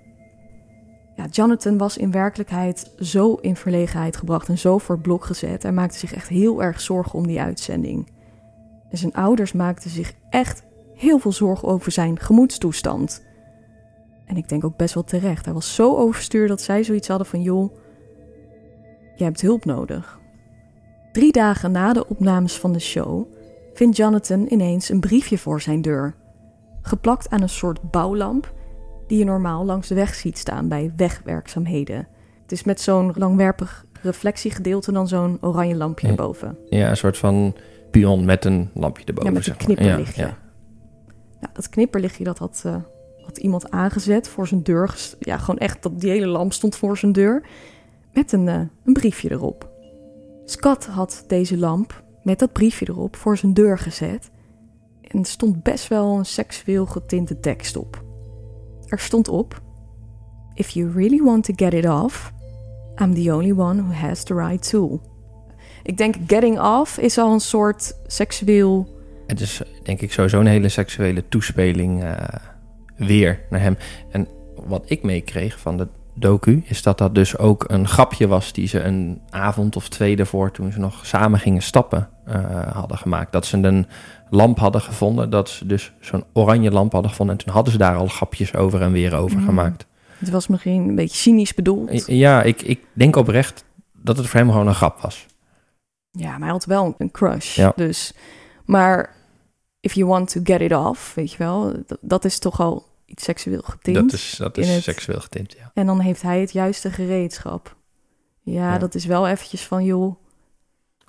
Ja, 1.16 1.26
Jonathan 1.26 1.78
was 1.78 1.98
in 1.98 2.12
werkelijkheid 2.12 2.92
zo 3.00 3.34
in 3.34 3.56
verlegenheid 3.56 4.18
gebracht 4.18 4.50
en 4.50 4.58
zo 4.58 4.78
voor 4.78 4.96
het 4.96 5.04
blok 5.04 5.26
gezet. 5.26 5.64
Hij 5.64 5.72
maakte 5.72 5.98
zich 5.98 6.14
echt 6.14 6.28
heel 6.28 6.64
erg 6.64 6.82
zorgen 6.82 7.20
om 7.20 7.28
die 7.28 7.42
uitzending. 7.42 8.13
En 8.94 9.00
zijn 9.00 9.14
ouders 9.14 9.52
maakten 9.52 9.90
zich 9.90 10.14
echt 10.30 10.64
heel 10.96 11.20
veel 11.20 11.32
zorgen 11.32 11.68
over 11.68 11.92
zijn 11.92 12.20
gemoedstoestand. 12.20 13.26
En 14.26 14.38
ik 14.38 14.50
denk 14.50 14.64
ook 14.64 14.78
best 14.78 14.94
wel 14.94 15.04
terecht. 15.04 15.46
Hij 15.46 15.54
was 15.54 15.76
zo 15.76 15.96
overstuur 15.96 16.48
dat 16.48 16.62
zij 16.62 16.84
zoiets 16.84 17.08
hadden 17.08 17.28
van: 17.28 17.42
joh, 17.42 17.76
je 19.16 19.24
hebt 19.24 19.42
hulp 19.42 19.66
nodig. 19.66 20.20
Drie 21.12 21.32
dagen 21.32 21.72
na 21.72 21.94
de 21.94 22.08
opnames 22.08 22.58
van 22.58 22.72
de 22.74 22.80
show 22.80 23.26
vindt 23.74 23.98
Jonathan 23.98 24.46
ineens 24.50 24.90
een 24.90 25.00
briefje 25.00 25.38
voor 25.38 25.62
zijn 25.62 25.82
deur. 25.82 26.16
Geplakt 26.82 27.30
aan 27.30 27.42
een 27.42 27.50
soort 27.50 27.92
bouwlamp 27.92 28.54
die 29.08 29.18
je 29.18 29.26
normaal 29.26 29.66
langs 29.66 29.88
de 29.88 29.96
weg 29.96 30.16
ziet 30.16 30.38
staan 30.38 30.68
bij 30.68 30.94
wegwerkzaamheden. 30.96 32.08
Het 32.42 32.52
is 32.52 32.64
met 32.64 32.82
zo'n 32.82 33.14
langwerpig 33.16 33.86
reflectiegedeelte 34.02 34.92
dan 34.92 35.08
zo'n 35.08 35.38
oranje 35.42 35.76
lampje 35.76 36.08
erboven. 36.08 36.58
Ja, 36.70 36.90
een 36.90 36.98
soort 36.98 37.18
van 37.18 37.56
pion 37.94 38.26
met 38.26 38.46
een 38.46 38.70
lampje 38.74 39.06
erboven. 39.06 39.32
Ja, 39.32 39.38
met 39.38 39.48
een 39.48 39.56
zeg 39.56 39.68
maar. 39.68 39.76
knipperlichtje. 39.76 40.22
Ja, 40.22 40.38
ja. 41.42 41.50
Dat 41.54 41.70
knipperlichtje 41.70 42.24
dat 42.24 42.38
had, 42.38 42.62
eh, 42.66 42.76
had 43.26 43.38
iemand 43.38 43.72
aangezet 43.72 44.28
voor 44.28 44.48
zijn 44.48 44.64
deur. 44.64 44.96
Ja, 45.20 45.38
gewoon 45.38 45.60
echt, 45.60 45.84
dat 45.84 46.00
die 46.00 46.10
hele 46.10 46.28
lamp 46.28 46.54
stond 46.54 46.76
voor 46.76 46.98
zijn 46.98 47.12
deur. 47.12 47.44
Met 48.14 48.32
een, 48.32 48.48
eh, 48.48 48.62
een 48.86 48.94
briefje 48.94 49.32
erop. 49.32 49.70
Scott 50.46 50.86
had 50.86 51.24
deze 51.28 51.58
lamp 51.58 52.04
met 52.24 52.40
dat 52.40 52.52
briefje 52.52 52.90
erop 52.90 53.16
voor 53.16 53.38
zijn 53.38 53.54
deur 53.54 53.78
gezet. 53.78 54.32
En 55.02 55.20
er 55.20 55.26
stond 55.26 55.64
best 55.64 55.88
wel 55.88 56.18
een 56.18 56.26
seksueel 56.26 56.86
getinte 56.86 57.40
tekst 57.40 57.76
op. 57.76 58.04
Er 58.88 59.00
stond 59.00 59.28
op: 59.28 59.62
If 60.54 60.70
you 60.70 60.92
really 60.92 61.24
want 61.24 61.44
to 61.44 61.54
get 61.56 61.74
it 61.74 61.88
off, 61.88 62.34
I'm 63.02 63.14
the 63.14 63.34
only 63.34 63.52
one 63.52 63.82
who 63.82 63.92
has 63.92 64.24
the 64.24 64.34
right 64.34 64.70
tool. 64.70 65.02
Ik 65.84 65.98
denk 65.98 66.16
getting 66.28 66.60
off 66.60 66.98
is 66.98 67.18
al 67.18 67.34
een 67.34 67.40
soort 67.40 67.96
seksueel 68.08 68.88
Het 69.28 69.40
is 69.40 69.62
denk 69.84 70.02
ik 70.02 70.12
sowieso 70.14 70.40
een 70.40 70.46
hele 70.46 70.70
seksuele 70.70 71.24
toespeling 71.30 72.04
eh, 72.04 72.12
weer 72.96 73.40
naar 73.50 73.62
hem. 73.62 73.78
En 74.12 74.28
wat 74.66 74.84
ik 74.86 75.04
meekreeg 75.04 75.60
van 75.60 75.78
de 75.78 75.88
docu 76.16 76.64
is 76.66 76.84
dat 76.84 76.98
dat 76.98 77.16
dus 77.16 77.38
ook 77.38 77.64
een 77.68 77.88
grapje 77.88 78.28
was 78.28 78.54
die 78.54 78.68
ze 78.68 78.80
een 78.80 79.22
avond 79.30 79.76
of 79.76 79.90
twee 79.90 80.16
daarvoor 80.16 80.52
toen 80.52 80.72
ze 80.72 80.80
nog 80.80 81.06
samen 81.06 81.40
gingen 81.40 81.62
stappen 81.62 82.10
eh, 82.26 82.74
hadden 82.74 82.98
gemaakt. 82.98 83.32
Dat 83.32 83.46
ze 83.46 83.58
een 83.58 83.88
lamp 84.30 84.60
hadden 84.60 84.82
gevonden, 84.82 85.30
dat 85.30 85.50
ze 85.50 85.66
dus 85.66 85.94
zo'n 86.00 86.24
oranje 86.34 86.72
lamp 86.72 86.92
hadden 86.92 87.12
gevonden 87.12 87.38
en 87.38 87.44
toen 87.44 87.54
hadden 87.54 87.72
ze 87.72 87.80
daar 87.80 87.96
al 87.96 88.08
grapjes 88.08 88.56
over 88.56 88.82
en 88.82 88.92
weer 88.92 89.16
over 89.16 89.38
Mm. 89.40 89.46
gemaakt. 89.46 89.86
Het 90.18 90.30
was 90.30 90.48
misschien 90.48 90.88
een 90.90 90.96
beetje 90.96 91.18
cynisch 91.18 91.54
bedoeld. 91.54 92.08
Ja, 92.08 92.44
ik, 92.44 92.62
ik 92.62 92.80
denk 92.94 93.16
oprecht 93.16 93.64
dat 93.94 94.18
het 94.18 94.28
voor 94.28 94.40
hem 94.40 94.52
gewoon 94.52 94.68
een 94.68 94.76
grap 94.76 95.00
was. 95.02 95.26
Ja, 96.16 96.30
maar 96.32 96.40
hij 96.40 96.50
had 96.50 96.66
wel 96.66 96.96
een 96.98 97.12
crush. 97.12 97.56
Ja. 97.56 97.74
Dus, 97.76 98.14
maar 98.66 99.16
if 99.80 99.94
you 99.94 100.08
want 100.08 100.30
to 100.30 100.42
get 100.44 100.62
it 100.62 100.74
off, 100.74 101.14
weet 101.14 101.32
je 101.32 101.38
wel, 101.38 101.74
dat, 101.86 101.98
dat 102.02 102.26
is 102.26 102.40
toch 102.40 102.60
al 102.60 102.86
iets 103.06 103.24
seksueel 103.24 103.62
getint. 103.62 103.96
Dat 103.96 104.12
is, 104.14 104.36
dat 104.38 104.58
is 104.58 104.70
het- 104.74 104.84
seksueel 104.84 105.20
getint, 105.20 105.52
ja. 105.54 105.72
En 105.74 105.86
dan 105.86 106.00
heeft 106.00 106.22
hij 106.22 106.40
het 106.42 106.52
juiste 106.52 106.92
gereedschap. 106.92 107.76
Ja, 108.42 108.72
Ja. 108.74 108.78
dat 108.78 108.96
is 108.96 109.06
wel 109.06 109.28
eventjes 109.28 109.66
van, 109.68 109.84
joh, 109.84 110.16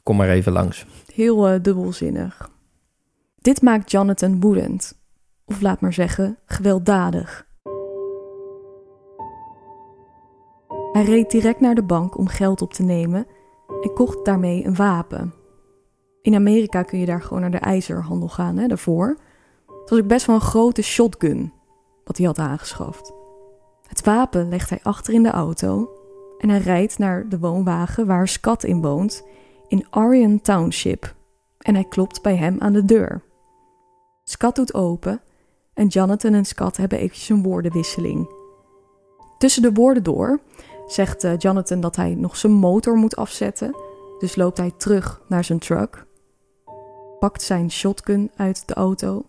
Kom 0.02 0.16
maar 0.16 0.28
even 0.28 0.52
langs. 0.52 0.86
heel 1.14 1.48
eh, 1.48 1.62
dubbelzinnig. 1.62 2.50
Dit 3.36 3.62
maakt 3.62 3.90
Jonathan 3.90 4.40
woedend. 4.40 4.98
Of 5.44 5.60
laat 5.60 5.80
maar 5.80 5.92
zeggen, 5.92 6.38
gewelddadig. 6.46 7.46
Hij 10.92 11.04
reed 11.04 11.30
direct 11.30 11.60
naar 11.60 11.74
de 11.74 11.82
bank 11.82 12.18
om 12.18 12.26
geld 12.26 12.62
op 12.62 12.72
te 12.72 12.82
nemen 12.82 13.26
en 13.82 13.92
kocht 13.94 14.24
daarmee 14.24 14.64
een 14.64 14.76
wapen. 14.76 15.34
In 16.22 16.34
Amerika 16.34 16.82
kun 16.82 16.98
je 16.98 17.06
daar 17.06 17.22
gewoon 17.22 17.40
naar 17.40 17.50
de 17.50 17.58
ijzerhandel 17.58 18.28
gaan, 18.28 18.56
hè, 18.56 18.66
daarvoor. 18.66 19.18
Het 19.66 19.90
was 19.90 19.98
ook 19.98 20.06
best 20.06 20.26
wel 20.26 20.34
een 20.34 20.40
grote 20.40 20.82
shotgun, 20.82 21.52
wat 22.04 22.16
hij 22.16 22.26
had 22.26 22.38
aangeschaft. 22.38 23.12
Het 23.86 24.04
wapen 24.04 24.48
legt 24.48 24.70
hij 24.70 24.80
achter 24.82 25.14
in 25.14 25.22
de 25.22 25.30
auto 25.30 25.90
en 26.38 26.48
hij 26.48 26.58
rijdt 26.58 26.98
naar 26.98 27.28
de 27.28 27.38
woonwagen 27.38 28.06
waar 28.06 28.28
Scott 28.28 28.64
in 28.64 28.82
woont, 28.82 29.24
in 29.68 29.86
Orion 29.90 30.40
Township. 30.40 31.14
En 31.58 31.74
hij 31.74 31.84
klopt 31.84 32.22
bij 32.22 32.36
hem 32.36 32.56
aan 32.60 32.72
de 32.72 32.84
deur. 32.84 33.22
Scott 34.24 34.56
doet 34.56 34.74
open 34.74 35.20
en 35.74 35.86
Jonathan 35.86 36.34
en 36.34 36.44
Scott 36.44 36.76
hebben 36.76 36.98
eventjes 36.98 37.28
een 37.28 37.42
woordenwisseling. 37.42 38.28
Tussen 39.38 39.62
de 39.62 39.72
woorden 39.72 40.02
door 40.02 40.40
zegt 40.86 41.24
eh, 41.24 41.38
Jonathan 41.38 41.80
dat 41.80 41.96
hij 41.96 42.14
nog 42.14 42.36
zijn 42.36 42.52
motor 42.52 42.96
moet 42.96 43.16
afzetten, 43.16 43.76
dus 44.18 44.36
loopt 44.36 44.58
hij 44.58 44.72
terug 44.76 45.22
naar 45.28 45.44
zijn 45.44 45.58
truck, 45.58 46.06
pakt 47.18 47.42
zijn 47.42 47.70
shotgun 47.70 48.30
uit 48.36 48.68
de 48.68 48.74
auto, 48.74 49.24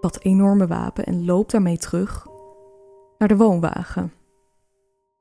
dat 0.00 0.18
enorme 0.22 0.66
wapen 0.66 1.04
en 1.04 1.24
loopt 1.24 1.50
daarmee 1.50 1.78
terug 1.78 2.26
naar 3.18 3.28
de 3.28 3.36
woonwagen. 3.36 4.12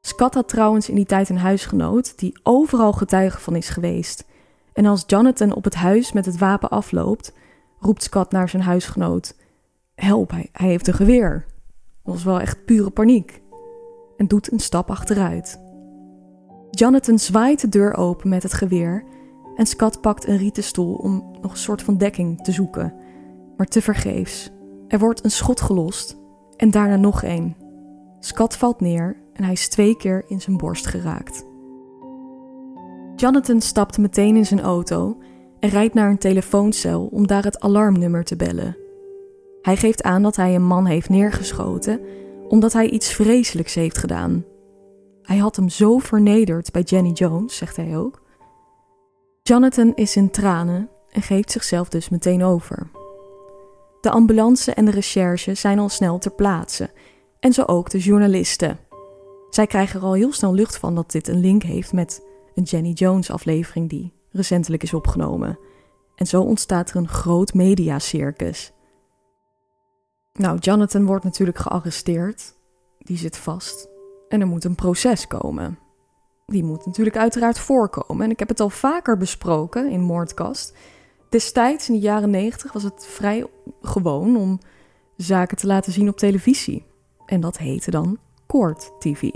Scott 0.01 0.33
had 0.33 0.47
trouwens 0.47 0.89
in 0.89 0.95
die 0.95 1.05
tijd 1.05 1.29
een 1.29 1.37
huisgenoot 1.37 2.19
die 2.19 2.39
overal 2.43 2.93
getuige 2.93 3.39
van 3.39 3.55
is 3.55 3.69
geweest. 3.69 4.25
En 4.73 4.85
als 4.85 5.03
Jonathan 5.07 5.53
op 5.53 5.63
het 5.63 5.75
huis 5.75 6.11
met 6.11 6.25
het 6.25 6.37
wapen 6.37 6.69
afloopt, 6.69 7.33
roept 7.79 8.03
Scott 8.03 8.31
naar 8.31 8.49
zijn 8.49 8.63
huisgenoot: 8.63 9.35
Help, 9.95 10.31
hij, 10.31 10.49
hij 10.51 10.67
heeft 10.67 10.87
een 10.87 10.93
geweer. 10.93 11.45
Dat 12.03 12.13
was 12.13 12.23
wel 12.23 12.39
echt 12.39 12.65
pure 12.65 12.89
paniek. 12.89 13.41
En 14.17 14.27
doet 14.27 14.51
een 14.51 14.59
stap 14.59 14.89
achteruit. 14.89 15.61
Jonathan 16.71 17.19
zwaait 17.19 17.61
de 17.61 17.69
deur 17.69 17.95
open 17.95 18.29
met 18.29 18.43
het 18.43 18.53
geweer 18.53 19.03
en 19.55 19.65
Scott 19.65 20.01
pakt 20.01 20.27
een 20.27 20.37
rieten 20.37 20.63
stoel 20.63 20.95
om 20.95 21.37
nog 21.41 21.51
een 21.51 21.57
soort 21.57 21.81
van 21.81 21.97
dekking 21.97 22.43
te 22.43 22.51
zoeken. 22.51 22.93
Maar 23.57 23.67
tevergeefs. 23.67 24.51
Er 24.87 24.99
wordt 24.99 25.23
een 25.23 25.31
schot 25.31 25.61
gelost 25.61 26.17
en 26.57 26.71
daarna 26.71 26.95
nog 26.95 27.23
één. 27.23 27.55
Scott 28.19 28.55
valt 28.55 28.81
neer 28.81 29.17
en 29.33 29.43
hij 29.43 29.53
is 29.53 29.67
twee 29.67 29.97
keer 29.97 30.23
in 30.27 30.41
zijn 30.41 30.57
borst 30.57 30.87
geraakt. 30.87 31.45
Jonathan 33.15 33.61
stapt 33.61 33.97
meteen 33.97 34.35
in 34.35 34.45
zijn 34.45 34.61
auto 34.61 35.17
en 35.59 35.69
rijdt 35.69 35.93
naar 35.93 36.09
een 36.09 36.17
telefooncel 36.17 37.05
om 37.11 37.27
daar 37.27 37.43
het 37.43 37.59
alarmnummer 37.59 38.23
te 38.23 38.35
bellen. 38.35 38.77
Hij 39.61 39.77
geeft 39.77 40.03
aan 40.03 40.23
dat 40.23 40.35
hij 40.35 40.55
een 40.55 40.65
man 40.65 40.85
heeft 40.85 41.09
neergeschoten 41.09 41.99
omdat 42.53 42.73
hij 42.73 42.89
iets 42.89 43.13
vreselijks 43.13 43.73
heeft 43.73 43.97
gedaan. 43.97 44.45
Hij 45.21 45.37
had 45.37 45.55
hem 45.55 45.69
zo 45.69 45.97
vernederd 45.97 46.71
bij 46.71 46.81
Jenny 46.81 47.11
Jones, 47.11 47.57
zegt 47.57 47.75
hij 47.75 47.97
ook. 47.97 48.21
Jonathan 49.43 49.95
is 49.95 50.15
in 50.15 50.31
tranen 50.31 50.89
en 51.11 51.21
geeft 51.21 51.51
zichzelf 51.51 51.89
dus 51.89 52.09
meteen 52.09 52.43
over. 52.43 52.89
De 54.01 54.09
ambulance 54.09 54.73
en 54.73 54.85
de 54.85 54.91
recherche 54.91 55.53
zijn 55.53 55.79
al 55.79 55.89
snel 55.89 56.17
ter 56.17 56.31
plaatse 56.31 56.89
en 57.39 57.53
zo 57.53 57.63
ook 57.63 57.89
de 57.89 57.99
journalisten. 57.99 58.79
Zij 59.49 59.67
krijgen 59.67 59.99
er 59.99 60.05
al 60.05 60.13
heel 60.13 60.33
snel 60.33 60.53
lucht 60.53 60.77
van 60.77 60.95
dat 60.95 61.11
dit 61.11 61.27
een 61.27 61.39
link 61.39 61.63
heeft 61.63 61.93
met 61.93 62.25
een 62.55 62.63
Jenny 62.63 62.91
Jones 62.91 63.31
aflevering 63.31 63.89
die 63.89 64.13
recentelijk 64.31 64.83
is 64.83 64.93
opgenomen. 64.93 65.59
En 66.15 66.25
zo 66.25 66.41
ontstaat 66.41 66.89
er 66.89 66.95
een 66.95 67.07
groot 67.07 67.53
mediacircus. 67.53 68.73
Nou, 70.33 70.57
Jonathan 70.57 71.05
wordt 71.05 71.23
natuurlijk 71.23 71.57
gearresteerd. 71.57 72.53
Die 72.97 73.17
zit 73.17 73.37
vast. 73.37 73.87
En 74.29 74.41
er 74.41 74.47
moet 74.47 74.63
een 74.63 74.75
proces 74.75 75.27
komen. 75.27 75.77
Die 76.45 76.63
moet 76.63 76.85
natuurlijk 76.85 77.17
uiteraard 77.17 77.59
voorkomen. 77.59 78.25
En 78.25 78.31
ik 78.31 78.39
heb 78.39 78.47
het 78.47 78.59
al 78.59 78.69
vaker 78.69 79.17
besproken 79.17 79.89
in 79.89 80.01
Moordkast. 80.01 80.73
Destijds, 81.29 81.87
in 81.87 81.93
de 81.93 81.99
jaren 81.99 82.29
negentig, 82.29 82.73
was 82.73 82.83
het 82.83 83.05
vrij 83.05 83.45
gewoon 83.81 84.37
om 84.37 84.59
zaken 85.17 85.57
te 85.57 85.67
laten 85.67 85.91
zien 85.91 86.09
op 86.09 86.17
televisie. 86.17 86.85
En 87.25 87.39
dat 87.39 87.57
heette 87.57 87.91
dan 87.91 88.17
Court 88.47 88.91
TV. 88.99 89.31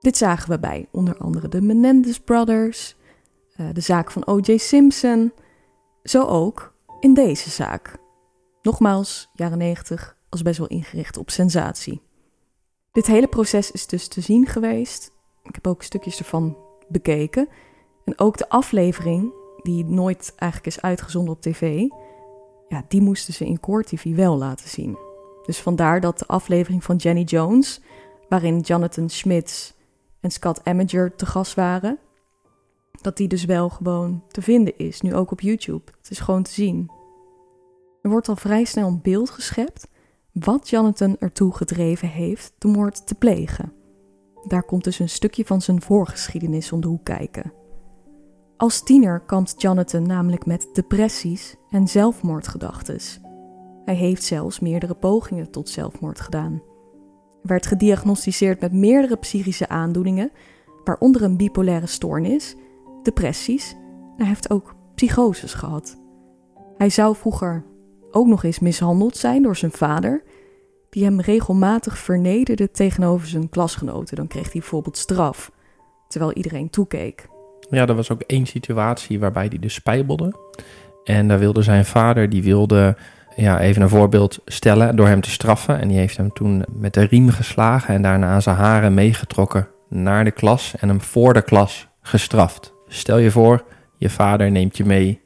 Dit 0.00 0.16
zagen 0.16 0.50
we 0.50 0.58
bij 0.58 0.88
onder 0.92 1.16
andere 1.18 1.48
de 1.48 1.62
Menendez 1.62 2.18
Brothers, 2.18 2.96
eh, 3.56 3.66
de 3.72 3.80
zaak 3.80 4.10
van 4.10 4.26
O.J. 4.26 4.56
Simpson, 4.56 5.32
zo 6.02 6.24
ook 6.24 6.74
in 7.00 7.14
deze 7.14 7.50
zaak. 7.50 7.98
Nogmaals, 8.66 9.30
jaren 9.34 9.58
90 9.58 10.16
was 10.28 10.42
best 10.42 10.58
wel 10.58 10.66
ingericht 10.66 11.16
op 11.16 11.30
sensatie. 11.30 12.02
Dit 12.92 13.06
hele 13.06 13.26
proces 13.26 13.70
is 13.70 13.86
dus 13.86 14.08
te 14.08 14.20
zien 14.20 14.46
geweest. 14.46 15.12
Ik 15.42 15.54
heb 15.54 15.66
ook 15.66 15.82
stukjes 15.82 16.18
ervan 16.18 16.56
bekeken. 16.88 17.48
En 18.04 18.18
ook 18.18 18.36
de 18.36 18.48
aflevering, 18.48 19.32
die 19.62 19.84
nooit 19.84 20.32
eigenlijk 20.36 20.76
is 20.76 20.82
uitgezonden 20.82 21.34
op 21.34 21.40
tv, 21.40 21.88
ja, 22.68 22.84
die 22.88 23.00
moesten 23.00 23.34
ze 23.34 23.46
in 23.46 23.60
Core 23.60 23.84
TV 23.84 24.14
wel 24.14 24.36
laten 24.36 24.68
zien. 24.68 24.98
Dus 25.42 25.60
vandaar 25.60 26.00
dat 26.00 26.18
de 26.18 26.26
aflevering 26.26 26.84
van 26.84 26.96
Jenny 26.96 27.22
Jones, 27.22 27.80
waarin 28.28 28.60
Jonathan 28.60 29.08
Schmitz 29.08 29.72
en 30.20 30.30
Scott 30.30 30.64
Amager 30.64 31.14
te 31.14 31.26
gast 31.26 31.54
waren, 31.54 31.98
dat 33.00 33.16
die 33.16 33.28
dus 33.28 33.44
wel 33.44 33.68
gewoon 33.68 34.22
te 34.28 34.42
vinden 34.42 34.78
is, 34.78 35.00
nu 35.00 35.14
ook 35.14 35.30
op 35.30 35.40
YouTube. 35.40 35.92
Het 36.00 36.10
is 36.10 36.18
gewoon 36.18 36.42
te 36.42 36.52
zien. 36.52 36.95
Er 38.06 38.12
wordt 38.12 38.28
al 38.28 38.36
vrij 38.36 38.64
snel 38.64 38.88
een 38.88 39.02
beeld 39.02 39.30
geschept 39.30 39.88
wat 40.32 40.68
Jonathan 40.68 41.16
ertoe 41.18 41.54
gedreven 41.54 42.08
heeft 42.08 42.52
de 42.58 42.68
moord 42.68 43.06
te 43.06 43.14
plegen. 43.14 43.72
Daar 44.44 44.62
komt 44.62 44.84
dus 44.84 44.98
een 44.98 45.08
stukje 45.08 45.44
van 45.44 45.60
zijn 45.60 45.82
voorgeschiedenis 45.82 46.72
om 46.72 46.80
de 46.80 46.86
hoek 46.86 47.04
kijken. 47.04 47.52
Als 48.56 48.82
tiener 48.82 49.20
kampt 49.20 49.62
Jonathan 49.62 50.06
namelijk 50.06 50.46
met 50.46 50.68
depressies 50.72 51.56
en 51.70 51.88
zelfmoordgedachtes. 51.88 53.20
Hij 53.84 53.94
heeft 53.94 54.22
zelfs 54.22 54.60
meerdere 54.60 54.94
pogingen 54.94 55.50
tot 55.50 55.68
zelfmoord 55.68 56.20
gedaan. 56.20 56.52
Hij 56.52 57.40
werd 57.42 57.66
gediagnosticeerd 57.66 58.60
met 58.60 58.72
meerdere 58.72 59.16
psychische 59.16 59.68
aandoeningen, 59.68 60.32
waaronder 60.84 61.22
een 61.22 61.36
bipolaire 61.36 61.86
stoornis, 61.86 62.56
depressies 63.02 63.72
en 63.72 64.14
hij 64.16 64.26
heeft 64.26 64.50
ook 64.50 64.74
psychoses 64.94 65.54
gehad. 65.54 65.96
Hij 66.76 66.90
zou 66.90 67.16
vroeger 67.16 67.64
ook 68.16 68.26
nog 68.26 68.44
eens 68.44 68.58
mishandeld 68.58 69.16
zijn 69.16 69.42
door 69.42 69.56
zijn 69.56 69.72
vader, 69.72 70.22
die 70.90 71.04
hem 71.04 71.20
regelmatig 71.20 71.98
vernederde 71.98 72.70
tegenover 72.70 73.26
zijn 73.26 73.48
klasgenoten. 73.48 74.16
Dan 74.16 74.26
kreeg 74.26 74.42
hij 74.42 74.60
bijvoorbeeld 74.60 74.98
straf, 74.98 75.50
terwijl 76.08 76.32
iedereen 76.32 76.70
toekeek. 76.70 77.28
Ja, 77.70 77.86
er 77.86 77.94
was 77.94 78.10
ook 78.10 78.20
één 78.20 78.46
situatie 78.46 79.20
waarbij 79.20 79.46
hij 79.46 79.58
dus 79.58 79.74
spijbelde. 79.74 80.34
En 81.04 81.28
daar 81.28 81.38
wilde 81.38 81.62
zijn 81.62 81.84
vader, 81.84 82.28
die 82.28 82.42
wilde 82.42 82.96
ja, 83.36 83.60
even 83.60 83.82
een 83.82 83.88
voorbeeld 83.88 84.38
stellen 84.44 84.96
door 84.96 85.06
hem 85.06 85.20
te 85.20 85.30
straffen. 85.30 85.80
En 85.80 85.88
die 85.88 85.98
heeft 85.98 86.16
hem 86.16 86.32
toen 86.32 86.64
met 86.72 86.94
de 86.94 87.02
riem 87.02 87.30
geslagen 87.30 87.94
en 87.94 88.02
daarna 88.02 88.40
zijn 88.40 88.56
haren 88.56 88.94
meegetrokken 88.94 89.68
naar 89.88 90.24
de 90.24 90.30
klas 90.30 90.74
en 90.78 90.88
hem 90.88 91.00
voor 91.00 91.32
de 91.32 91.42
klas 91.42 91.88
gestraft. 92.00 92.72
Stel 92.88 93.18
je 93.18 93.30
voor, 93.30 93.64
je 93.96 94.10
vader 94.10 94.50
neemt 94.50 94.76
je 94.76 94.84
mee 94.84 95.24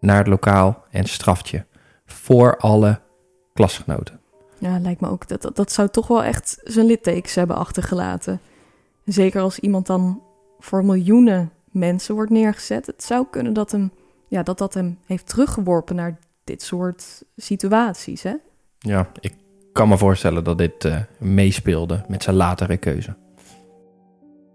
naar 0.00 0.18
het 0.18 0.26
lokaal 0.26 0.84
en 0.90 1.04
straft 1.04 1.48
je 1.48 1.64
voor 2.28 2.56
alle 2.56 3.00
klasgenoten. 3.54 4.20
Ja, 4.58 4.78
lijkt 4.78 5.00
me 5.00 5.08
ook. 5.08 5.28
Dat, 5.28 5.42
dat, 5.42 5.56
dat 5.56 5.72
zou 5.72 5.88
toch 5.88 6.06
wel 6.06 6.22
echt 6.22 6.60
zijn 6.64 6.86
littekens 6.86 7.34
hebben 7.34 7.56
achtergelaten. 7.56 8.40
Zeker 9.04 9.40
als 9.40 9.58
iemand 9.58 9.86
dan 9.86 10.22
voor 10.58 10.84
miljoenen 10.84 11.50
mensen 11.70 12.14
wordt 12.14 12.30
neergezet. 12.30 12.86
Het 12.86 13.04
zou 13.04 13.26
kunnen 13.30 13.52
dat 13.52 13.72
hem, 13.72 13.90
ja, 14.28 14.42
dat, 14.42 14.58
dat 14.58 14.74
hem 14.74 14.98
heeft 15.06 15.26
teruggeworpen 15.26 15.96
naar 15.96 16.18
dit 16.44 16.62
soort 16.62 17.22
situaties. 17.36 18.22
Hè? 18.22 18.34
Ja, 18.78 19.10
ik 19.20 19.34
kan 19.72 19.88
me 19.88 19.98
voorstellen 19.98 20.44
dat 20.44 20.58
dit 20.58 20.84
uh, 20.84 21.00
meespeelde 21.18 22.04
met 22.08 22.22
zijn 22.22 22.36
latere 22.36 22.76
keuze. 22.76 23.16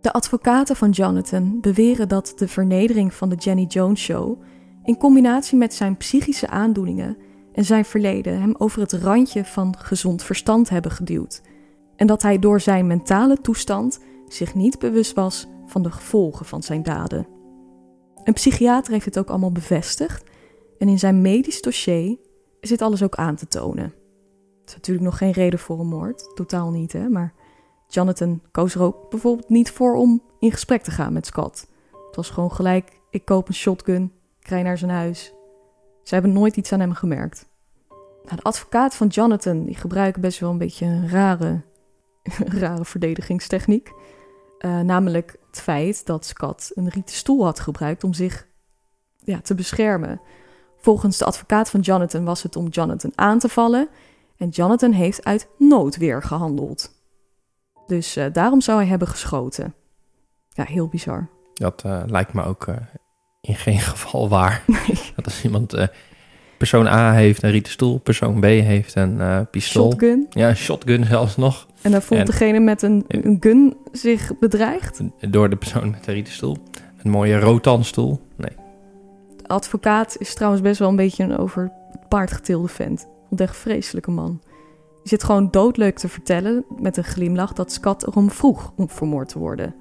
De 0.01 0.13
advocaten 0.13 0.75
van 0.75 0.89
Jonathan 0.89 1.57
beweren 1.61 2.07
dat 2.07 2.33
de 2.35 2.47
vernedering 2.47 3.13
van 3.13 3.29
de 3.29 3.35
Jenny 3.35 3.65
Jones 3.65 4.01
Show, 4.01 4.41
in 4.83 4.97
combinatie 4.97 5.57
met 5.57 5.73
zijn 5.73 5.97
psychische 5.97 6.47
aandoeningen 6.47 7.17
en 7.53 7.65
zijn 7.65 7.85
verleden, 7.85 8.41
hem 8.41 8.55
over 8.57 8.81
het 8.81 8.93
randje 8.93 9.45
van 9.45 9.75
gezond 9.77 10.23
verstand 10.23 10.69
hebben 10.69 10.91
geduwd. 10.91 11.41
En 11.95 12.07
dat 12.07 12.21
hij 12.21 12.39
door 12.39 12.59
zijn 12.59 12.87
mentale 12.87 13.41
toestand 13.41 13.99
zich 14.27 14.55
niet 14.55 14.79
bewust 14.79 15.13
was 15.13 15.47
van 15.65 15.83
de 15.83 15.91
gevolgen 15.91 16.45
van 16.45 16.63
zijn 16.63 16.83
daden. 16.83 17.27
Een 18.23 18.33
psychiater 18.33 18.93
heeft 18.93 19.05
het 19.05 19.19
ook 19.19 19.29
allemaal 19.29 19.51
bevestigd 19.51 20.29
en 20.77 20.87
in 20.87 20.99
zijn 20.99 21.21
medisch 21.21 21.61
dossier 21.61 22.17
dit 22.59 22.81
alles 22.81 23.03
ook 23.03 23.15
aan 23.15 23.35
te 23.35 23.47
tonen. 23.47 23.93
Het 24.59 24.69
is 24.69 24.73
natuurlijk 24.73 25.05
nog 25.05 25.17
geen 25.17 25.31
reden 25.31 25.59
voor 25.59 25.79
een 25.79 25.87
moord, 25.87 26.31
totaal 26.35 26.71
niet 26.71 26.93
hè, 26.93 27.09
maar 27.09 27.33
Jonathan 27.87 28.41
koos 28.51 28.75
er 28.75 28.81
ook 28.81 29.09
bijvoorbeeld 29.09 29.49
niet 29.49 29.71
voor 29.71 29.95
om 29.95 30.21
in 30.39 30.51
gesprek 30.51 30.81
te 30.81 30.91
gaan 30.91 31.13
met 31.13 31.25
Scott. 31.25 31.67
Het 32.07 32.15
was 32.15 32.29
gewoon 32.29 32.51
gelijk, 32.51 32.99
ik 33.09 33.25
koop 33.25 33.47
een 33.47 33.53
shotgun, 33.53 34.11
ik 34.39 34.47
rij 34.47 34.63
naar 34.63 34.77
zijn 34.77 34.91
huis. 34.91 35.33
Ze 36.03 36.13
hebben 36.13 36.33
nooit 36.33 36.57
iets 36.57 36.71
aan 36.71 36.79
hem 36.79 36.93
gemerkt. 36.93 37.51
Nou, 38.23 38.35
de 38.35 38.43
advocaat 38.43 38.95
van 38.95 39.07
Jonathan 39.07 39.63
die 39.63 39.75
gebruikt 39.75 40.19
best 40.19 40.39
wel 40.39 40.49
een 40.49 40.57
beetje 40.57 40.85
een 40.85 41.09
rare, 41.09 41.61
rare 42.59 42.85
verdedigingstechniek. 42.85 43.91
Uh, 44.59 44.79
namelijk 44.79 45.37
het 45.47 45.61
feit 45.61 46.05
dat 46.05 46.25
Scott 46.25 46.71
een 46.73 46.89
rieten 46.89 47.15
stoel 47.15 47.43
had 47.43 47.59
gebruikt 47.59 48.03
om 48.03 48.13
zich 48.13 48.47
ja, 49.17 49.41
te 49.41 49.55
beschermen. 49.55 50.21
Volgens 50.77 51.17
de 51.17 51.25
advocaat 51.25 51.69
van 51.69 51.79
Jonathan 51.79 52.23
was 52.23 52.43
het 52.43 52.55
om 52.55 52.67
Jonathan 52.67 53.11
aan 53.15 53.39
te 53.39 53.49
vallen. 53.49 53.89
En 54.37 54.49
Jonathan 54.49 54.91
heeft 54.91 55.25
uit 55.25 55.49
noodweer 55.57 56.23
gehandeld. 56.23 56.91
Dus 57.87 58.17
uh, 58.17 58.25
daarom 58.31 58.61
zou 58.61 58.79
hij 58.79 58.87
hebben 58.87 59.07
geschoten. 59.07 59.73
Ja, 60.49 60.63
heel 60.63 60.87
bizar. 60.87 61.29
Dat 61.53 61.83
uh, 61.85 62.03
lijkt 62.05 62.33
me 62.33 62.43
ook 62.43 62.67
in 63.47 63.55
geen 63.55 63.79
geval 63.91 64.29
waar. 64.29 64.63
Nee. 64.67 64.99
Dat 65.15 65.25
als 65.25 65.43
iemand... 65.43 65.89
persoon 66.57 66.87
A 66.87 67.13
heeft 67.13 67.43
een 67.43 67.51
rieten 67.51 67.71
stoel, 67.71 67.97
persoon 67.97 68.39
B 68.39 68.43
heeft 68.43 68.95
een 68.95 69.47
pistool. 69.51 69.91
Shotgun. 69.91 70.25
Ja, 70.29 70.49
een 70.49 70.55
shotgun 70.55 71.05
zelfs 71.05 71.37
nog. 71.37 71.67
En 71.81 71.91
dan 71.91 72.01
voelt 72.01 72.19
en, 72.19 72.25
degene 72.25 72.59
met 72.59 72.81
een, 72.81 73.05
een, 73.07 73.37
gun 73.39 73.75
zich 73.91 74.39
bedreigd? 74.39 75.01
Door 75.19 75.49
de 75.49 75.55
persoon 75.55 75.89
met 75.89 76.03
de 76.03 76.11
rieten 76.11 76.33
stoel. 76.33 76.57
Een 77.03 77.11
mooie 77.11 77.39
rotanstoel. 77.39 78.19
Nee. 78.35 78.55
De 79.37 79.47
advocaat 79.47 80.15
is 80.19 80.33
trouwens 80.33 80.63
best 80.63 80.79
wel 80.79 80.89
een 80.89 80.95
beetje 80.95 81.23
een 81.23 81.37
over 81.37 81.71
het 81.91 82.07
paard 82.07 82.31
getilde 82.31 82.67
vent. 82.67 83.07
Vond 83.27 83.41
echt 83.41 83.57
vreselijke 83.57 84.11
man. 84.11 84.41
Die 85.01 85.11
zit 85.11 85.23
gewoon 85.23 85.51
doodleuk 85.51 85.97
te 85.97 86.07
vertellen 86.07 86.65
met 86.79 86.97
een 86.97 87.03
glimlach 87.03 87.53
dat 87.53 87.71
Scott 87.71 88.07
erom 88.07 88.31
vroeg 88.31 88.73
om 88.75 88.89
vermoord 88.89 89.29
te 89.29 89.39
worden. 89.39 89.75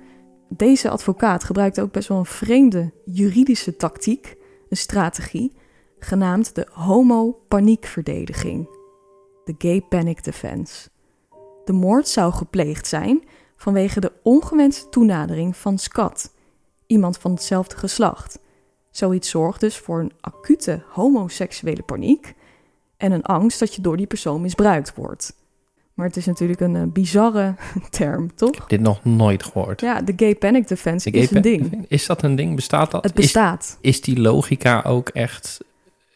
Deze 0.57 0.91
advocaat 0.91 1.45
gebruikt 1.45 1.81
ook 1.81 1.93
best 1.93 2.09
wel 2.09 2.19
een 2.19 2.25
vreemde 2.25 2.93
juridische 3.05 3.77
tactiek, 3.77 4.37
een 4.69 4.77
strategie, 4.77 5.53
genaamd 5.99 6.55
de 6.55 6.67
homo-paniekverdediging. 6.73 8.69
De 9.45 9.55
gay 9.59 9.81
panic 9.81 10.25
defense. 10.25 10.89
De 11.65 11.73
moord 11.73 12.09
zou 12.09 12.33
gepleegd 12.33 12.87
zijn 12.87 13.25
vanwege 13.57 14.01
de 14.01 14.13
ongewenste 14.23 14.89
toenadering 14.89 15.57
van 15.57 15.79
Scott, 15.79 16.31
iemand 16.87 17.19
van 17.19 17.31
hetzelfde 17.31 17.77
geslacht. 17.77 18.39
Zoiets 18.91 19.31
zorgt 19.31 19.61
dus 19.61 19.79
voor 19.79 20.01
een 20.01 20.13
acute 20.21 20.83
homoseksuele 20.89 21.83
paniek 21.83 22.35
en 22.97 23.13
een 23.13 23.25
angst 23.25 23.59
dat 23.59 23.75
je 23.75 23.83
door 23.83 23.97
die 23.97 24.07
persoon 24.07 24.41
misbruikt 24.41 24.95
wordt. 24.95 25.42
Maar 25.95 26.07
het 26.07 26.17
is 26.17 26.27
natuurlijk 26.27 26.61
een 26.61 26.75
uh, 26.75 26.83
bizarre 26.93 27.55
term, 27.91 28.35
toch? 28.35 28.51
Ik 28.51 28.59
heb 28.59 28.69
dit 28.69 28.81
nog 28.81 29.05
nooit 29.05 29.43
gehoord. 29.43 29.81
Ja, 29.81 30.03
de 30.03 30.13
gay 30.17 30.35
panic 30.35 30.69
defense 30.69 31.11
is 31.11 31.31
een 31.31 31.43
ding. 31.43 31.85
Is 31.89 32.07
dat 32.07 32.23
een 32.23 32.35
ding? 32.35 32.55
Bestaat 32.55 32.91
dat? 32.91 33.05
Het 33.05 33.15
bestaat. 33.15 33.79
Is, 33.81 33.91
is 33.91 34.01
die 34.01 34.21
logica 34.21 34.83
ook 34.87 35.09
echt... 35.09 35.61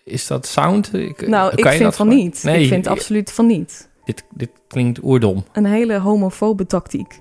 Is 0.04 0.26
dat 0.26 0.46
sound? 0.46 0.94
Ik, 0.94 1.28
nou, 1.28 1.52
ik 1.54 1.68
vind 1.68 1.94
van 1.94 2.08
niet. 2.08 2.42
Nee, 2.42 2.62
ik 2.62 2.68
vind 2.68 2.86
absoluut 2.86 3.32
van 3.32 3.46
niet. 3.46 3.88
Dit, 4.04 4.24
dit 4.30 4.50
klinkt 4.66 5.04
oerdom. 5.04 5.44
Een 5.52 5.64
hele 5.64 5.98
homofobe 5.98 6.66
tactiek. 6.66 7.20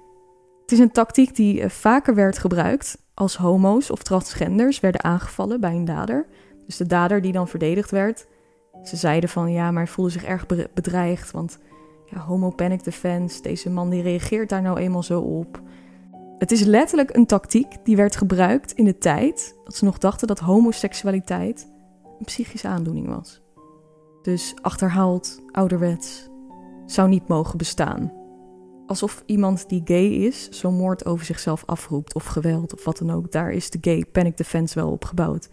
Het 0.62 0.72
is 0.72 0.80
een 0.80 0.92
tactiek 0.92 1.36
die 1.36 1.62
uh, 1.62 1.70
vaker 1.70 2.16
werd 2.16 2.38
gebruikt 2.38 2.98
als 3.14 3.36
homo's 3.36 3.90
of 3.90 4.04
transgenders 4.04 4.80
werden 4.80 5.04
aangevallen 5.04 5.60
bij 5.60 5.72
een 5.72 5.86
dader. 5.86 6.26
Dus 6.66 6.78
de 6.78 6.86
dader 6.86 7.22
die 7.22 7.32
dan 7.32 7.48
verdedigd 7.48 7.92
werd. 7.92 8.28
Ze 8.84 8.96
zeiden 8.96 9.30
van 9.30 9.52
ja, 9.52 9.72
maar 9.72 9.84
hij 9.84 9.92
voelde 9.92 10.12
zich 10.12 10.24
erg 10.24 10.46
bedreigd, 10.74 11.32
want 11.32 11.58
ja, 12.06 12.20
homo 12.20 12.50
panic 12.50 12.84
defense, 12.84 13.42
deze 13.42 13.70
man 13.70 13.90
die 13.90 14.02
reageert 14.02 14.50
daar 14.50 14.62
nou 14.62 14.78
eenmaal 14.78 15.04
zo 15.04 15.20
op. 15.20 15.62
Het 16.38 16.52
is 16.52 16.64
letterlijk 16.64 17.16
een 17.16 17.26
tactiek 17.26 17.68
die 17.84 17.96
werd 17.96 18.16
gebruikt 18.16 18.72
in 18.72 18.86
de 18.86 18.98
tijd 18.98 19.56
dat 19.64 19.76
ze 19.76 19.86
nog 19.86 19.98
dachten 19.98 20.28
dat 20.28 20.40
homoseksualiteit 20.40 21.72
een 22.20 22.26
psychische 22.26 22.68
aandoening 22.68 23.08
was. 23.08 23.42
Dus 24.22 24.54
achterhaald, 24.62 25.42
ouderwets, 25.52 26.30
zou 26.86 27.10
niet 27.10 27.28
mogen 27.28 27.58
bestaan. 27.58 28.14
Alsof 28.88 29.24
iemand 29.26 29.70
die 29.70 29.82
gay 29.86 30.06
is 30.06 30.50
zo'n 30.50 30.76
moord 30.76 31.06
over 31.06 31.26
zichzelf 31.26 31.64
afroept 31.66 32.16
of 32.16 32.26
geweld 32.26 32.74
of 32.74 32.86
wat 32.86 32.98
dan 32.98 33.12
ook. 33.12 33.32
Daar 33.32 33.52
is 33.52 33.70
de 33.70 33.78
gay 33.82 34.06
panic 34.12 34.38
defense 34.38 34.76
wel 34.76 34.92
op 34.92 35.06
gebouwd. 35.06 35.50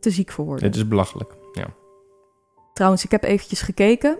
Te 0.00 0.10
ziek 0.10 0.30
voor 0.30 0.44
worden. 0.44 0.66
Het 0.66 0.76
is 0.76 0.88
belachelijk, 0.88 1.36
ja. 1.52 1.74
Trouwens, 2.72 3.04
ik 3.04 3.10
heb 3.10 3.24
eventjes 3.24 3.60
gekeken. 3.60 4.18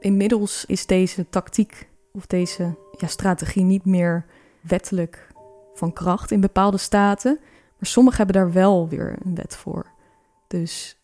Inmiddels 0.00 0.64
is 0.64 0.86
deze 0.86 1.28
tactiek 1.28 1.88
of 2.12 2.26
deze 2.26 2.76
ja, 2.98 3.06
strategie 3.06 3.64
niet 3.64 3.84
meer 3.84 4.24
wettelijk 4.60 5.26
van 5.74 5.92
kracht 5.92 6.30
in 6.30 6.40
bepaalde 6.40 6.78
staten. 6.78 7.38
Maar 7.78 7.88
sommigen 7.88 8.16
hebben 8.16 8.36
daar 8.36 8.52
wel 8.52 8.88
weer 8.88 9.16
een 9.24 9.34
wet 9.34 9.56
voor. 9.56 9.86
Dus 10.48 10.96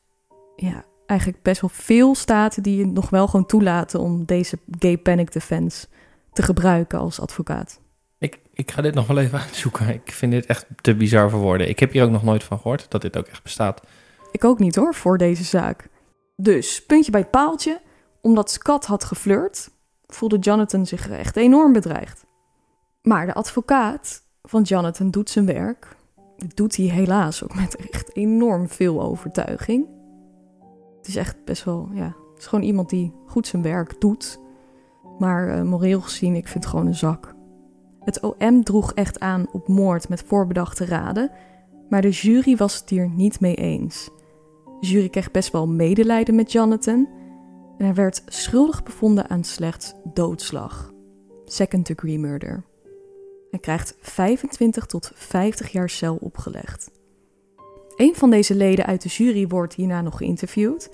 ja, 0.56 0.84
eigenlijk 1.06 1.42
best 1.42 1.60
wel 1.60 1.70
veel 1.70 2.14
staten 2.14 2.62
die 2.62 2.76
je 2.76 2.86
nog 2.86 3.10
wel 3.10 3.26
gewoon 3.26 3.46
toelaten 3.46 4.00
om 4.00 4.24
deze 4.24 4.58
gay 4.78 4.98
panic 4.98 5.32
defense 5.32 5.86
te 6.32 6.42
gebruiken 6.42 6.98
als 6.98 7.20
advocaat. 7.20 7.80
Ik, 8.18 8.38
ik 8.52 8.70
ga 8.70 8.82
dit 8.82 8.94
nog 8.94 9.06
wel 9.06 9.18
even 9.18 9.40
uitzoeken. 9.46 9.88
Ik 9.88 10.12
vind 10.12 10.32
dit 10.32 10.46
echt 10.46 10.66
te 10.80 10.94
bizar 10.94 11.30
voor 11.30 11.40
woorden. 11.40 11.68
Ik 11.68 11.78
heb 11.78 11.92
hier 11.92 12.04
ook 12.04 12.10
nog 12.10 12.22
nooit 12.22 12.44
van 12.44 12.58
gehoord 12.58 12.86
dat 12.88 13.02
dit 13.02 13.16
ook 13.16 13.26
echt 13.26 13.42
bestaat. 13.42 13.82
Ik 14.32 14.44
ook 14.44 14.58
niet 14.58 14.74
hoor, 14.74 14.94
voor 14.94 15.18
deze 15.18 15.44
zaak. 15.44 15.88
Dus, 16.36 16.84
puntje 16.84 17.10
bij 17.10 17.20
het 17.20 17.30
paaltje. 17.30 17.80
Omdat 18.22 18.50
Scott 18.50 18.86
had 18.86 19.04
geflirt, 19.04 19.70
voelde 20.06 20.38
Jonathan 20.38 20.86
zich 20.86 21.10
echt 21.10 21.36
enorm 21.36 21.72
bedreigd. 21.72 22.26
Maar 23.02 23.26
de 23.26 23.34
advocaat 23.34 24.22
van 24.42 24.62
Jonathan 24.62 25.10
doet 25.10 25.30
zijn 25.30 25.46
werk. 25.46 25.96
Dat 26.36 26.56
doet 26.56 26.76
hij 26.76 26.86
helaas 26.86 27.44
ook 27.44 27.54
met 27.54 27.76
echt 27.90 28.16
enorm 28.16 28.68
veel 28.68 29.02
overtuiging. 29.02 29.88
Het 30.96 31.08
is 31.08 31.16
echt 31.16 31.44
best 31.44 31.64
wel, 31.64 31.88
ja, 31.92 32.04
Het 32.30 32.38
is 32.38 32.46
gewoon 32.46 32.64
iemand 32.64 32.88
die 32.90 33.14
goed 33.26 33.46
zijn 33.46 33.62
werk 33.62 34.00
doet. 34.00 34.40
Maar 35.18 35.58
uh, 35.58 35.62
moreel 35.62 36.00
gezien, 36.00 36.34
ik 36.34 36.48
vind 36.48 36.64
het 36.64 36.72
gewoon 36.72 36.86
een 36.86 36.94
zak. 36.94 37.34
Het 38.00 38.20
OM 38.20 38.64
droeg 38.64 38.92
echt 38.92 39.20
aan 39.20 39.46
op 39.52 39.68
moord 39.68 40.08
met 40.08 40.22
voorbedachte 40.22 40.84
raden, 40.84 41.30
maar 41.88 42.02
de 42.02 42.10
jury 42.10 42.56
was 42.56 42.80
het 42.80 42.88
hier 42.88 43.08
niet 43.08 43.40
mee 43.40 43.54
eens. 43.54 44.10
De 44.80 44.86
jury 44.86 45.08
kreeg 45.08 45.30
best 45.30 45.52
wel 45.52 45.68
medelijden 45.68 46.34
met 46.34 46.52
Jonathan 46.52 47.08
en 47.80 47.86
hij 47.86 47.94
werd 47.94 48.22
schuldig 48.26 48.82
bevonden 48.82 49.28
aan 49.28 49.44
slechts 49.44 49.92
doodslag. 50.04 50.92
Second 51.44 51.86
degree 51.86 52.18
murder. 52.18 52.64
Hij 53.50 53.60
krijgt 53.60 53.96
25 54.00 54.86
tot 54.86 55.10
50 55.14 55.72
jaar 55.72 55.90
cel 55.90 56.16
opgelegd. 56.16 56.90
Een 57.96 58.14
van 58.14 58.30
deze 58.30 58.54
leden 58.54 58.86
uit 58.86 59.02
de 59.02 59.08
jury 59.08 59.46
wordt 59.46 59.74
hierna 59.74 60.00
nog 60.00 60.16
geïnterviewd 60.16 60.90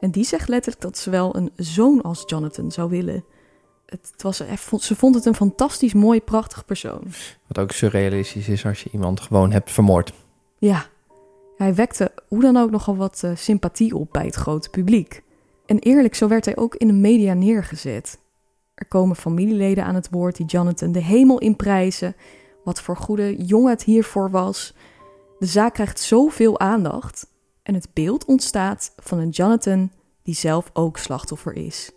en 0.00 0.10
die 0.10 0.24
zegt 0.24 0.48
letterlijk 0.48 0.82
dat 0.82 0.98
ze 0.98 1.10
wel 1.10 1.36
een 1.36 1.50
zoon 1.56 2.02
als 2.02 2.22
Jonathan 2.26 2.72
zou 2.72 2.90
willen 2.90 3.24
het 3.86 4.22
was, 4.22 4.36
ze 4.80 4.96
vond 4.96 5.14
het 5.14 5.24
een 5.24 5.34
fantastisch 5.34 5.94
mooi, 5.94 6.20
prachtig 6.20 6.64
persoon. 6.64 7.02
Wat 7.46 7.58
ook 7.58 7.72
surrealistisch 7.72 8.48
is 8.48 8.66
als 8.66 8.82
je 8.82 8.90
iemand 8.92 9.20
gewoon 9.20 9.52
hebt 9.52 9.70
vermoord. 9.70 10.12
Ja, 10.58 10.86
hij 11.56 11.74
wekte 11.74 12.12
hoe 12.28 12.40
dan 12.40 12.56
ook 12.56 12.70
nogal 12.70 12.96
wat 12.96 13.22
uh, 13.24 13.30
sympathie 13.34 13.94
op 13.94 14.12
bij 14.12 14.24
het 14.24 14.34
grote 14.34 14.70
publiek. 14.70 15.22
En 15.66 15.78
eerlijk, 15.78 16.14
zo 16.14 16.28
werd 16.28 16.44
hij 16.44 16.56
ook 16.56 16.74
in 16.74 16.86
de 16.86 16.92
media 16.92 17.34
neergezet. 17.34 18.18
Er 18.74 18.86
komen 18.86 19.16
familieleden 19.16 19.84
aan 19.84 19.94
het 19.94 20.10
woord 20.10 20.36
die 20.36 20.46
Jonathan 20.46 20.92
de 20.92 21.02
hemel 21.02 21.38
inprijzen. 21.38 22.16
Wat 22.64 22.80
voor 22.80 22.96
goede 22.96 23.36
jongen 23.44 23.70
het 23.70 23.82
hiervoor 23.82 24.30
was. 24.30 24.74
De 25.38 25.46
zaak 25.46 25.74
krijgt 25.74 26.00
zoveel 26.00 26.60
aandacht. 26.60 27.26
En 27.62 27.74
het 27.74 27.88
beeld 27.92 28.24
ontstaat 28.24 28.92
van 28.96 29.18
een 29.18 29.28
Jonathan 29.28 29.90
die 30.22 30.34
zelf 30.34 30.70
ook 30.72 30.98
slachtoffer 30.98 31.56
is 31.56 31.90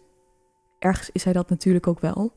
ergens 0.79 1.09
is 1.11 1.23
hij 1.23 1.33
dat 1.33 1.49
natuurlijk 1.49 1.87
ook 1.87 1.99
wel. 1.99 2.33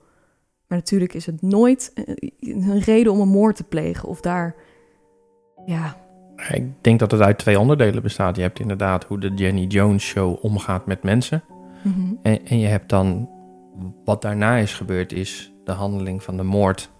Maar 0.68 0.78
natuurlijk 0.78 1.14
is 1.14 1.26
het 1.26 1.42
nooit 1.42 1.92
een 2.40 2.80
reden 2.80 3.12
om 3.12 3.20
een 3.20 3.28
moord 3.28 3.56
te 3.56 3.64
plegen 3.64 4.08
of 4.08 4.20
daar, 4.20 4.54
ja. 5.64 6.01
Ik 6.50 6.64
denk 6.80 6.98
dat 6.98 7.10
het 7.10 7.20
uit 7.20 7.38
twee 7.38 7.58
onderdelen 7.58 8.02
bestaat. 8.02 8.36
Je 8.36 8.42
hebt 8.42 8.60
inderdaad 8.60 9.04
hoe 9.04 9.18
de 9.18 9.34
Jenny 9.34 9.64
Jones 9.64 10.04
show 10.04 10.44
omgaat 10.44 10.86
met 10.86 11.02
mensen. 11.02 11.42
Mhm. 11.82 12.14
en, 12.22 12.46
en 12.46 12.58
je 12.58 12.66
hebt 12.66 12.88
dan 12.88 13.28
wat 14.04 14.22
daarna 14.22 14.56
is 14.56 14.74
gebeurd, 14.74 15.12
is 15.12 15.52
de 15.64 15.72
handeling 15.72 16.22
van 16.22 16.36
de 16.36 16.42
moord. 16.42 16.90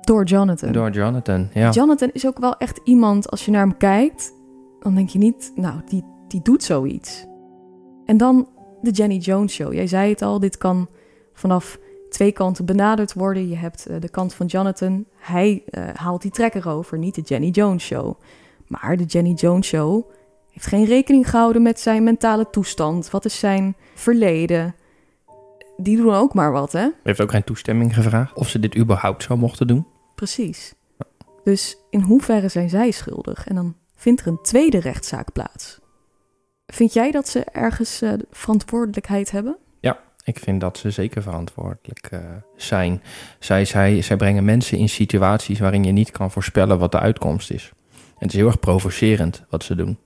Door 0.00 0.24
Jonathan. 0.24 0.72
Door 0.72 0.90
Jonathan, 0.90 1.48
ja. 1.54 1.70
Jonathan 1.70 2.10
is 2.12 2.26
ook 2.26 2.38
wel 2.38 2.56
echt 2.56 2.80
iemand, 2.84 3.30
als 3.30 3.44
je 3.44 3.50
naar 3.50 3.66
hem 3.66 3.76
kijkt, 3.76 4.32
dan 4.80 4.94
denk 4.94 5.08
je 5.08 5.18
niet, 5.18 5.52
nou, 5.54 5.80
die, 5.86 6.04
die 6.28 6.42
doet 6.42 6.62
zoiets. 6.62 7.26
En 8.04 8.16
dan 8.16 8.48
de 8.82 8.90
Jenny 8.90 9.16
Jones 9.16 9.52
Show. 9.52 9.72
Jij 9.72 9.86
zei 9.86 10.10
het 10.10 10.22
al, 10.22 10.40
dit 10.40 10.58
kan 10.58 10.88
vanaf 11.32 11.78
twee 12.08 12.32
kanten 12.32 12.64
benaderd 12.64 13.12
worden. 13.12 13.48
Je 13.48 13.56
hebt 13.56 13.90
uh, 13.90 13.96
de 14.00 14.08
kant 14.08 14.34
van 14.34 14.46
Jonathan, 14.46 15.04
hij 15.16 15.62
uh, 15.70 15.84
haalt 15.94 16.22
die 16.22 16.30
trekker 16.30 16.68
over, 16.68 16.98
niet 16.98 17.14
de 17.14 17.20
Jenny 17.20 17.48
Jones 17.48 17.84
Show. 17.84 18.14
Maar 18.70 18.96
de 18.96 19.04
Jenny 19.04 19.32
Jones 19.32 19.66
Show 19.66 20.10
heeft 20.50 20.66
geen 20.66 20.84
rekening 20.84 21.30
gehouden 21.30 21.62
met 21.62 21.80
zijn 21.80 22.04
mentale 22.04 22.50
toestand. 22.50 23.10
Wat 23.10 23.24
is 23.24 23.38
zijn 23.38 23.76
verleden? 23.94 24.74
Die 25.76 25.96
doen 25.96 26.14
ook 26.14 26.34
maar 26.34 26.52
wat, 26.52 26.72
hè? 26.72 26.88
Heeft 27.02 27.20
ook 27.20 27.30
geen 27.30 27.44
toestemming 27.44 27.94
gevraagd 27.94 28.34
of 28.34 28.48
ze 28.48 28.58
dit 28.58 28.76
überhaupt 28.76 29.22
zou 29.22 29.38
mochten 29.38 29.66
doen. 29.66 29.86
Precies. 30.14 30.74
Dus 31.44 31.76
in 31.90 32.00
hoeverre 32.00 32.48
zijn 32.48 32.68
zij 32.68 32.90
schuldig? 32.90 33.46
En 33.46 33.54
dan 33.54 33.74
vindt 33.94 34.20
er 34.20 34.26
een 34.26 34.42
tweede 34.42 34.80
rechtszaak 34.80 35.32
plaats. 35.32 35.80
Vind 36.66 36.92
jij 36.92 37.10
dat 37.10 37.28
ze 37.28 37.44
ergens 37.44 38.02
uh, 38.02 38.12
verantwoordelijkheid 38.30 39.30
hebben? 39.30 39.56
Ja, 39.80 39.98
ik 40.24 40.38
vind 40.38 40.60
dat 40.60 40.78
ze 40.78 40.90
zeker 40.90 41.22
verantwoordelijk 41.22 42.08
uh, 42.12 42.20
zijn. 42.56 43.02
Zij, 43.38 43.64
zij, 43.64 44.02
zij 44.02 44.16
brengen 44.16 44.44
mensen 44.44 44.78
in 44.78 44.88
situaties 44.88 45.58
waarin 45.58 45.84
je 45.84 45.92
niet 45.92 46.10
kan 46.10 46.30
voorspellen 46.30 46.78
wat 46.78 46.92
de 46.92 46.98
uitkomst 46.98 47.50
is. 47.50 47.72
En 48.20 48.26
het 48.26 48.34
is 48.34 48.40
heel 48.40 48.46
erg 48.46 48.58
provocerend 48.58 49.44
wat 49.48 49.64
ze 49.64 49.74
doen. 49.74 49.98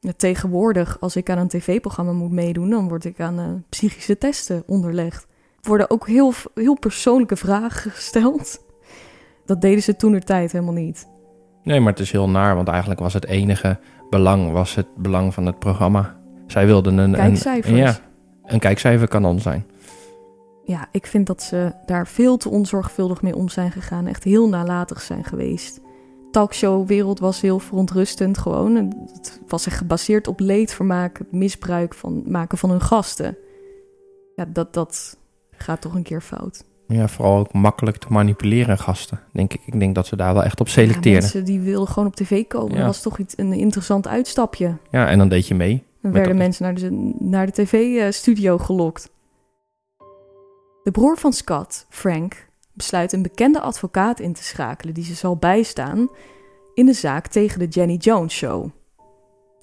Ja, 0.00 0.12
tegenwoordig, 0.16 1.00
als 1.00 1.16
ik 1.16 1.30
aan 1.30 1.38
een 1.38 1.48
tv-programma 1.48 2.12
moet 2.12 2.30
meedoen, 2.30 2.70
dan 2.70 2.88
word 2.88 3.04
ik 3.04 3.20
aan 3.20 3.40
uh, 3.40 3.46
psychische 3.68 4.18
testen 4.18 4.62
onderlegd. 4.66 5.26
Er 5.60 5.68
worden 5.68 5.90
ook 5.90 6.06
heel, 6.06 6.32
heel 6.54 6.78
persoonlijke 6.78 7.36
vragen 7.36 7.90
gesteld. 7.90 8.64
Dat 9.44 9.60
deden 9.60 9.82
ze 9.82 9.96
toen 9.96 10.12
de 10.12 10.20
tijd 10.20 10.52
helemaal 10.52 10.74
niet. 10.74 11.08
Nee, 11.62 11.80
maar 11.80 11.92
het 11.92 12.00
is 12.00 12.12
heel 12.12 12.28
naar, 12.28 12.54
want 12.54 12.68
eigenlijk 12.68 13.00
was 13.00 13.12
het 13.12 13.26
enige 13.26 13.78
belang 14.10 14.52
was 14.52 14.74
het 14.74 14.86
belang 14.96 15.34
van 15.34 15.46
het 15.46 15.58
programma. 15.58 16.16
Zij 16.46 16.66
wilden 16.66 16.98
een, 16.98 17.12
Kijkcijfers. 17.12 17.72
een, 17.72 17.76
ja, 17.76 17.96
een 18.42 18.58
kijkcijferkanon 18.58 19.40
zijn. 19.40 19.66
Ja, 20.64 20.88
ik 20.90 21.06
vind 21.06 21.26
dat 21.26 21.42
ze 21.42 21.72
daar 21.86 22.06
veel 22.06 22.36
te 22.36 22.48
onzorgvuldig 22.48 23.22
mee 23.22 23.36
om 23.36 23.48
zijn 23.48 23.70
gegaan. 23.70 24.06
Echt 24.06 24.24
heel 24.24 24.48
nalatig 24.48 25.00
zijn 25.00 25.24
geweest. 25.24 25.80
Talkshowwereld 26.36 27.18
was 27.18 27.40
heel 27.40 27.58
verontrustend 27.58 28.38
gewoon. 28.38 28.76
Het 29.12 29.40
was 29.48 29.66
echt 29.66 29.76
gebaseerd 29.76 30.28
op 30.28 30.40
leedvermaak, 30.40 31.18
het 31.18 31.32
misbruik 31.32 31.94
van 31.94 32.22
maken 32.26 32.58
van 32.58 32.70
hun 32.70 32.80
gasten. 32.80 33.36
Ja, 34.34 34.44
dat, 34.52 34.74
dat 34.74 35.16
gaat 35.50 35.80
toch 35.80 35.94
een 35.94 36.02
keer 36.02 36.20
fout. 36.20 36.64
Ja, 36.86 37.08
vooral 37.08 37.38
ook 37.38 37.52
makkelijk 37.52 37.96
te 37.96 38.06
manipuleren 38.10 38.78
gasten, 38.78 39.20
denk 39.32 39.54
ik. 39.54 39.60
Ik 39.64 39.80
denk 39.80 39.94
dat 39.94 40.06
ze 40.06 40.16
daar 40.16 40.34
wel 40.34 40.44
echt 40.44 40.60
op 40.60 40.68
selecteren. 40.68 41.12
Ja, 41.12 41.18
mensen 41.18 41.44
die 41.44 41.60
wilden 41.60 41.88
gewoon 41.88 42.08
op 42.08 42.16
tv 42.16 42.46
komen. 42.46 42.76
Dat 42.76 42.86
was 42.86 43.02
toch 43.02 43.18
iets, 43.18 43.38
een 43.38 43.52
interessant 43.52 44.08
uitstapje. 44.08 44.76
Ja, 44.90 45.08
en 45.08 45.18
dan 45.18 45.28
deed 45.28 45.48
je 45.48 45.54
mee. 45.54 45.84
Dan 46.02 46.12
werden 46.12 46.36
mensen 46.36 46.64
naar 46.64 46.74
de, 46.74 47.14
naar 47.18 47.46
de 47.46 47.52
tv-studio 47.52 48.58
gelokt. 48.58 49.10
De 50.82 50.90
broer 50.90 51.18
van 51.18 51.32
Scott, 51.32 51.86
Frank, 51.88 52.46
besluit 52.76 53.12
een 53.12 53.22
bekende 53.22 53.60
advocaat 53.60 54.20
in 54.20 54.32
te 54.32 54.44
schakelen... 54.44 54.94
die 54.94 55.04
ze 55.04 55.14
zal 55.14 55.36
bijstaan 55.36 56.08
in 56.74 56.86
de 56.86 56.92
zaak 56.92 57.26
tegen 57.26 57.58
de 57.58 57.66
Jenny 57.66 57.94
Jones 57.94 58.34
Show. 58.34 58.70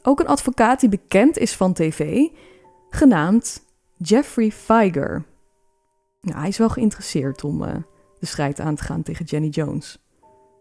Ook 0.01 0.19
een 0.19 0.27
advocaat 0.27 0.79
die 0.79 0.89
bekend 0.89 1.37
is 1.37 1.55
van 1.55 1.73
tv, 1.73 2.27
genaamd 2.89 3.63
Jeffrey 3.97 4.51
Feiger... 4.51 5.23
Ja, 6.19 6.39
hij 6.39 6.47
is 6.47 6.57
wel 6.57 6.69
geïnteresseerd 6.69 7.43
om 7.43 7.61
uh, 7.61 7.75
de 8.19 8.25
strijd 8.25 8.59
aan 8.59 8.75
te 8.75 8.83
gaan 8.83 9.03
tegen 9.03 9.25
Jenny 9.25 9.47
Jones. 9.47 9.99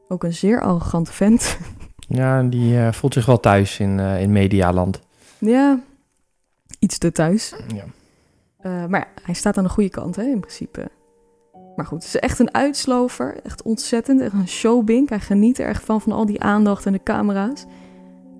Ook 0.08 0.24
een 0.24 0.32
zeer 0.32 0.60
arrogante 0.60 1.12
vent. 1.12 1.56
Ja, 2.08 2.42
die 2.42 2.74
uh, 2.74 2.92
voelt 2.92 3.14
zich 3.14 3.26
wel 3.26 3.40
thuis 3.40 3.78
in, 3.78 3.98
uh, 3.98 4.20
in 4.20 4.32
medialand. 4.32 5.00
Ja, 5.38 5.80
iets 6.78 6.98
te 6.98 7.12
thuis. 7.12 7.54
Ja. 7.74 8.86
maar 8.86 9.00
ja, 9.00 9.22
hij 9.22 9.34
staat 9.34 9.56
aan 9.56 9.64
de 9.64 9.70
goede 9.70 9.90
kant, 9.90 10.16
hè, 10.16 10.22
in 10.22 10.40
principe. 10.40 10.90
Maar 11.76 11.86
goed, 11.86 12.04
het 12.04 12.14
is 12.14 12.20
echt 12.20 12.38
een 12.38 12.54
uitslover. 12.54 13.40
Echt 13.42 13.62
ontzettend. 13.62 14.20
Echt 14.20 14.32
een 14.32 14.48
showbink. 14.48 15.08
Hij 15.08 15.20
geniet 15.20 15.58
er 15.58 15.66
echt 15.66 15.84
van, 15.84 16.00
van 16.00 16.12
al 16.12 16.26
die 16.26 16.40
aandacht 16.40 16.86
en 16.86 16.92
de 16.92 17.02
camera's. 17.02 17.64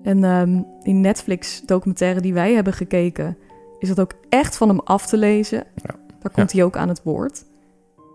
En 0.03 0.23
um, 0.23 0.65
in 0.81 1.01
Netflix-documentaire 1.01 2.21
die 2.21 2.33
wij 2.33 2.53
hebben 2.53 2.73
gekeken... 2.73 3.37
is 3.79 3.87
dat 3.87 3.99
ook 3.99 4.13
echt 4.29 4.57
van 4.57 4.67
hem 4.67 4.79
af 4.79 5.05
te 5.05 5.17
lezen. 5.17 5.57
Ja. 5.57 5.95
Daar 6.19 6.31
komt 6.31 6.51
hij 6.51 6.63
ook 6.63 6.77
aan 6.77 6.87
het 6.87 7.03
woord. 7.03 7.45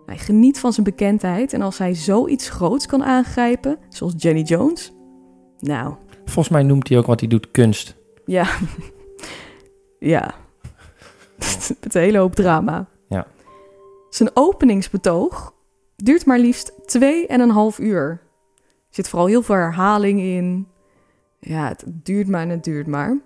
Hij 0.06 0.18
geniet 0.18 0.58
van 0.58 0.72
zijn 0.72 0.86
bekendheid 0.86 1.52
en 1.52 1.62
als 1.62 1.78
hij 1.78 1.94
zoiets 1.94 2.48
groots 2.48 2.86
kan 2.86 3.04
aangrijpen, 3.04 3.78
zoals 3.88 4.14
Jenny 4.16 4.42
Jones, 4.42 4.92
nou. 5.58 5.94
Volgens 6.24 6.48
mij 6.48 6.62
noemt 6.62 6.88
hij 6.88 6.98
ook 6.98 7.06
wat 7.06 7.20
hij 7.20 7.28
doet 7.28 7.50
kunst. 7.50 7.96
Ja, 8.24 8.46
ja. 9.98 10.34
Met 11.80 11.94
een 11.94 12.00
hele 12.00 12.18
hoop 12.18 12.34
drama. 12.34 12.88
Zijn 14.08 14.30
openingsbetoog 14.34 15.54
duurt 15.96 16.26
maar 16.26 16.38
liefst 16.38 16.72
twee 16.86 17.26
en 17.26 17.40
een 17.40 17.50
half 17.50 17.78
uur. 17.78 18.10
Er 18.10 18.94
zit 18.94 19.08
vooral 19.08 19.28
heel 19.28 19.42
veel 19.42 19.54
herhaling 19.54 20.20
in. 20.20 20.68
Ja, 21.40 21.68
het 21.68 21.84
duurt 21.86 22.28
maar 22.28 22.42
en 22.42 22.48
het 22.48 22.64
duurt 22.64 22.86
maar. 22.86 23.18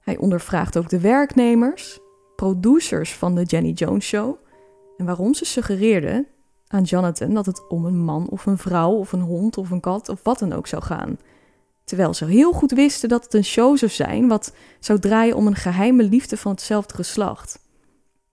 Hij 0.00 0.16
ondervraagt 0.16 0.78
ook 0.78 0.88
de 0.88 1.00
werknemers 1.00 1.98
producers 2.36 3.14
van 3.14 3.34
de 3.34 3.42
Jenny 3.42 3.70
Jones 3.70 4.06
Show 4.06 4.36
en 4.96 5.04
waarom 5.04 5.34
ze 5.34 5.44
suggereerden 5.44 6.26
aan 6.66 6.82
Jonathan 6.82 7.34
dat 7.34 7.46
het 7.46 7.68
om 7.68 7.84
een 7.84 8.04
man 8.04 8.28
of 8.28 8.46
een 8.46 8.58
vrouw 8.58 8.92
of 8.92 9.12
een 9.12 9.20
hond 9.20 9.58
of 9.58 9.70
een 9.70 9.80
kat 9.80 10.08
of 10.08 10.22
wat 10.22 10.38
dan 10.38 10.52
ook 10.52 10.66
zou 10.66 10.82
gaan. 10.82 11.18
Terwijl 11.84 12.14
ze 12.14 12.24
heel 12.24 12.52
goed 12.52 12.70
wisten 12.70 13.08
dat 13.08 13.24
het 13.24 13.34
een 13.34 13.44
show 13.44 13.76
zou 13.76 13.90
zijn 13.90 14.28
wat 14.28 14.54
zou 14.80 14.98
draaien 14.98 15.36
om 15.36 15.46
een 15.46 15.56
geheime 15.56 16.02
liefde 16.02 16.36
van 16.36 16.52
hetzelfde 16.52 16.94
geslacht. 16.94 17.60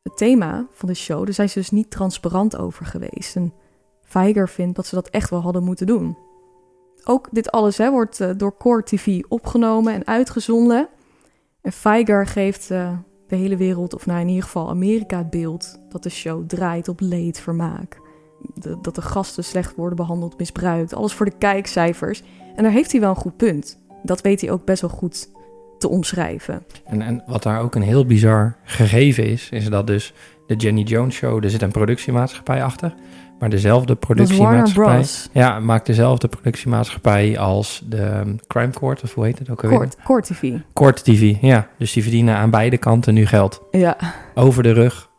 Het 0.06 0.18
thema 0.18 0.68
van 0.72 0.90
de 0.90 0.96
show, 0.96 1.24
daar 1.24 1.34
zijn 1.34 1.50
ze 1.50 1.60
dus 1.60 1.72
niet 1.72 1.92
transparant 1.92 2.58
over 2.58 2.86
geweest. 2.86 3.36
En 3.36 3.54
Feiger 4.04 4.50
vindt 4.50 4.76
dat 4.76 4.86
ze 4.86 4.96
dat 4.96 5.10
echt 5.10 5.30
wel 5.30 5.42
hadden 5.42 5.64
moeten 5.64 5.88
doen. 5.88 6.18
Ook 7.04 7.28
dit 7.32 7.52
alles 7.52 7.78
hè, 7.78 7.92
wordt 7.92 8.20
uh, 8.20 8.30
door 8.38 8.58
Core 8.58 8.84
TV 8.84 9.22
opgenomen 9.28 9.94
en 9.94 10.08
uitgezonden. 10.08 10.90
En 11.62 11.72
Feiger 11.72 12.28
geeft 12.28 12.72
uh, 12.72 12.98
de 13.28 13.36
hele 13.36 13.58
wereld, 13.58 13.94
of 13.94 14.06
nou 14.06 14.20
in 14.20 14.28
ieder 14.28 14.44
geval 14.44 14.70
Amerika, 14.70 15.18
het 15.18 15.30
beeld 15.30 15.80
dat 15.90 16.04
de 16.04 16.10
show 16.10 16.48
draait 16.48 16.88
op 16.88 17.00
leedvermaak. 17.00 18.00
Dat 18.82 18.96
de 18.96 19.02
gasten 19.02 19.44
slecht 19.44 19.76
worden 19.76 19.98
behandeld, 19.98 20.38
misbruikt, 20.38 20.94
alles 20.94 21.14
voor 21.14 21.26
de 21.26 21.38
kijkcijfers. 21.38 22.24
En 22.56 22.64
daar 22.64 22.72
heeft 22.72 22.92
hij 22.92 23.02
wel 23.02 23.10
een 23.10 23.16
goed 23.16 23.38
punt. 23.38 23.80
Dat 24.04 24.22
weet 24.22 24.42
hij 24.42 24.52
ook 24.52 24.66
best 24.66 24.82
wel 24.82 24.90
goed 24.90 25.30
te 25.86 25.92
omschrijven. 25.92 26.64
En, 26.86 27.02
en 27.02 27.24
wat 27.26 27.44
daar 27.44 27.62
ook 27.62 27.76
een 27.76 27.82
heel 27.82 28.06
bizar 28.06 28.56
gegeven 28.64 29.26
is, 29.26 29.50
is 29.50 29.70
dat 29.70 29.88
dus 29.88 30.14
de 30.48 30.56
Jenny 30.56 30.82
Jones 30.82 31.16
Show, 31.16 31.44
er 31.44 31.50
zit 31.50 31.62
een 31.62 31.72
productiemaatschappij 31.72 32.64
achter, 32.64 32.94
maar 33.40 33.50
dezelfde 33.50 33.96
productiemaatschappij... 33.96 35.06
Ja, 35.32 35.60
maakt 35.60 35.86
dezelfde 35.86 36.28
productiemaatschappij 36.28 37.40
als 37.40 37.84
de 37.86 38.02
um, 38.02 38.40
Crime 38.48 38.72
Court, 38.72 39.04
of 39.04 39.14
hoe 39.14 39.26
heet 39.26 39.40
het 39.40 39.50
ook 39.50 39.64
alweer? 39.64 39.78
Court, 39.78 39.96
Court 40.04 40.26
TV. 40.26 40.54
Court 40.74 41.04
TV, 41.04 41.36
ja. 41.42 41.68
Dus 41.78 41.94
die 41.94 42.04
verdienen 42.04 42.36
aan 42.36 42.50
beide 42.50 42.78
kanten 42.78 43.14
nu 43.14 43.26
geld. 43.26 43.62
Ja, 43.72 43.98
Over 44.36 44.64
de 44.64 44.72
rug 44.72 45.10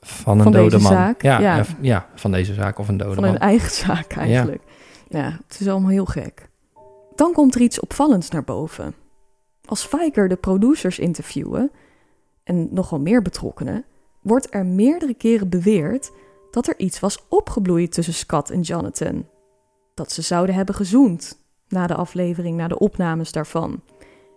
van 0.00 0.36
een 0.36 0.42
Van 0.42 0.52
dode 0.52 0.70
deze 0.70 0.82
man. 0.82 0.92
zaak, 0.92 1.22
Ja, 1.22 1.40
ja. 1.40 1.56
ja. 1.56 1.64
ja, 1.80 2.06
van 2.14 2.30
deze 2.30 2.54
zaak 2.54 2.78
of 2.78 2.88
een 2.88 2.96
dode 2.96 3.14
van 3.14 3.22
man. 3.22 3.32
hun 3.32 3.40
eigen 3.40 3.70
zaak 3.70 4.12
eigenlijk. 4.12 4.62
Ja. 5.08 5.38
het 5.48 5.60
is 5.60 5.68
allemaal 5.68 5.90
heel 5.90 6.06
gek. 6.06 6.48
Dan 7.14 7.32
komt 7.32 7.54
er 7.54 7.60
iets 7.60 7.80
opvallends 7.80 8.30
naar 8.30 8.44
boven. 8.44 8.94
Als 9.68 9.84
Fiker 9.84 10.28
de 10.28 10.36
producers 10.36 10.98
interviewen, 10.98 11.70
en 12.44 12.68
nogal 12.70 13.00
meer 13.00 13.22
betrokkenen, 13.22 13.84
wordt 14.20 14.54
er 14.54 14.66
meerdere 14.66 15.14
keren 15.14 15.48
beweerd 15.48 16.10
dat 16.50 16.66
er 16.66 16.78
iets 16.78 17.00
was 17.00 17.26
opgebloeid 17.28 17.92
tussen 17.92 18.14
Scott 18.14 18.50
en 18.50 18.60
Jonathan. 18.60 19.26
Dat 19.94 20.12
ze 20.12 20.22
zouden 20.22 20.54
hebben 20.54 20.74
gezoend 20.74 21.38
na 21.68 21.86
de 21.86 21.94
aflevering, 21.94 22.56
na 22.56 22.68
de 22.68 22.78
opnames 22.78 23.32
daarvan. 23.32 23.70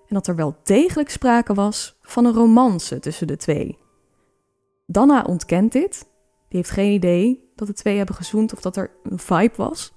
En 0.08 0.16
dat 0.16 0.28
er 0.28 0.36
wel 0.36 0.56
degelijk 0.64 1.10
sprake 1.10 1.54
was 1.54 1.98
van 2.02 2.26
een 2.26 2.34
romance 2.34 3.00
tussen 3.00 3.28
de 3.28 3.38
twee. 3.38 3.78
Danna 4.86 5.24
ontkent 5.24 5.72
dit. 5.72 6.06
Die 6.48 6.60
heeft 6.60 6.70
geen 6.70 6.94
idee 6.94 7.52
dat 7.56 7.68
de 7.68 7.74
twee 7.74 7.98
hebben 7.98 8.16
gezoend 8.16 8.54
of 8.54 8.62
dat 8.62 8.76
er 8.76 8.92
een 9.04 9.20
vibe 9.20 9.56
was. 9.56 9.94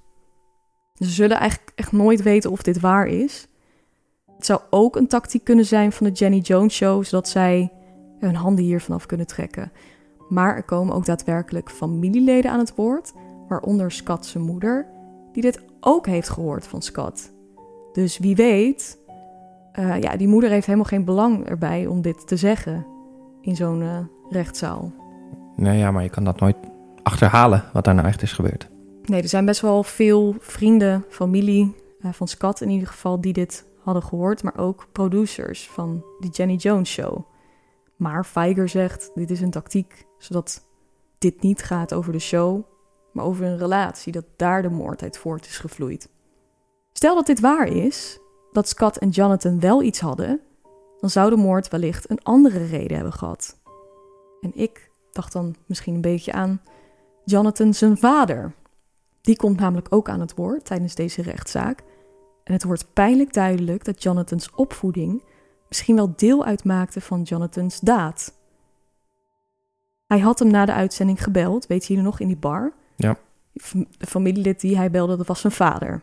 Ze 0.95 1.11
zullen 1.11 1.37
eigenlijk 1.37 1.73
echt 1.75 1.93
nooit 1.93 2.23
weten 2.23 2.51
of 2.51 2.63
dit 2.63 2.81
waar 2.81 3.07
is. 3.07 3.49
Het 4.37 4.47
zou 4.47 4.61
ook 4.71 4.97
een 4.97 5.07
tactiek 5.07 5.45
kunnen 5.45 5.65
zijn 5.65 5.93
van 5.93 6.07
de 6.07 6.13
Jenny 6.13 6.39
Jones 6.39 6.75
Show, 6.75 7.05
zodat 7.05 7.29
zij 7.29 7.73
hun 8.19 8.35
handen 8.35 8.65
hier 8.65 8.81
vanaf 8.81 9.07
kunnen 9.07 9.27
trekken. 9.27 9.73
Maar 10.29 10.57
er 10.57 10.63
komen 10.63 10.95
ook 10.95 11.05
daadwerkelijk 11.05 11.71
familieleden 11.71 12.51
aan 12.51 12.59
het 12.59 12.75
woord, 12.75 13.13
waaronder 13.49 13.93
Scott 13.93 14.27
zijn 14.27 14.45
moeder, 14.45 14.87
die 15.33 15.43
dit 15.43 15.63
ook 15.81 16.07
heeft 16.07 16.29
gehoord 16.29 16.67
van 16.67 16.83
Scott. 16.83 17.33
Dus 17.93 18.19
wie 18.19 18.37
weet, 18.37 18.99
eh, 19.73 20.01
ja, 20.01 20.17
die 20.17 20.29
moeder 20.29 20.51
heeft 20.51 20.67
helemaal 20.67 20.89
geen 20.89 21.05
belang 21.05 21.47
erbij 21.47 21.87
om 21.87 22.03
dit 22.03 22.27
te 22.27 22.37
zeggen 22.37 22.87
in 23.41 23.57
zo'n 23.57 23.83
eh, 23.83 23.99
rechtszaal. 24.31 24.93
Nou 25.57 25.77
ja, 25.77 25.91
maar 25.91 26.03
je 26.03 26.11
kan 26.11 26.25
dat 26.25 26.41
nooit 26.41 26.57
achterhalen 27.03 27.65
wat 27.73 27.85
daar 27.85 27.95
nou 27.95 28.07
echt 28.07 28.23
is 28.23 28.33
gebeurd. 28.33 28.69
Nee, 29.03 29.23
er 29.23 29.29
zijn 29.29 29.45
best 29.45 29.61
wel 29.61 29.83
veel 29.83 30.35
vrienden, 30.39 31.05
familie 31.09 31.75
eh, 32.01 32.13
van 32.13 32.29
Scott 32.29 32.61
in 32.61 32.71
ieder 32.71 32.89
geval, 32.89 33.21
die 33.21 33.33
dit 33.33 33.65
hadden 33.85 34.03
gehoord, 34.03 34.43
maar 34.43 34.59
ook 34.59 34.87
producers 34.93 35.71
van 35.71 36.05
die 36.21 36.31
Jenny 36.31 36.55
Jones 36.55 36.91
show. 36.91 37.19
Maar 37.97 38.25
Feiger 38.25 38.69
zegt, 38.69 39.11
dit 39.15 39.31
is 39.31 39.41
een 39.41 39.51
tactiek, 39.51 40.07
zodat 40.19 40.69
dit 41.19 41.43
niet 41.43 41.63
gaat 41.63 41.95
over 41.95 42.13
de 42.13 42.19
show, 42.19 42.63
maar 43.13 43.25
over 43.25 43.45
een 43.45 43.59
relatie, 43.59 44.13
dat 44.13 44.25
daar 44.37 44.63
de 44.63 44.71
moord 44.71 45.03
uit 45.03 45.19
voort 45.19 45.47
is 45.47 45.59
gevloeid. 45.59 46.09
Stel 46.93 47.15
dat 47.15 47.27
dit 47.27 47.41
waar 47.41 47.67
is, 47.67 48.19
dat 48.53 48.69
Scott 48.69 48.99
en 48.99 49.09
Jonathan 49.09 49.61
wel 49.61 49.83
iets 49.83 50.01
hadden, 50.01 50.41
dan 51.01 51.11
zou 51.11 51.31
de 51.31 51.37
moord 51.37 51.69
wellicht 51.69 52.11
een 52.11 52.23
andere 52.23 52.65
reden 52.65 52.95
hebben 52.95 53.13
gehad. 53.13 53.57
En 54.41 54.51
ik 54.55 54.91
dacht 55.13 55.33
dan 55.33 55.55
misschien 55.67 55.95
een 55.95 56.01
beetje 56.01 56.33
aan 56.33 56.61
Jonathan 57.25 57.75
zijn 57.75 57.99
vader. 57.99 58.55
Die 59.21 59.37
komt 59.37 59.61
namelijk 59.61 59.87
ook 59.91 60.09
aan 60.09 60.21
het 60.21 60.35
woord 60.35 60.65
tijdens 60.65 60.95
deze 60.95 61.23
rechtszaak. 61.23 61.83
En 62.45 62.53
het 62.53 62.65
wordt 62.65 62.93
pijnlijk 62.93 63.33
duidelijk 63.33 63.85
dat 63.85 64.03
Jonathans 64.03 64.51
opvoeding 64.51 65.23
misschien 65.69 65.95
wel 65.95 66.13
deel 66.17 66.45
uitmaakte 66.45 67.01
van 67.01 67.23
Jonathans 67.23 67.81
daad. 67.81 68.35
Hij 70.07 70.19
had 70.19 70.39
hem 70.39 70.51
na 70.51 70.65
de 70.65 70.73
uitzending 70.73 71.23
gebeld, 71.23 71.67
weet 71.67 71.85
je 71.87 71.97
nog, 71.97 72.21
in 72.21 72.27
die 72.27 72.37
bar. 72.37 72.73
Ja. 72.97 73.17
De 73.99 74.07
familielid 74.07 74.61
die 74.61 74.77
hij 74.77 74.91
belde, 74.91 75.17
dat 75.17 75.27
was 75.27 75.41
zijn 75.41 75.53
vader. 75.53 76.03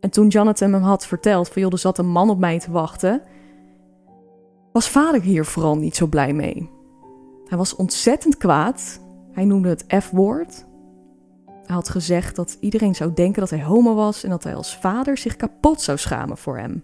En 0.00 0.10
toen 0.10 0.28
Jonathan 0.28 0.72
hem 0.72 0.82
had 0.82 1.06
verteld 1.06 1.48
van, 1.48 1.62
joh, 1.62 1.72
er 1.72 1.78
zat 1.78 1.98
een 1.98 2.08
man 2.08 2.30
op 2.30 2.38
mij 2.38 2.58
te 2.58 2.70
wachten, 2.70 3.22
was 4.72 4.88
vader 4.88 5.22
hier 5.22 5.44
vooral 5.44 5.76
niet 5.76 5.96
zo 5.96 6.06
blij 6.06 6.32
mee. 6.32 6.70
Hij 7.48 7.58
was 7.58 7.76
ontzettend 7.76 8.36
kwaad. 8.36 9.00
Hij 9.32 9.44
noemde 9.44 9.68
het 9.68 9.84
F-woord. 10.02 10.65
Hij 11.66 11.74
had 11.74 11.88
gezegd 11.88 12.36
dat 12.36 12.56
iedereen 12.60 12.94
zou 12.94 13.12
denken 13.14 13.40
dat 13.40 13.50
hij 13.50 13.62
homo 13.62 13.94
was 13.94 14.24
en 14.24 14.30
dat 14.30 14.44
hij 14.44 14.54
als 14.54 14.76
vader 14.76 15.18
zich 15.18 15.36
kapot 15.36 15.80
zou 15.80 15.98
schamen 15.98 16.36
voor 16.36 16.58
hem. 16.58 16.82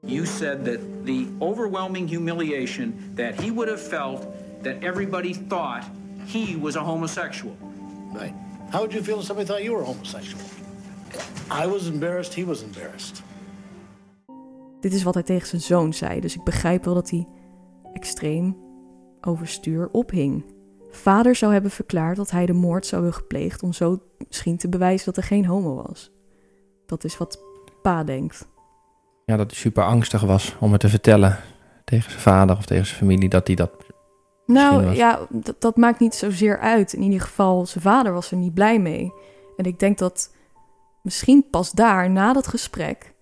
You 0.00 0.26
said 0.26 0.64
that 0.64 0.78
the 1.04 1.26
overwhelming 1.38 2.08
humiliation 2.08 2.94
that 3.14 3.34
he 3.34 3.52
would 3.52 3.68
have 3.68 3.88
felt 3.88 4.26
that 4.62 4.74
everybody 4.80 5.34
thought 5.48 5.84
he 6.26 6.58
was 6.60 6.76
a 6.76 6.80
homosexual. 6.80 7.56
Right. 8.12 8.32
How 8.70 8.80
would 8.80 8.92
you 8.92 9.04
feel 9.04 9.18
if 9.18 9.24
somebody 9.24 9.48
thought 9.48 9.62
you 9.62 9.76
were 9.76 9.84
homosexual? 9.84 10.42
I 11.50 11.66
was 11.66 11.86
embarrassed, 11.86 12.34
he 12.34 12.44
was 12.44 12.62
embarrassed. 12.62 13.22
Dit 14.80 14.92
is 14.92 15.02
wat 15.02 15.14
hij 15.14 15.22
tegen 15.22 15.48
zijn 15.48 15.62
zoon 15.62 15.92
zei, 15.92 16.20
dus 16.20 16.34
ik 16.34 16.44
begrijp 16.44 16.84
wel 16.84 16.94
dat 16.94 17.10
hij 17.10 17.26
extreem 17.92 18.56
overstuur 19.20 19.88
ophing. 19.92 20.44
Vader 20.90 21.34
zou 21.34 21.52
hebben 21.52 21.70
verklaard 21.70 22.16
dat 22.16 22.30
hij 22.30 22.46
de 22.46 22.52
moord 22.52 22.86
zou 22.86 23.02
hebben 23.02 23.20
gepleegd 23.20 23.62
om 23.62 23.72
zo 23.72 23.98
misschien 24.28 24.56
te 24.56 24.68
bewijzen 24.68 25.06
dat 25.06 25.16
er 25.16 25.22
geen 25.22 25.46
homo 25.46 25.82
was. 25.86 26.10
Dat 26.86 27.04
is 27.04 27.18
wat 27.18 27.42
pa 27.82 28.04
denkt. 28.04 28.48
Ja, 29.24 29.36
dat 29.36 29.50
hij 29.50 29.60
super 29.60 29.84
angstig 29.84 30.22
was 30.22 30.56
om 30.60 30.72
het 30.72 30.80
te 30.80 30.88
vertellen 30.88 31.38
tegen 31.84 32.10
zijn 32.10 32.22
vader 32.22 32.56
of 32.56 32.66
tegen 32.66 32.86
zijn 32.86 32.98
familie 32.98 33.28
dat 33.28 33.46
hij 33.46 33.56
dat. 33.56 33.70
Nou 34.46 34.94
ja, 34.94 35.20
dat, 35.28 35.60
dat 35.60 35.76
maakt 35.76 36.00
niet 36.00 36.14
zozeer 36.14 36.58
uit. 36.58 36.92
In 36.92 37.02
ieder 37.02 37.20
geval, 37.20 37.66
zijn 37.66 37.84
vader 37.84 38.12
was 38.12 38.30
er 38.30 38.36
niet 38.36 38.54
blij 38.54 38.78
mee. 38.78 39.12
En 39.56 39.64
ik 39.64 39.78
denk 39.78 39.98
dat 39.98 40.34
misschien 41.02 41.50
pas 41.50 41.72
daar, 41.72 42.10
na 42.10 42.32
dat 42.32 42.46
gesprek, 42.46 43.14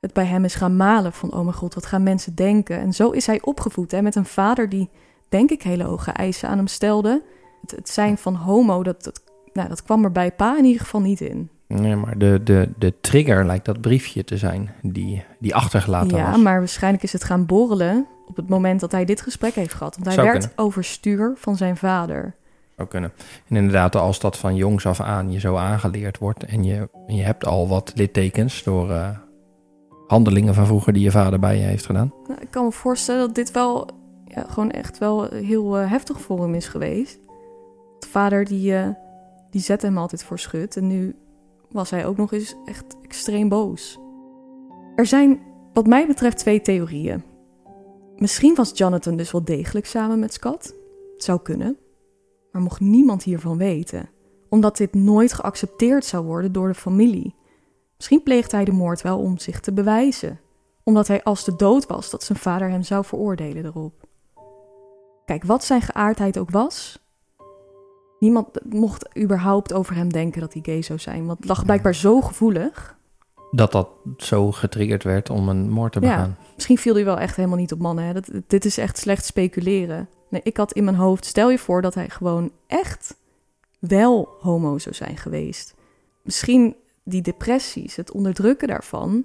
het 0.00 0.12
bij 0.12 0.24
hem 0.24 0.44
is 0.44 0.54
gaan 0.54 0.76
malen 0.76 1.12
van, 1.12 1.32
oh 1.32 1.42
mijn 1.42 1.54
god, 1.54 1.74
wat 1.74 1.86
gaan 1.86 2.02
mensen 2.02 2.34
denken? 2.34 2.78
En 2.78 2.92
zo 2.92 3.10
is 3.10 3.26
hij 3.26 3.42
opgevoed, 3.42 3.90
hè, 3.90 4.02
met 4.02 4.14
een 4.14 4.24
vader 4.24 4.68
die, 4.68 4.90
denk 5.28 5.50
ik, 5.50 5.62
hele 5.62 5.84
hoge 5.84 6.10
eisen 6.10 6.48
aan 6.48 6.56
hem 6.56 6.66
stelde. 6.66 7.22
Het, 7.60 7.70
het 7.70 7.88
zijn 7.88 8.18
van 8.18 8.34
homo, 8.34 8.82
dat, 8.82 9.04
dat, 9.04 9.22
nou, 9.52 9.68
dat 9.68 9.82
kwam 9.82 10.04
er 10.04 10.12
bij 10.12 10.32
pa 10.32 10.58
in 10.58 10.64
ieder 10.64 10.80
geval 10.80 11.00
niet 11.00 11.20
in. 11.20 11.50
Nee, 11.66 11.96
maar 11.96 12.18
de, 12.18 12.40
de, 12.44 12.68
de 12.78 12.94
trigger 13.00 13.46
lijkt 13.46 13.64
dat 13.64 13.80
briefje 13.80 14.24
te 14.24 14.36
zijn 14.36 14.70
die, 14.82 15.24
die 15.38 15.54
achtergelaten 15.54 16.16
ja, 16.16 16.30
was. 16.30 16.40
maar 16.40 16.58
waarschijnlijk 16.58 17.02
is 17.02 17.12
het 17.12 17.24
gaan 17.24 17.46
borrelen 17.46 18.06
op 18.26 18.36
het 18.36 18.48
moment 18.48 18.80
dat 18.80 18.92
hij 18.92 19.04
dit 19.04 19.20
gesprek 19.20 19.54
heeft 19.54 19.74
gehad. 19.74 19.94
Want 19.94 20.06
hij 20.06 20.14
Zou 20.14 20.26
werd 20.26 20.38
kunnen. 20.38 20.58
overstuur 20.58 21.32
van 21.36 21.56
zijn 21.56 21.76
vader. 21.76 22.34
Zou 22.76 22.88
kunnen. 22.88 23.12
En 23.48 23.56
inderdaad, 23.56 23.96
als 23.96 24.20
dat 24.20 24.38
van 24.38 24.54
jongs 24.54 24.86
af 24.86 25.00
aan 25.00 25.32
je 25.32 25.40
zo 25.40 25.56
aangeleerd 25.56 26.18
wordt 26.18 26.44
en 26.44 26.64
je, 26.64 26.88
je 27.06 27.22
hebt 27.22 27.46
al 27.46 27.68
wat 27.68 27.92
littekens 27.94 28.62
door 28.62 28.90
eh, 28.90 29.08
handelingen 30.06 30.54
van 30.54 30.66
vroeger 30.66 30.92
die 30.92 31.02
je 31.02 31.10
vader 31.10 31.38
bij 31.38 31.56
je 31.56 31.64
heeft 31.64 31.86
gedaan. 31.86 32.12
Nou, 32.28 32.40
ik 32.40 32.50
kan 32.50 32.64
me 32.64 32.72
voorstellen 32.72 33.26
dat 33.26 33.34
dit 33.34 33.50
wel 33.50 33.88
gewoon 34.34 34.70
echt 34.70 34.98
wel 34.98 35.24
heel 35.24 35.78
eh, 35.78 35.90
heftig 35.90 36.20
voor 36.20 36.40
hem 36.40 36.54
is 36.54 36.66
geweest. 36.66 37.18
De 37.98 38.08
vader 38.08 38.44
die, 38.44 38.74
eh, 38.74 38.88
die 39.50 39.60
zette 39.60 39.86
hem 39.86 39.98
altijd 39.98 40.24
voor 40.24 40.38
schut 40.38 40.76
en 40.76 40.86
nu 40.86 41.16
was 41.70 41.90
hij 41.90 42.06
ook 42.06 42.16
nog 42.16 42.32
eens 42.32 42.54
echt 42.64 42.96
extreem 43.02 43.48
boos. 43.48 43.98
Er 44.96 45.06
zijn 45.06 45.40
wat 45.72 45.86
mij 45.86 46.06
betreft 46.06 46.38
twee 46.38 46.60
theorieën. 46.60 47.22
Misschien 48.16 48.54
was 48.54 48.78
Jonathan 48.78 49.16
dus 49.16 49.32
wel 49.32 49.44
degelijk 49.44 49.86
samen 49.86 50.18
met 50.18 50.32
Scott. 50.32 50.74
Het 51.14 51.24
zou 51.24 51.40
kunnen. 51.42 51.76
Maar 52.52 52.62
mocht 52.62 52.80
niemand 52.80 53.22
hiervan 53.22 53.58
weten. 53.58 54.08
Omdat 54.48 54.76
dit 54.76 54.94
nooit 54.94 55.32
geaccepteerd 55.32 56.04
zou 56.04 56.24
worden 56.24 56.52
door 56.52 56.68
de 56.68 56.74
familie. 56.74 57.34
Misschien 57.96 58.22
pleegde 58.22 58.56
hij 58.56 58.64
de 58.64 58.72
moord 58.72 59.02
wel 59.02 59.18
om 59.18 59.38
zich 59.38 59.60
te 59.60 59.72
bewijzen 59.72 60.40
omdat 60.88 61.08
hij 61.08 61.22
als 61.22 61.44
de 61.44 61.56
dood 61.56 61.86
was 61.86 62.10
dat 62.10 62.22
zijn 62.22 62.38
vader 62.38 62.70
hem 62.70 62.82
zou 62.82 63.04
veroordelen 63.04 63.64
erop. 63.64 64.07
Kijk, 65.28 65.44
wat 65.44 65.64
zijn 65.64 65.82
geaardheid 65.82 66.38
ook 66.38 66.50
was, 66.50 66.98
niemand 68.18 68.48
mocht 68.64 69.18
überhaupt 69.18 69.72
over 69.72 69.94
hem 69.94 70.12
denken 70.12 70.40
dat 70.40 70.52
hij 70.52 70.62
gay 70.64 70.82
zou 70.82 70.98
zijn, 70.98 71.26
want 71.26 71.38
het 71.38 71.48
lag 71.48 71.64
blijkbaar 71.64 71.94
zo 71.94 72.20
gevoelig. 72.20 72.96
Dat 73.50 73.72
dat 73.72 73.88
zo 74.16 74.52
getriggerd 74.52 75.02
werd 75.02 75.30
om 75.30 75.48
een 75.48 75.70
moord 75.70 75.92
te 75.92 76.00
begaan. 76.00 76.36
Misschien 76.54 76.78
viel 76.78 76.94
hij 76.94 77.04
wel 77.04 77.18
echt 77.18 77.36
helemaal 77.36 77.56
niet 77.56 77.72
op 77.72 77.78
mannen. 77.78 78.04
Hè? 78.04 78.12
Dat, 78.12 78.30
dit 78.46 78.64
is 78.64 78.78
echt 78.78 78.98
slecht 78.98 79.24
speculeren. 79.24 80.08
Nee, 80.28 80.40
ik 80.44 80.56
had 80.56 80.72
in 80.72 80.84
mijn 80.84 80.96
hoofd, 80.96 81.24
stel 81.24 81.50
je 81.50 81.58
voor 81.58 81.82
dat 81.82 81.94
hij 81.94 82.08
gewoon 82.08 82.50
echt 82.66 83.14
wel 83.78 84.28
homo 84.40 84.78
zou 84.78 84.94
zijn 84.94 85.16
geweest. 85.16 85.74
Misschien 86.22 86.76
die 87.04 87.22
depressies, 87.22 87.96
het 87.96 88.12
onderdrukken 88.12 88.68
daarvan, 88.68 89.24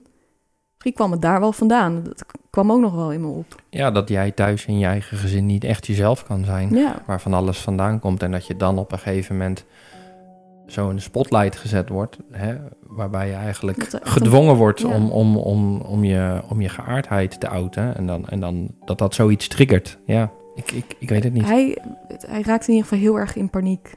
misschien 0.84 0.94
kwam 0.94 1.12
het 1.12 1.22
daar 1.22 1.40
wel 1.40 1.54
vandaan. 1.54 2.04
Dat 2.04 2.26
kwam 2.50 2.72
ook 2.72 2.80
nog 2.80 2.94
wel 2.94 3.12
in 3.12 3.22
me 3.22 3.28
op. 3.28 3.62
Ja, 3.70 3.92
dat 3.92 4.10
jij 4.10 4.32
thuis 4.32 4.66
in 4.66 4.80
je 4.80 4.86
eigen 4.86 5.18
gezin 5.18 5.46
niet 5.46 5.64
echt 5.64 5.88
jezelf 5.88 6.24
kan 6.24 6.46
zijn. 6.46 6.76
Ja. 6.76 7.02
Waar 7.06 7.22
van 7.22 7.34
alles 7.34 7.58
vandaan 7.58 8.00
komt. 8.00 8.24
En 8.24 8.32
dat 8.32 8.48
je 8.48 8.58
dan 8.58 8.78
op 8.78 8.92
een 8.92 9.00
gegeven 9.00 9.38
moment 9.38 9.66
zo 10.68 10.90
in 10.90 10.96
de 10.96 11.02
spotlight 11.02 11.56
gezet 11.56 11.90
wordt, 11.90 12.18
hè, 12.32 12.56
waarbij 12.88 13.28
je 13.28 13.34
eigenlijk 13.34 13.78
echt 13.78 14.00
gedwongen 14.02 14.56
wordt 14.56 14.80
ja. 14.80 14.88
om, 14.88 15.10
om, 15.10 15.38
om, 15.38 15.82
om, 15.82 16.04
je, 16.04 16.42
om 16.50 16.62
je 16.62 16.70
geaardheid 16.70 17.40
te 17.40 17.48
outen. 17.48 17.96
En 17.96 18.08
dan, 18.08 18.28
en 18.28 18.40
dan 18.40 18.68
dat 18.86 18.98
dat 18.98 19.14
zoiets 19.14 19.48
triggert. 19.48 19.98
Ja, 20.06 20.32
ik, 20.56 20.72
ik, 20.72 20.96
ik 21.00 21.10
weet 21.10 21.24
het 21.24 21.34
niet. 21.34 21.46
Hij, 21.46 21.78
hij 22.08 22.42
raakt 22.42 22.68
in 22.68 22.74
ieder 22.74 22.90
geval 22.90 23.04
heel 23.04 23.20
erg 23.20 23.36
in 23.36 23.50
paniek. 23.50 23.96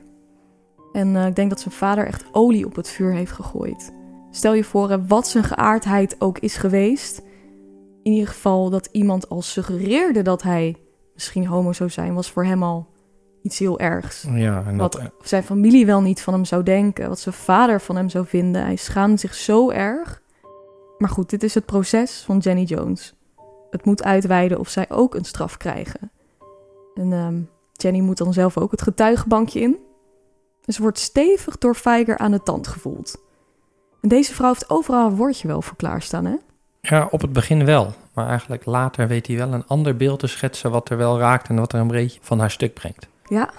En 0.92 1.16
eh, 1.16 1.26
ik 1.26 1.36
denk 1.36 1.50
dat 1.50 1.60
zijn 1.60 1.74
vader 1.74 2.06
echt 2.06 2.24
olie 2.32 2.66
op 2.66 2.76
het 2.76 2.88
vuur 2.88 3.12
heeft 3.12 3.32
gegooid. 3.32 3.92
Stel 4.36 4.54
je 4.54 4.64
voor, 4.64 5.06
wat 5.06 5.28
zijn 5.28 5.44
geaardheid 5.44 6.16
ook 6.18 6.38
is 6.38 6.56
geweest. 6.56 7.22
In 8.02 8.12
ieder 8.12 8.28
geval 8.28 8.70
dat 8.70 8.88
iemand 8.92 9.28
al 9.28 9.42
suggereerde 9.42 10.22
dat 10.22 10.42
hij 10.42 10.76
misschien 11.14 11.46
homo 11.46 11.72
zou 11.72 11.90
zijn, 11.90 12.14
was 12.14 12.30
voor 12.30 12.44
hem 12.44 12.62
al 12.62 12.86
iets 13.42 13.58
heel 13.58 13.78
ergs. 13.78 14.26
Ja, 14.30 14.64
en 14.66 14.76
dat, 14.76 14.94
Wat 14.94 15.12
zijn 15.20 15.42
familie 15.42 15.86
wel 15.86 16.00
niet 16.00 16.22
van 16.22 16.32
hem 16.32 16.44
zou 16.44 16.62
denken, 16.62 17.08
wat 17.08 17.18
zijn 17.18 17.34
vader 17.34 17.80
van 17.80 17.96
hem 17.96 18.08
zou 18.08 18.26
vinden. 18.26 18.62
Hij 18.62 18.76
schaamde 18.76 19.16
zich 19.16 19.34
zo 19.34 19.70
erg. 19.70 20.22
Maar 20.98 21.10
goed, 21.10 21.30
dit 21.30 21.42
is 21.42 21.54
het 21.54 21.66
proces 21.66 22.22
van 22.26 22.38
Jenny 22.38 22.62
Jones. 22.62 23.14
Het 23.70 23.84
moet 23.84 24.04
uitweiden 24.04 24.58
of 24.58 24.68
zij 24.68 24.90
ook 24.90 25.14
een 25.14 25.24
straf 25.24 25.56
krijgen. 25.56 26.10
En 26.94 27.12
ehm, 27.12 27.40
Jenny 27.72 28.00
moet 28.00 28.18
dan 28.18 28.32
zelf 28.32 28.58
ook 28.58 28.70
het 28.70 28.82
getuigenbankje 28.82 29.60
in. 29.60 29.78
En 30.64 30.72
ze 30.72 30.82
wordt 30.82 30.98
stevig 30.98 31.58
door 31.58 31.74
Feiger 31.74 32.18
aan 32.18 32.30
de 32.30 32.42
tand 32.42 32.66
gevoeld. 32.66 33.24
Deze 34.00 34.34
vrouw 34.34 34.48
heeft 34.48 34.70
overal 34.70 35.06
een 35.06 35.16
woordje 35.16 35.48
wel 35.48 35.62
voor 35.62 35.76
klaarstaan, 35.76 36.24
hè? 36.24 36.36
ja, 36.88 37.08
op 37.10 37.20
het 37.20 37.32
begin 37.32 37.64
wel. 37.64 37.92
Maar 38.14 38.28
eigenlijk 38.28 38.64
later 38.64 39.08
weet 39.08 39.26
hij 39.26 39.36
wel 39.36 39.52
een 39.52 39.66
ander 39.66 39.96
beeld 39.96 40.18
te 40.18 40.26
schetsen 40.26 40.70
wat 40.70 40.88
er 40.88 40.96
wel 40.96 41.18
raakt 41.18 41.48
en 41.48 41.56
wat 41.56 41.72
er 41.72 41.80
een 41.80 41.88
beetje 41.88 42.20
van 42.22 42.38
haar 42.38 42.50
stuk 42.50 42.74
brengt. 42.74 43.08
Ja, 43.24 43.50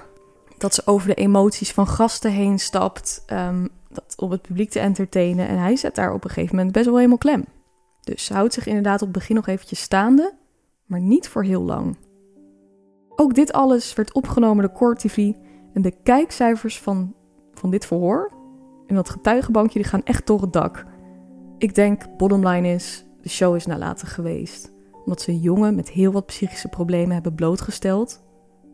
dat 0.58 0.74
ze 0.74 0.82
over 0.86 1.08
de 1.08 1.14
emoties 1.14 1.72
van 1.72 1.88
gasten 1.88 2.32
heen 2.32 2.60
stapt, 2.60 3.24
ehm, 3.26 3.68
dat 3.90 4.14
om 4.18 4.32
het 4.32 4.42
publiek 4.42 4.70
te 4.70 4.80
entertainen. 4.80 5.48
En 5.48 5.58
hij 5.58 5.76
zet 5.76 5.96
daar 5.96 6.14
op 6.14 6.24
een 6.24 6.30
gegeven 6.30 6.56
moment 6.56 6.74
best 6.74 6.86
wel 6.86 6.96
helemaal 6.96 7.18
klem. 7.18 7.46
Dus 8.02 8.26
ze 8.26 8.34
houdt 8.34 8.54
zich 8.54 8.66
inderdaad 8.66 9.02
op 9.02 9.08
het 9.08 9.18
begin 9.18 9.36
nog 9.36 9.48
eventjes 9.48 9.82
staande, 9.82 10.34
maar 10.86 11.00
niet 11.00 11.30
voor 11.30 11.44
heel 11.44 11.62
lang. 11.62 11.98
Ook 13.16 13.34
dit 13.34 13.54
alles 13.54 13.94
werd 13.94 14.14
opgenomen 14.14 14.64
door 14.64 14.78
Court 14.78 15.00
TV 15.00 15.18
en 15.74 15.82
de 15.82 15.94
kijkcijfers 16.04 16.80
van, 16.80 17.14
van 17.54 17.70
dit 17.70 17.86
verhoor 17.86 18.32
en 18.88 18.96
dat 18.96 19.10
getuigenbankje 19.10 19.80
die 19.80 19.88
gaan 19.88 20.04
echt 20.04 20.28
door 20.28 20.42
het 20.42 20.54
dak. 20.54 20.86
Ik 21.58 21.76
denk, 21.76 22.18
bottom 22.18 22.48
line 22.48 22.68
is, 22.74 23.06
de 23.22 23.30
show 23.30 23.56
is 23.56 23.66
nalatig 23.66 24.14
geweest. 24.14 24.72
Omdat 25.06 25.22
ze 25.22 25.40
jongen 25.40 25.76
met 25.76 25.90
heel 25.90 26.12
wat 26.12 26.26
psychische 26.26 26.68
problemen 26.68 27.14
hebben 27.14 27.36
blootgesteld 27.36 28.24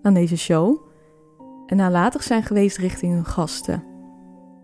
aan 0.01 0.13
deze 0.13 0.37
show 0.37 0.87
en 1.65 1.77
nalatig 1.77 2.23
zijn 2.23 2.43
geweest 2.43 2.77
richting 2.77 3.13
hun 3.13 3.25
gasten. 3.25 3.83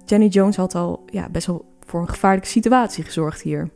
Jenny 0.06 0.28
Jones 0.28 0.56
had 0.56 0.76
al 0.76 1.04
ja, 1.06 1.30
best 1.30 1.47
wel 1.47 1.66
voor 1.86 2.02
een 2.02 2.10
gevaarlijke 2.10 2.50
situatie 2.50 3.04
gezorgd 3.04 3.41
hier. 3.41 3.70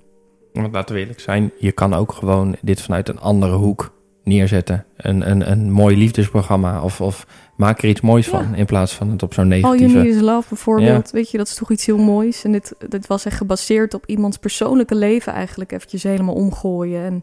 Want 0.54 0.74
laten 0.74 0.96
we 0.96 1.02
eerlijk 1.02 1.20
zijn, 1.20 1.52
je 1.60 1.72
kan 1.72 1.94
ook 1.94 2.12
gewoon 2.12 2.56
dit 2.62 2.82
vanuit 2.82 3.10
een 3.10 3.20
andere 3.20 3.56
hoek 3.56 3.94
neerzetten. 4.24 4.86
Een, 4.98 5.30
een, 5.30 5.52
een 5.52 5.72
mooi 5.72 5.98
liefdesprogramma 5.98 6.82
of, 6.82 7.02
of 7.02 7.28
maak 7.64 7.82
er 7.82 7.89
iets 7.89 8.01
moois 8.01 8.26
Ja. 8.26 8.32
van 8.32 8.55
in 8.55 8.66
plaats 8.66 8.93
van 8.93 9.09
het 9.09 9.24
op 9.24 9.34
zo'n 9.34 9.51
All 9.51 9.59
You 9.59 9.72
negatieve... 9.72 9.97
Need 9.97 10.16
Is 10.16 10.22
Love 10.22 10.47
bijvoorbeeld, 10.49 11.11
weet 11.11 11.32
je, 11.32 11.38
dat 11.38 11.47
is 11.47 11.55
toch 11.55 11.72
iets 11.72 11.86
heel 11.86 11.97
moois. 11.97 12.43
En 12.43 12.51
dit, 12.51 12.76
dit 12.89 13.07
was 13.07 13.26
echt 13.26 13.38
gebaseerd 13.38 13.93
op 13.93 14.05
iemands 14.05 14.38
persoonlijke 14.38 14.95
leven 14.95 15.34
eigenlijk 15.34 15.72
eventjes 15.72 16.03
helemaal 16.03 16.36
omgooien 16.36 17.03
en 17.03 17.22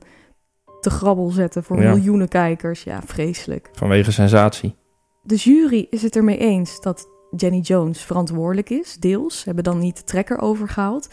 te 0.80 0.90
grabbel 0.90 1.30
zetten 1.30 1.64
voor 1.64 1.82
Ja. 1.82 1.94
miljoenen 1.94 2.28
kijkers. 2.28 2.82
Ja, 2.82 3.00
vreselijk. 3.06 3.68
Vanwege 3.72 4.12
sensatie. 4.12 4.74
De 5.22 5.36
jury 5.36 5.86
is 5.90 6.02
het 6.02 6.16
ermee 6.16 6.38
eens 6.38 6.80
dat 6.80 7.08
Jenny 7.36 7.58
Jones 7.60 8.02
verantwoordelijk 8.02 8.70
is, 8.70 8.96
deels. 8.96 9.38
Ze 9.38 9.44
hebben 9.44 9.64
dan 9.64 9.78
niet 9.78 9.96
de 9.96 10.04
trekker 10.04 10.38
overgehaald. 10.40 11.08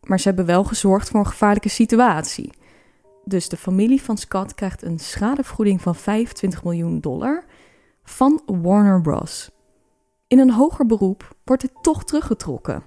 Maar 0.00 0.20
ze 0.20 0.28
hebben 0.28 0.46
wel 0.46 0.64
gezorgd 0.64 1.08
voor 1.08 1.20
een 1.20 1.26
gevaarlijke 1.26 1.68
situatie. 1.68 2.50
Dus 3.24 3.48
de 3.48 3.56
familie 3.56 4.02
van 4.02 4.16
Scott 4.16 4.54
krijgt 4.54 4.82
een 4.82 4.98
schadevergoeding 4.98 5.80
van 5.82 5.94
25 5.94 6.64
miljoen 6.64 7.00
dollar 7.00 7.44
van 8.06 8.40
Warner 8.46 9.00
Bros. 9.00 9.50
In 10.26 10.38
een 10.38 10.50
hoger 10.50 10.86
beroep 10.86 11.36
wordt 11.44 11.62
het 11.62 11.72
toch 11.82 12.04
teruggetrokken. 12.04 12.82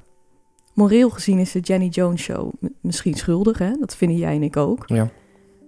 Moreel 0.74 1.10
gezien 1.10 1.40
is 1.40 1.52
de 1.52 1.60
Jenny 1.60 1.88
Jones 1.88 2.22
Show 2.22 2.52
misschien 2.82 3.14
schuldig, 3.14 3.58
hè? 3.58 3.72
dat 3.80 3.96
vinden 3.96 4.18
jij 4.18 4.36
en 4.36 4.44
ik 4.44 4.58
ook. 4.58 4.84
Ja. 4.88 5.10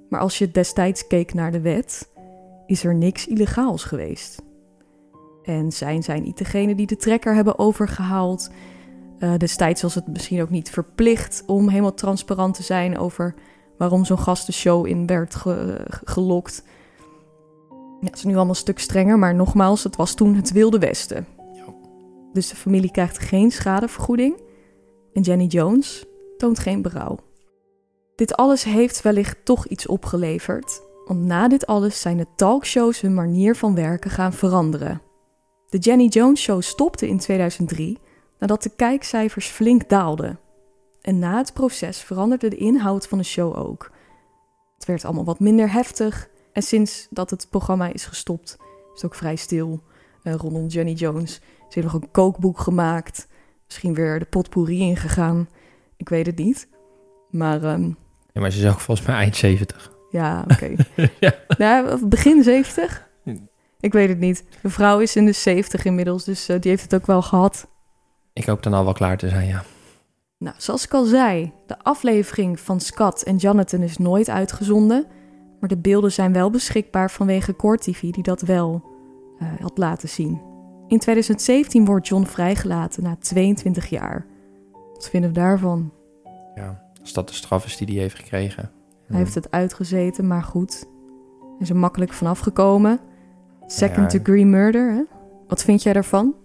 Maar 0.10 0.20
als 0.20 0.38
je 0.38 0.52
destijds 0.52 1.08
keek 1.08 1.34
naar 1.34 1.52
de 1.52 1.62
wet, 1.62 2.10
is 2.66 2.84
er 2.84 2.96
niks 2.96 3.28
illegaals 3.28 3.84
geweest. 3.84 4.42
En 5.44 5.72
zijn 5.72 6.04
zij 6.04 6.20
niet 6.20 6.38
degene 6.38 6.76
die 6.76 6.88
de 6.88 6.96
trekker 6.96 7.36
hebben 7.36 7.60
overgehaald? 7.60 8.50
Eh, 9.20 9.38
destijds 9.38 9.82
was 9.82 9.96
het 9.96 10.08
misschien 10.08 10.42
ook 10.42 10.50
niet 10.50 10.70
verplicht 10.70 11.44
om 11.46 11.70
helemaal 11.70 11.94
transparant 11.94 12.54
te 12.56 12.64
zijn 12.64 12.98
over 12.98 13.34
waarom 13.78 14.06
zo'n 14.06 14.18
gastenshow 14.20 14.86
in 14.86 15.06
werd 15.06 15.36
ge- 15.36 15.86
gelokt. 15.88 16.64
Ja, 18.02 18.08
het 18.08 18.18
is 18.18 18.24
nu 18.24 18.34
allemaal 18.36 18.50
een 18.50 18.56
stuk 18.56 18.80
strenger, 18.80 19.20
maar 19.20 19.36
nogmaals, 19.36 19.84
het 19.84 19.96
was 19.96 20.14
toen 20.14 20.36
het 20.36 20.52
Wilde 20.52 20.80
Westen. 20.80 21.28
Ja. 21.54 21.74
Dus 22.34 22.50
de 22.50 22.56
familie 22.56 22.92
krijgt 22.92 23.20
geen 23.20 23.52
schadevergoeding 23.52 24.42
en 25.14 25.22
Jenny 25.22 25.46
Jones 25.46 26.06
toont 26.38 26.60
geen 26.60 26.82
berouw. 26.82 27.18
Dit 28.16 28.36
alles 28.36 28.64
heeft 28.64 29.02
wellicht 29.02 29.46
toch 29.46 29.68
iets 29.68 29.88
opgeleverd, 29.88 30.82
want 31.06 31.20
na 31.20 31.48
dit 31.48 31.66
alles 31.66 32.02
zijn 32.02 32.18
de 32.18 32.28
talkshows 32.36 33.02
hun 33.02 33.14
manier 33.14 33.56
van 33.56 33.76
werken 33.76 34.12
gaan 34.12 34.34
veranderen. 34.34 35.02
De 35.70 35.78
Jenny 35.78 36.06
Jones 36.06 36.42
Show 36.42 36.62
stopte 36.62 37.08
in 37.08 37.18
2003 37.18 38.00
nadat 38.40 38.64
de 38.64 38.72
kijkcijfers 38.76 39.48
flink 39.48 39.90
daalden. 39.90 40.40
En 41.02 41.20
na 41.20 41.38
het 41.38 41.54
proces 41.54 41.98
veranderde 41.98 42.48
de 42.50 42.56
inhoud 42.56 43.08
van 43.08 43.18
de 43.18 43.24
show 43.24 43.58
ook. 43.58 43.92
Het 44.76 44.86
werd 44.86 45.06
allemaal 45.06 45.24
wat 45.26 45.40
minder 45.40 45.72
heftig 45.72 46.30
en 46.54 46.62
sinds 46.62 47.08
dat 47.10 47.30
het 47.30 47.48
programma 47.50 47.94
is 47.94 48.06
gestopt 48.06 48.58
is 48.96 49.02
het 49.02 49.06
ook 49.06 49.16
vrij 49.16 49.36
stil 49.36 49.82
eh, 50.24 50.34
rondom 50.34 50.68
Jenny 50.68 50.92
Jones. 50.92 51.34
Ze 51.34 51.42
heeft 51.80 51.94
nog 51.94 52.02
een 52.02 52.12
kookboek 52.12 52.60
gemaakt, 52.60 53.28
misschien 53.66 53.94
weer 53.94 54.20
de 54.20 54.26
potpourri 54.26 54.80
ingegaan. 54.80 55.50
Ik 55.98 56.10
weet 56.10 56.26
het 56.26 56.38
niet. 56.38 56.68
Maar 57.30 57.64
ehm, 57.64 57.88
Ja, 58.34 58.42
maar 58.42 58.52
ze 58.52 58.66
is 58.66 58.72
ook 58.72 58.80
volgens 58.80 59.08
mij 59.08 59.16
eind 59.16 59.36
70. 59.36 59.92
ja, 60.12 60.46
oké. 60.54 60.76
Ja. 61.20 61.34
Nou, 61.58 62.06
begin 62.08 62.44
70? 62.44 63.10
Ik 63.80 63.94
weet 63.94 64.10
het 64.10 64.20
niet. 64.20 64.44
De 64.62 64.70
vrouw 64.70 65.00
is 65.00 65.16
in 65.16 65.26
de 65.26 65.32
70 65.32 65.86
inmiddels, 65.86 66.24
dus 66.24 66.50
eh, 66.50 66.60
die 66.60 66.70
heeft 66.72 66.84
het 66.84 66.96
ook 66.96 67.06
wel 67.06 67.22
gehad. 67.22 67.68
Ik 68.34 68.46
hoop 68.46 68.64
dan 68.64 68.74
al 68.74 68.84
wel 68.84 68.94
klaar 68.94 69.18
te 69.18 69.30
zijn, 69.30 69.48
ja. 69.48 69.64
Nou, 70.38 70.56
zoals 70.58 70.84
ik 70.86 70.94
al 70.94 71.04
zei, 71.06 71.52
de 71.68 71.80
aflevering 71.80 72.60
van 72.60 72.80
Scott 72.80 73.24
en 73.24 73.36
Jonathan 73.36 73.82
is 73.82 73.98
nooit 73.98 74.30
uitgezonden. 74.30 75.06
Maar 75.62 75.70
de 75.70 75.78
beelden 75.78 76.12
zijn 76.12 76.34
wel 76.34 76.50
beschikbaar 76.50 77.12
vanwege 77.12 77.56
Core 77.56 77.78
TV, 77.78 78.02
die 78.12 78.24
dat 78.24 78.42
wel 78.42 78.84
eh, 79.40 79.48
had 79.62 79.78
laten 79.78 80.10
zien. 80.10 80.42
In 80.88 81.00
2017 81.00 81.86
wordt 81.86 82.08
John 82.08 82.24
vrijgelaten 82.26 83.04
na 83.04 83.16
22 83.20 83.90
jaar. 83.90 84.26
Wat 84.94 85.10
vinden 85.10 85.30
we 85.30 85.36
daarvan? 85.40 85.92
ja. 86.56 86.90
Als 87.02 87.14
dat 87.14 87.28
de 87.28 87.34
straf 87.34 87.66
is 87.66 87.78
die 87.78 87.88
hij 87.88 87.96
heeft 87.98 88.16
gekregen. 88.16 88.72
Hij 89.08 89.18
heeft 89.20 89.36
het 89.36 89.52
uitgezeten, 89.52 90.28
maar 90.28 90.44
goed. 90.44 90.88
Hij 91.40 91.60
is 91.60 91.70
er 91.70 91.76
makkelijk 91.76 92.14
vanaf 92.14 92.40
gekomen. 92.40 93.00
Second 93.66 94.12
Ja. 94.12 94.18
degree 94.20 94.46
murder, 94.46 94.92
hè? 94.92 95.02
Wat 95.48 95.64
vind 95.64 95.84
jij 95.84 95.94
daarvan? 95.94 96.36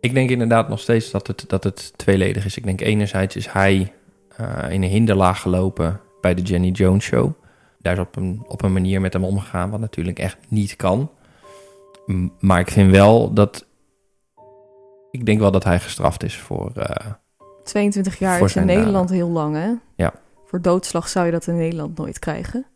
Ik 0.00 0.14
denk 0.14 0.30
inderdaad 0.30 0.68
nog 0.68 0.80
steeds 0.80 1.10
dat 1.10 1.26
het, 1.26 1.44
dat 1.48 1.64
het 1.64 1.92
tweeledig 1.98 2.44
is. 2.44 2.56
Ik 2.56 2.64
denk 2.64 2.80
enerzijds 2.80 3.36
is 3.36 3.48
hij 3.48 3.92
eh, 4.36 4.70
in 4.70 4.82
een 4.82 4.88
hinderlaag 4.88 5.40
gelopen 5.40 6.00
bij 6.20 6.34
de 6.34 6.42
Jenny 6.42 6.70
Jones 6.70 7.04
show. 7.04 7.30
Daar 7.86 7.94
is 7.94 8.00
op 8.00 8.16
een, 8.16 8.42
op 8.46 8.62
een 8.62 8.72
manier 8.72 9.00
met 9.00 9.12
hem 9.12 9.24
omgegaan, 9.24 9.70
wat 9.70 9.80
natuurlijk 9.80 10.18
echt 10.18 10.38
niet 10.48 10.76
kan. 10.76 11.10
Maar 12.40 12.60
ik 12.60 12.70
vind 12.70 12.90
wel 12.90 13.32
dat... 13.32 13.66
Ik 15.10 15.26
denk 15.26 15.40
wel 15.40 15.50
dat 15.50 15.64
hij 15.64 15.80
gestraft 15.80 16.22
is 16.22 16.36
voor... 16.36 16.72
eh, 16.74 17.12
22 17.64 18.18
jaar 18.18 18.38
Voor 18.38 18.46
is 18.46 18.56
in 18.56 18.66
Nederland 18.66 19.10
heel 19.10 19.28
lang, 19.28 19.54
hè? 19.54 19.72
Ja. 19.94 20.12
Voor 20.46 20.62
doodslag 20.62 21.08
zou 21.08 21.26
je 21.26 21.32
dat 21.32 21.46
in 21.46 21.56
Nederland 21.56 21.96
nooit 21.96 22.18
krijgen. 22.18 22.66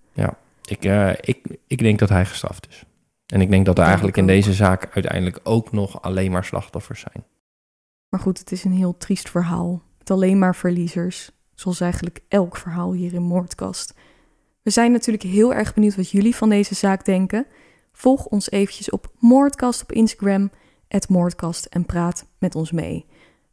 ik, 0.64 0.84
eh, 0.84 1.10
ik, 1.20 1.58
ik 1.66 1.78
denk 1.78 1.98
dat 1.98 2.08
hij 2.08 2.24
gestraft 2.24 2.68
is. 2.68 2.84
En 3.26 3.40
ik 3.40 3.50
denk 3.50 3.66
dat 3.66 3.78
er 3.78 3.84
eigenlijk 3.84 4.16
in 4.16 4.26
deze 4.26 4.52
zaak 4.52 4.90
uiteindelijk 4.94 5.40
ook 5.42 5.72
nog 5.72 6.02
alleen 6.02 6.30
maar 6.30 6.44
slachtoffers 6.44 7.00
zijn. 7.00 7.24
Maar 8.08 8.20
goed, 8.20 8.38
het 8.38 8.52
is 8.52 8.64
een 8.64 8.72
heel 8.72 8.96
triest 8.96 9.30
verhaal. 9.30 9.82
Met 9.98 10.10
alleen 10.10 10.38
maar 10.38 10.56
verliezers. 10.56 11.30
Zoals 11.54 11.80
eigenlijk 11.80 12.20
elk 12.28 12.56
verhaal 12.56 12.92
hier 12.92 13.14
in 13.14 13.22
Moordkast. 13.22 13.94
We 14.62 14.70
zijn 14.70 14.92
natuurlijk 14.92 15.24
heel 15.24 15.54
erg 15.54 15.74
benieuwd 15.74 15.96
wat 15.96 16.10
jullie 16.10 16.36
van 16.36 16.48
deze 16.48 16.74
zaak 16.74 17.04
denken. 17.04 17.46
Volg 17.92 18.26
ons 18.26 18.50
eventjes 18.50 18.90
op 18.90 19.12
Moordkast 19.18 19.82
op 19.82 19.92
Instagram, 19.92 20.50
Moordkast 21.08 21.64
en 21.64 21.86
praat 21.86 22.26
met 22.38 22.54
ons 22.54 22.72
mee. 22.72 23.06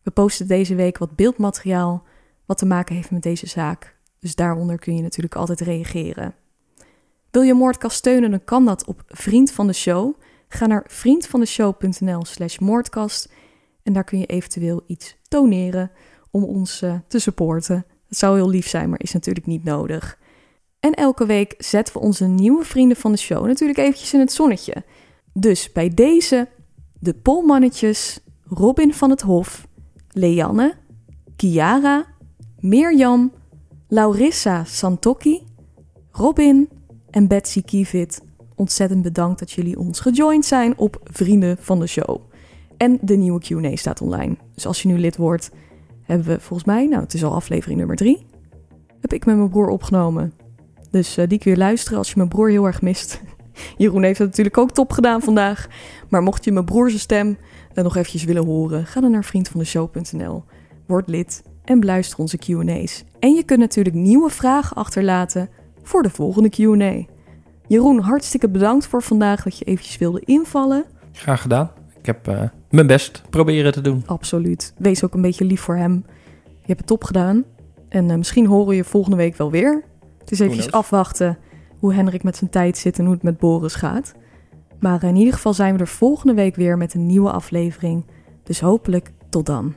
We 0.03 0.12
posten 0.12 0.47
deze 0.47 0.76
week 0.76 0.97
wat 0.97 1.16
beeldmateriaal 1.16 2.03
wat 2.45 2.58
te 2.58 2.66
maken 2.66 2.95
heeft 2.95 3.12
met 3.12 3.24
deze 3.24 3.47
zaak. 3.47 3.95
Dus 4.20 4.36
daaronder 4.36 4.80
kun 4.80 4.95
je 4.95 5.01
natuurlijk 5.01 5.36
altijd 5.36 5.60
reageren. 5.60 6.36
Wil 7.32 7.41
je 7.41 7.53
Moordkast 7.53 7.97
steunen, 7.97 8.32
dan 8.32 8.43
kan 8.43 8.66
dat 8.66 8.86
op 8.86 9.03
Vriend 9.08 9.51
van 9.51 9.68
de 9.68 9.74
Show. 9.74 10.14
Ga 10.47 10.66
naar 10.66 10.84
vriendvandeshow.nl 10.88 12.26
slash 12.26 12.58
moordkast 12.58 13.32
En 13.84 13.93
daar 13.93 14.03
kun 14.03 14.20
je 14.20 14.26
eventueel 14.26 14.84
iets 14.88 15.18
doneren 15.28 15.91
om 16.32 16.43
ons 16.43 16.82
eh, 16.82 16.95
te 17.08 17.20
supporten. 17.20 17.86
Het 18.08 18.18
zou 18.18 18.36
heel 18.36 18.49
lief 18.49 18.68
zijn, 18.68 18.89
maar 18.89 19.01
is 19.01 19.14
natuurlijk 19.14 19.45
niet 19.45 19.64
nodig. 19.64 20.18
En 20.80 20.93
elke 20.93 21.25
week 21.25 21.55
zetten 21.57 21.93
we 21.93 21.99
onze 21.99 22.25
nieuwe 22.25 22.63
vrienden 22.63 22.97
van 22.97 23.11
de 23.11 23.17
show 23.17 23.45
natuurlijk 23.45 23.80
eventjes 23.80 24.13
in 24.13 24.19
het 24.19 24.32
zonnetje. 24.32 24.84
Dus 25.34 25.71
bij 25.71 25.89
deze 25.89 26.47
de 26.99 27.13
Polmannetjes, 27.13 28.19
Robin 28.43 28.93
van 28.93 29.09
het 29.09 29.21
Hof, 29.21 29.67
Leanne, 30.09 30.73
Kiara, 31.36 32.05
Mirjam, 32.59 33.32
Laurissa 33.88 34.63
Santocchi, 34.63 35.43
Robin 36.11 36.69
en 37.09 37.28
Betsy 37.28 37.61
Kievit. 37.61 38.21
Ontzettend 38.55 39.01
bedankt 39.01 39.39
dat 39.39 39.51
jullie 39.51 39.80
ons 39.80 39.99
gejoind 39.99 40.45
zijn 40.45 40.78
op 40.78 40.99
Vrienden 41.03 41.57
van 41.59 41.80
de 41.80 41.88
Show. 41.88 42.21
En 42.78 42.97
de 43.01 43.15
nieuwe 43.15 43.39
Q&A 43.39 43.75
staat 43.75 44.01
online. 44.01 44.36
Dus 44.53 44.65
als 44.65 44.82
je 44.82 44.88
nu 44.88 44.99
lid 44.99 45.17
wordt, 45.17 45.51
hebben 46.03 46.28
we 46.28 46.39
volgens 46.39 46.67
mij, 46.67 46.88
nou 46.88 47.01
het 47.01 47.13
is 47.13 47.23
al 47.23 47.34
aflevering 47.34 47.78
nummer 47.78 47.95
drie, 47.95 48.25
heb 49.01 49.13
ik 49.13 49.25
met 49.25 49.36
mijn 49.36 49.49
broer 49.49 49.69
opgenomen. 49.69 50.34
Dus 50.91 51.17
uh, 51.17 51.27
die 51.27 51.39
kun 51.39 51.51
je 51.51 51.57
luisteren 51.57 51.97
als 51.97 52.07
je 52.07 52.13
mijn 52.17 52.29
broer 52.29 52.49
heel 52.49 52.65
erg 52.65 52.81
mist. 52.81 53.21
Jeroen 53.77 54.03
heeft 54.03 54.19
het 54.19 54.27
natuurlijk 54.27 54.57
ook 54.57 54.71
top 54.71 54.91
gedaan 54.91 55.21
vandaag. 55.21 55.67
Maar 56.09 56.23
mocht 56.23 56.43
je 56.43 56.51
mijn 56.51 56.65
broer 56.65 56.89
zijn 56.89 57.01
stem 57.01 57.38
uh, 57.73 57.83
nog 57.83 57.95
eventjes 57.95 58.23
willen 58.23 58.45
horen, 58.45 58.85
ga 58.85 59.01
dan 59.01 59.11
naar 59.11 59.23
vriendvandeshow.nl. 59.23 60.43
Word 60.85 61.07
lid 61.07 61.43
en 61.63 61.79
beluister 61.79 62.19
onze 62.19 62.38
Q&A's. 62.38 63.03
En 63.19 63.33
je 63.33 63.43
kunt 63.43 63.59
natuurlijk 63.59 63.95
nieuwe 63.95 64.29
vragen 64.29 64.75
achterlaten 64.75 65.49
voor 65.83 66.03
de 66.03 66.09
volgende 66.09 66.49
Q&A. 66.49 67.05
Jeroen, 67.67 67.99
hartstikke 67.99 68.49
bedankt 68.49 68.88
voor 68.88 69.03
vandaag 69.03 69.43
dat 69.43 69.57
je 69.57 69.65
eventjes 69.65 69.97
wilde 69.97 70.21
invallen. 70.25 70.85
Graag 71.11 71.41
gedaan. 71.41 71.71
Ik 71.99 72.05
heb 72.05 72.27
uh, 72.27 72.41
mijn 72.69 72.88
best 72.88 73.21
proberen 73.29 73.71
te 73.71 73.81
doen. 73.81 74.03
Absoluut. 74.05 74.73
Wees 74.77 75.03
ook 75.03 75.13
een 75.13 75.21
beetje 75.21 75.45
lief 75.45 75.61
voor 75.61 75.75
hem. 75.75 76.03
Je 76.43 76.73
hebt 76.73 76.79
het 76.79 76.88
top 76.88 77.03
gedaan. 77.03 77.43
En 77.89 78.09
uh, 78.09 78.15
misschien 78.15 78.45
horen 78.45 78.67
we 78.67 78.75
je 78.75 78.83
volgende 78.83 79.17
week 79.17 79.35
wel 79.35 79.51
weer. 79.51 79.83
Het 80.28 80.39
is 80.39 80.45
eventjes 80.45 80.71
afwachten 80.71 81.38
hoe 81.80 81.93
Hendrik 81.93 82.23
met 82.23 82.38
zijn 82.38 82.49
tijd 82.49 82.78
zit 82.78 82.99
en 82.99 83.05
hoe 83.05 83.13
het 83.13 83.23
met 83.23 83.38
Boris 83.38 83.75
gaat. 83.75 84.13
Maar 84.80 85.03
in 85.03 85.15
ieder 85.15 85.34
geval 85.34 85.53
zijn 85.53 85.73
we 85.73 85.80
er 85.80 85.88
volgende 85.88 86.34
week 86.34 86.55
weer 86.55 86.78
met 86.78 86.93
een 86.93 87.05
nieuwe 87.05 87.32
aflevering. 87.32 88.05
Dus 88.43 88.59
hopelijk 88.59 89.11
tot 89.30 89.45
dan. 89.45 89.75